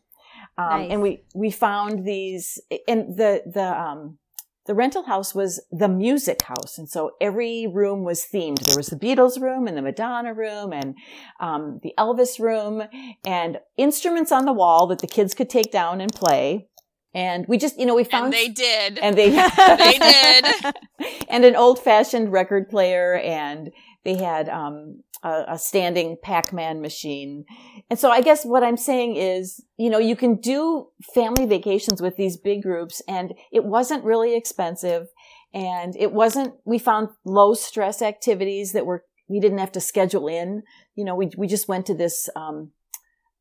Um, 0.58 0.82
nice. 0.82 0.92
And 0.92 1.02
we 1.02 1.24
we 1.36 1.52
found 1.52 2.06
these 2.06 2.60
and 2.88 3.18
the 3.18 3.44
the 3.46 3.80
um, 3.80 4.18
the 4.68 4.76
rental 4.76 5.04
house 5.04 5.34
was 5.34 5.62
the 5.72 5.88
music 5.88 6.44
house, 6.44 6.78
and 6.78 6.88
so 6.88 7.12
every 7.20 7.68
room 7.68 8.04
was 8.04 8.26
themed. 8.34 8.64
There 8.64 8.78
was 8.78 8.88
the 8.88 8.96
Beatles 8.96 9.42
room 9.42 9.68
and 9.68 9.76
the 9.76 9.82
Madonna 9.82 10.34
room 10.34 10.72
and 10.72 10.96
um, 11.40 11.80
the 11.84 11.94
Elvis 11.98 12.40
room, 12.40 12.84
and 13.26 13.60
instruments 13.78 14.32
on 14.32 14.46
the 14.46 14.54
wall 14.54 14.88
that 14.88 15.00
the 15.00 15.08
kids 15.08 15.34
could 15.34 15.50
take 15.50 15.72
down 15.72 16.00
and 16.00 16.14
play. 16.14 16.70
And 17.14 17.46
we 17.48 17.58
just, 17.58 17.78
you 17.78 17.86
know, 17.86 17.96
we 17.96 18.06
found 18.06 18.26
and 18.26 18.34
they 18.34 18.48
did, 18.48 18.98
and 19.00 19.18
they 19.18 19.30
they 19.78 20.00
did, 20.00 20.76
and 21.30 21.44
an 21.44 21.56
old 21.56 21.80
fashioned 21.80 22.32
record 22.32 22.70
player, 22.70 23.16
and 23.16 23.72
they 24.06 24.16
had 24.16 24.48
um, 24.48 25.04
a, 25.22 25.44
a 25.50 25.60
standing 25.60 26.18
Pac-Man 26.22 26.82
machine. 26.82 27.46
And 27.90 28.00
so, 28.00 28.10
I 28.12 28.22
guess 28.22 28.46
what 28.46 28.64
I'm 28.64 28.78
saying 28.78 29.18
is, 29.18 29.62
you 29.78 29.90
know, 29.90 29.98
you 29.98 30.16
can 30.16 30.36
do 30.36 30.88
family 31.14 31.46
vacations 31.46 32.02
with 32.02 32.16
these 32.16 32.38
big 32.38 32.64
groups, 32.64 33.02
and 33.10 33.34
it 33.52 33.66
wasn't 33.66 34.06
really 34.06 34.36
expensive, 34.36 35.08
and 35.54 35.98
it 35.98 36.14
wasn't. 36.14 36.54
We 36.64 36.80
found 36.80 37.10
low 37.26 37.54
stress 37.56 38.02
activities 38.02 38.72
that 38.72 38.86
were 38.86 39.04
we 39.28 39.42
didn't 39.42 39.58
have 39.58 39.74
to 39.74 39.82
schedule 39.82 40.30
in. 40.30 40.64
You 40.96 41.04
know, 41.04 41.16
we 41.16 41.30
we 41.38 41.48
just 41.48 41.68
went 41.68 41.88
to 41.88 41.94
this 41.94 42.30
um, 42.38 42.72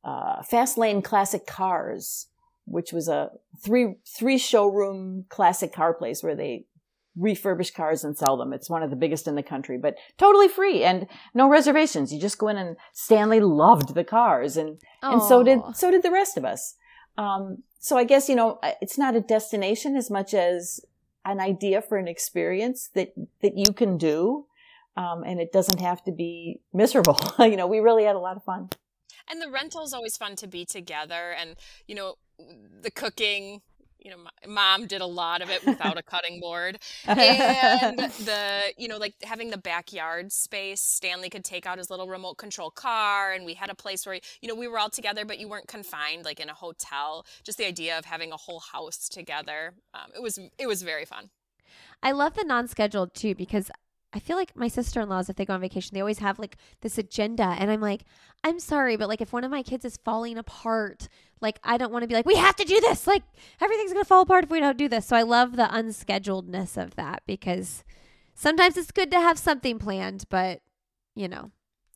uh, 0.02 0.42
fast 0.42 0.76
lane 0.76 1.02
classic 1.02 1.46
cars 1.46 2.26
which 2.70 2.92
was 2.92 3.08
a 3.08 3.30
three 3.62 3.96
three 4.06 4.38
showroom 4.38 5.26
classic 5.28 5.72
car 5.72 5.92
place 5.92 6.22
where 6.22 6.36
they 6.36 6.64
refurbish 7.18 7.74
cars 7.74 8.04
and 8.04 8.16
sell 8.16 8.36
them. 8.36 8.52
It's 8.52 8.70
one 8.70 8.82
of 8.82 8.90
the 8.90 8.96
biggest 8.96 9.26
in 9.26 9.34
the 9.34 9.42
country, 9.42 9.76
but 9.76 9.96
totally 10.16 10.48
free 10.48 10.84
and 10.84 11.06
no 11.34 11.48
reservations. 11.48 12.12
You 12.12 12.20
just 12.20 12.38
go 12.38 12.48
in 12.48 12.56
and 12.56 12.76
Stanley 12.92 13.40
loved 13.40 13.94
the 13.94 14.04
cars 14.04 14.56
and 14.56 14.80
Aww. 15.02 15.14
and 15.14 15.22
so 15.22 15.42
did 15.42 15.60
so 15.74 15.90
did 15.90 16.02
the 16.02 16.10
rest 16.10 16.36
of 16.36 16.44
us. 16.44 16.76
Um, 17.18 17.62
so 17.78 17.98
I 17.98 18.04
guess 18.04 18.28
you 18.28 18.36
know 18.36 18.58
it's 18.80 18.96
not 18.96 19.16
a 19.16 19.20
destination 19.20 19.96
as 19.96 20.10
much 20.10 20.32
as 20.34 20.80
an 21.24 21.40
idea 21.40 21.82
for 21.82 21.98
an 21.98 22.08
experience 22.08 22.88
that 22.94 23.12
that 23.42 23.56
you 23.56 23.72
can 23.72 23.98
do, 23.98 24.46
um, 24.96 25.22
and 25.24 25.40
it 25.40 25.52
doesn't 25.52 25.80
have 25.80 26.02
to 26.04 26.12
be 26.12 26.60
miserable. 26.72 27.18
you 27.40 27.56
know, 27.56 27.66
we 27.66 27.80
really 27.80 28.04
had 28.04 28.16
a 28.16 28.20
lot 28.20 28.36
of 28.36 28.44
fun. 28.44 28.70
And 29.28 29.40
the 29.40 29.50
rental 29.50 29.84
is 29.84 29.92
always 29.92 30.16
fun 30.16 30.34
to 30.36 30.46
be 30.46 30.64
together, 30.64 31.34
and 31.38 31.56
you 31.86 31.94
know 31.94 32.14
the 32.82 32.90
cooking 32.90 33.62
you 34.02 34.10
know 34.10 34.16
mom 34.48 34.86
did 34.86 35.00
a 35.00 35.06
lot 35.06 35.42
of 35.42 35.50
it 35.50 35.64
without 35.66 35.98
a 35.98 36.02
cutting 36.02 36.40
board 36.40 36.78
and 37.06 37.98
the 38.24 38.60
you 38.76 38.88
know 38.88 38.96
like 38.96 39.14
having 39.22 39.50
the 39.50 39.58
backyard 39.58 40.32
space 40.32 40.80
stanley 40.80 41.28
could 41.28 41.44
take 41.44 41.66
out 41.66 41.78
his 41.78 41.90
little 41.90 42.08
remote 42.08 42.34
control 42.34 42.70
car 42.70 43.32
and 43.32 43.44
we 43.44 43.54
had 43.54 43.70
a 43.70 43.74
place 43.74 44.06
where 44.06 44.18
you 44.40 44.48
know 44.48 44.54
we 44.54 44.68
were 44.68 44.78
all 44.78 44.90
together 44.90 45.24
but 45.24 45.38
you 45.38 45.48
weren't 45.48 45.68
confined 45.68 46.24
like 46.24 46.40
in 46.40 46.48
a 46.48 46.54
hotel 46.54 47.24
just 47.44 47.58
the 47.58 47.66
idea 47.66 47.98
of 47.98 48.04
having 48.04 48.32
a 48.32 48.36
whole 48.36 48.60
house 48.60 49.08
together 49.08 49.74
um, 49.94 50.10
it 50.14 50.22
was 50.22 50.38
it 50.58 50.66
was 50.66 50.82
very 50.82 51.04
fun 51.04 51.30
i 52.02 52.12
love 52.12 52.34
the 52.34 52.44
non-scheduled 52.44 53.14
too 53.14 53.34
because 53.34 53.70
I 54.12 54.18
feel 54.18 54.36
like 54.36 54.56
my 54.56 54.66
sister 54.66 55.00
in 55.00 55.08
laws, 55.08 55.28
if 55.30 55.36
they 55.36 55.44
go 55.44 55.54
on 55.54 55.60
vacation, 55.60 55.94
they 55.94 56.00
always 56.00 56.18
have 56.18 56.38
like 56.38 56.56
this 56.80 56.98
agenda. 56.98 57.54
And 57.58 57.70
I'm 57.70 57.80
like, 57.80 58.02
I'm 58.42 58.58
sorry, 58.58 58.96
but 58.96 59.08
like 59.08 59.20
if 59.20 59.32
one 59.32 59.44
of 59.44 59.52
my 59.52 59.62
kids 59.62 59.84
is 59.84 59.98
falling 59.98 60.36
apart, 60.36 61.08
like 61.40 61.58
I 61.64 61.76
don't 61.76 61.92
want 61.92 62.02
to 62.02 62.08
be 62.08 62.14
like, 62.14 62.26
we 62.26 62.36
have 62.36 62.56
to 62.56 62.64
do 62.64 62.80
this. 62.80 63.06
Like 63.06 63.22
everything's 63.60 63.92
going 63.92 64.04
to 64.04 64.08
fall 64.08 64.22
apart 64.22 64.44
if 64.44 64.50
we 64.50 64.60
don't 64.60 64.78
do 64.78 64.88
this. 64.88 65.06
So 65.06 65.16
I 65.16 65.22
love 65.22 65.56
the 65.56 65.64
unscheduledness 65.64 66.80
of 66.80 66.96
that 66.96 67.22
because 67.26 67.84
sometimes 68.34 68.76
it's 68.76 68.90
good 68.90 69.10
to 69.10 69.20
have 69.20 69.38
something 69.38 69.78
planned, 69.78 70.24
but 70.28 70.60
you 71.14 71.28
know. 71.28 71.50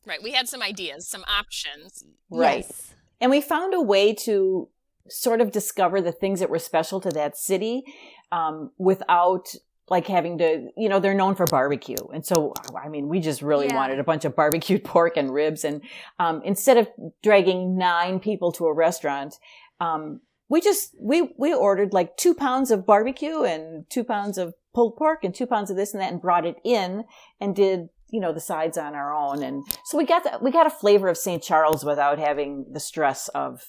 Right. 0.06 0.22
We 0.22 0.32
had 0.32 0.48
some 0.48 0.62
ideas, 0.62 1.08
some 1.08 1.24
options. 1.26 2.04
Right. 2.30 2.64
Yes. 2.68 2.94
And 3.20 3.30
we 3.30 3.40
found 3.40 3.72
a 3.72 3.80
way 3.80 4.12
to 4.14 4.68
sort 5.08 5.40
of 5.40 5.50
discover 5.50 6.00
the 6.00 6.12
things 6.12 6.40
that 6.40 6.50
were 6.50 6.58
special 6.58 7.00
to 7.00 7.10
that 7.10 7.36
city 7.36 7.84
um, 8.32 8.70
without 8.78 9.54
like 9.88 10.06
having 10.06 10.38
to, 10.38 10.68
you 10.76 10.88
know, 10.88 10.98
they're 10.98 11.14
known 11.14 11.34
for 11.34 11.46
barbecue. 11.46 11.98
And 12.12 12.24
so, 12.24 12.54
I 12.74 12.88
mean, 12.88 13.08
we 13.08 13.20
just 13.20 13.42
really 13.42 13.66
yeah. 13.66 13.74
wanted 13.74 13.98
a 13.98 14.04
bunch 14.04 14.24
of 14.24 14.34
barbecued 14.34 14.84
pork 14.84 15.16
and 15.16 15.32
ribs. 15.32 15.64
And, 15.64 15.82
um, 16.18 16.42
instead 16.44 16.78
of 16.78 16.88
dragging 17.22 17.76
nine 17.76 18.18
people 18.18 18.52
to 18.52 18.66
a 18.66 18.74
restaurant, 18.74 19.38
um, 19.80 20.20
we 20.48 20.60
just, 20.60 20.94
we, 21.00 21.34
we 21.38 21.52
ordered 21.52 21.92
like 21.92 22.16
two 22.16 22.34
pounds 22.34 22.70
of 22.70 22.86
barbecue 22.86 23.42
and 23.42 23.84
two 23.90 24.04
pounds 24.04 24.38
of 24.38 24.54
pulled 24.74 24.96
pork 24.96 25.22
and 25.22 25.34
two 25.34 25.46
pounds 25.46 25.70
of 25.70 25.76
this 25.76 25.92
and 25.92 26.02
that 26.02 26.12
and 26.12 26.20
brought 26.20 26.46
it 26.46 26.56
in 26.64 27.04
and 27.40 27.54
did, 27.54 27.88
you 28.10 28.20
know, 28.20 28.32
the 28.32 28.40
sides 28.40 28.78
on 28.78 28.94
our 28.94 29.12
own. 29.12 29.42
And 29.42 29.64
so 29.84 29.98
we 29.98 30.06
got, 30.06 30.24
the, 30.24 30.38
we 30.40 30.50
got 30.50 30.66
a 30.66 30.70
flavor 30.70 31.08
of 31.08 31.18
St. 31.18 31.42
Charles 31.42 31.84
without 31.84 32.18
having 32.18 32.66
the 32.72 32.80
stress 32.80 33.28
of, 33.28 33.64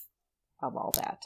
of 0.61 0.75
all 0.75 0.93
that 0.95 1.23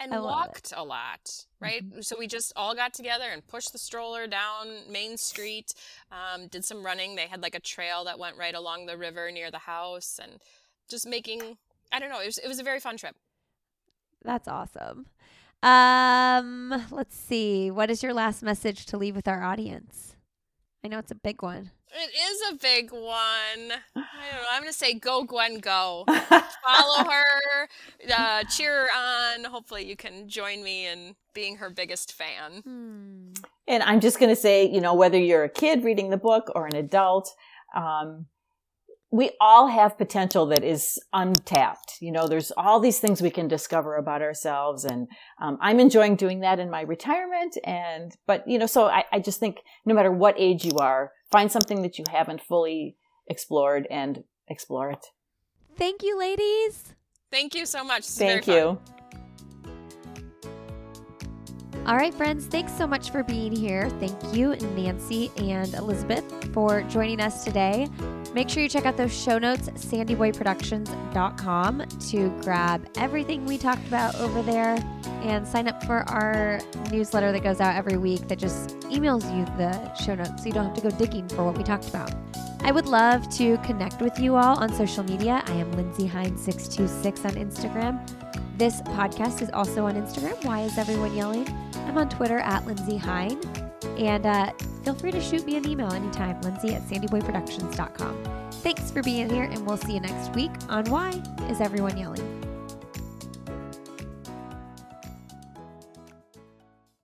and 0.00 0.12
walked 0.12 0.72
a 0.76 0.84
lot, 0.84 1.46
right? 1.60 1.84
Mm-hmm. 1.84 2.00
So 2.02 2.16
we 2.18 2.26
just 2.26 2.52
all 2.56 2.74
got 2.74 2.94
together 2.94 3.24
and 3.32 3.46
pushed 3.46 3.72
the 3.72 3.78
stroller 3.78 4.26
down 4.26 4.90
Main 4.90 5.16
Street, 5.16 5.74
um, 6.12 6.46
did 6.46 6.64
some 6.64 6.84
running. 6.84 7.16
They 7.16 7.26
had 7.26 7.42
like 7.42 7.54
a 7.54 7.60
trail 7.60 8.04
that 8.04 8.18
went 8.18 8.36
right 8.36 8.54
along 8.54 8.86
the 8.86 8.96
river 8.96 9.30
near 9.30 9.50
the 9.50 9.58
house, 9.58 10.20
and 10.22 10.40
just 10.88 11.06
making, 11.06 11.58
I 11.92 11.98
don't 11.98 12.10
know, 12.10 12.20
it 12.20 12.26
was, 12.26 12.38
it 12.38 12.48
was 12.48 12.58
a 12.58 12.64
very 12.64 12.80
fun 12.80 12.96
trip. 12.96 13.16
That's 14.24 14.48
awesome. 14.48 15.06
Um, 15.62 16.86
let's 16.90 17.16
see. 17.16 17.70
What 17.70 17.90
is 17.90 18.02
your 18.02 18.14
last 18.14 18.42
message 18.42 18.86
to 18.86 18.96
leave 18.96 19.16
with 19.16 19.26
our 19.26 19.42
audience? 19.42 20.14
I 20.84 20.88
know 20.88 20.98
it's 20.98 21.10
a 21.10 21.16
big 21.16 21.42
one. 21.42 21.70
It 21.90 22.10
is 22.14 22.52
a 22.52 22.56
big 22.56 22.92
one. 22.92 23.02
I 23.02 23.72
don't 23.94 23.96
know. 23.96 24.48
I'm 24.52 24.62
going 24.62 24.72
to 24.72 24.78
say 24.78 24.94
go, 24.94 25.24
Gwen, 25.24 25.58
go. 25.58 26.04
Follow 26.06 27.10
her, 27.10 27.68
uh, 28.16 28.44
cheer 28.44 28.86
her 28.86 28.88
on. 28.96 29.44
Hopefully, 29.44 29.88
you 29.88 29.96
can 29.96 30.28
join 30.28 30.62
me 30.62 30.86
in 30.86 31.16
being 31.34 31.56
her 31.56 31.70
biggest 31.70 32.12
fan. 32.12 32.62
Hmm. 32.62 33.32
And 33.66 33.82
I'm 33.82 34.00
just 34.00 34.18
going 34.18 34.28
to 34.28 34.36
say, 34.36 34.68
you 34.68 34.80
know, 34.80 34.94
whether 34.94 35.18
you're 35.18 35.44
a 35.44 35.48
kid 35.48 35.82
reading 35.82 36.10
the 36.10 36.16
book 36.16 36.50
or 36.54 36.66
an 36.66 36.76
adult, 36.76 37.34
um, 37.74 38.26
we 39.10 39.30
all 39.40 39.68
have 39.68 39.96
potential 39.96 40.46
that 40.46 40.62
is 40.62 40.98
untapped. 41.12 41.96
You 42.00 42.12
know, 42.12 42.26
there's 42.26 42.50
all 42.56 42.78
these 42.78 42.98
things 42.98 43.22
we 43.22 43.30
can 43.30 43.48
discover 43.48 43.96
about 43.96 44.20
ourselves. 44.20 44.84
And 44.84 45.08
um, 45.40 45.56
I'm 45.60 45.80
enjoying 45.80 46.16
doing 46.16 46.40
that 46.40 46.58
in 46.58 46.70
my 46.70 46.82
retirement. 46.82 47.56
And, 47.64 48.12
but, 48.26 48.46
you 48.46 48.58
know, 48.58 48.66
so 48.66 48.86
I, 48.86 49.04
I 49.10 49.18
just 49.20 49.40
think 49.40 49.58
no 49.86 49.94
matter 49.94 50.12
what 50.12 50.34
age 50.38 50.64
you 50.64 50.78
are, 50.78 51.12
find 51.30 51.50
something 51.50 51.82
that 51.82 51.98
you 51.98 52.04
haven't 52.10 52.42
fully 52.42 52.96
explored 53.26 53.86
and 53.90 54.24
explore 54.46 54.90
it. 54.90 55.06
Thank 55.76 56.02
you, 56.02 56.18
ladies. 56.18 56.94
Thank 57.30 57.54
you 57.54 57.66
so 57.66 57.84
much. 57.84 58.04
Thank 58.04 58.46
you. 58.46 58.78
All 61.88 61.96
right, 61.96 62.12
friends, 62.12 62.44
thanks 62.44 62.76
so 62.76 62.86
much 62.86 63.10
for 63.10 63.22
being 63.22 63.50
here. 63.50 63.88
Thank 63.98 64.34
you, 64.34 64.54
Nancy 64.76 65.32
and 65.38 65.72
Elizabeth, 65.72 66.22
for 66.52 66.82
joining 66.82 67.18
us 67.18 67.44
today. 67.44 67.88
Make 68.34 68.50
sure 68.50 68.62
you 68.62 68.68
check 68.68 68.84
out 68.84 68.98
those 68.98 69.18
show 69.18 69.38
notes, 69.38 69.70
sandyboyproductions.com, 69.70 71.84
to 72.10 72.28
grab 72.42 72.86
everything 72.98 73.46
we 73.46 73.56
talked 73.56 73.86
about 73.86 74.14
over 74.16 74.42
there 74.42 74.76
and 75.22 75.48
sign 75.48 75.66
up 75.66 75.82
for 75.84 76.00
our 76.10 76.60
newsletter 76.90 77.32
that 77.32 77.42
goes 77.42 77.58
out 77.58 77.74
every 77.74 77.96
week 77.96 78.28
that 78.28 78.38
just 78.38 78.78
emails 78.80 79.24
you 79.34 79.46
the 79.56 79.94
show 79.94 80.14
notes 80.14 80.42
so 80.42 80.48
you 80.48 80.52
don't 80.52 80.66
have 80.66 80.74
to 80.74 80.82
go 80.82 80.90
digging 80.90 81.26
for 81.30 81.42
what 81.42 81.56
we 81.56 81.64
talked 81.64 81.88
about. 81.88 82.12
I 82.60 82.70
would 82.70 82.84
love 82.84 83.30
to 83.36 83.56
connect 83.64 84.02
with 84.02 84.18
you 84.18 84.36
all 84.36 84.58
on 84.58 84.70
social 84.74 85.04
media. 85.04 85.42
I 85.46 85.52
am 85.52 85.72
Lindsey 85.72 86.06
Hein626 86.06 87.24
on 87.24 87.32
Instagram. 87.36 88.27
This 88.58 88.82
podcast 88.82 89.40
is 89.40 89.50
also 89.50 89.86
on 89.86 89.94
Instagram. 89.94 90.44
Why 90.44 90.62
is 90.62 90.76
everyone 90.78 91.14
yelling? 91.14 91.46
I'm 91.86 91.96
on 91.96 92.08
Twitter 92.08 92.38
at 92.38 92.66
Lindsey 92.66 92.96
Hein. 92.96 93.40
And 93.96 94.26
uh, 94.26 94.50
feel 94.82 94.94
free 94.94 95.12
to 95.12 95.20
shoot 95.20 95.46
me 95.46 95.56
an 95.56 95.68
email 95.68 95.92
anytime, 95.92 96.40
lindsay 96.40 96.74
at 96.74 96.82
sandyboyproductions.com. 96.82 98.50
Thanks 98.50 98.90
for 98.90 99.00
being 99.04 99.30
here, 99.30 99.44
and 99.44 99.64
we'll 99.64 99.76
see 99.76 99.94
you 99.94 100.00
next 100.00 100.34
week 100.34 100.50
on 100.68 100.86
Why 100.86 101.22
is 101.48 101.60
Everyone 101.60 101.96
Yelling? 101.96 102.37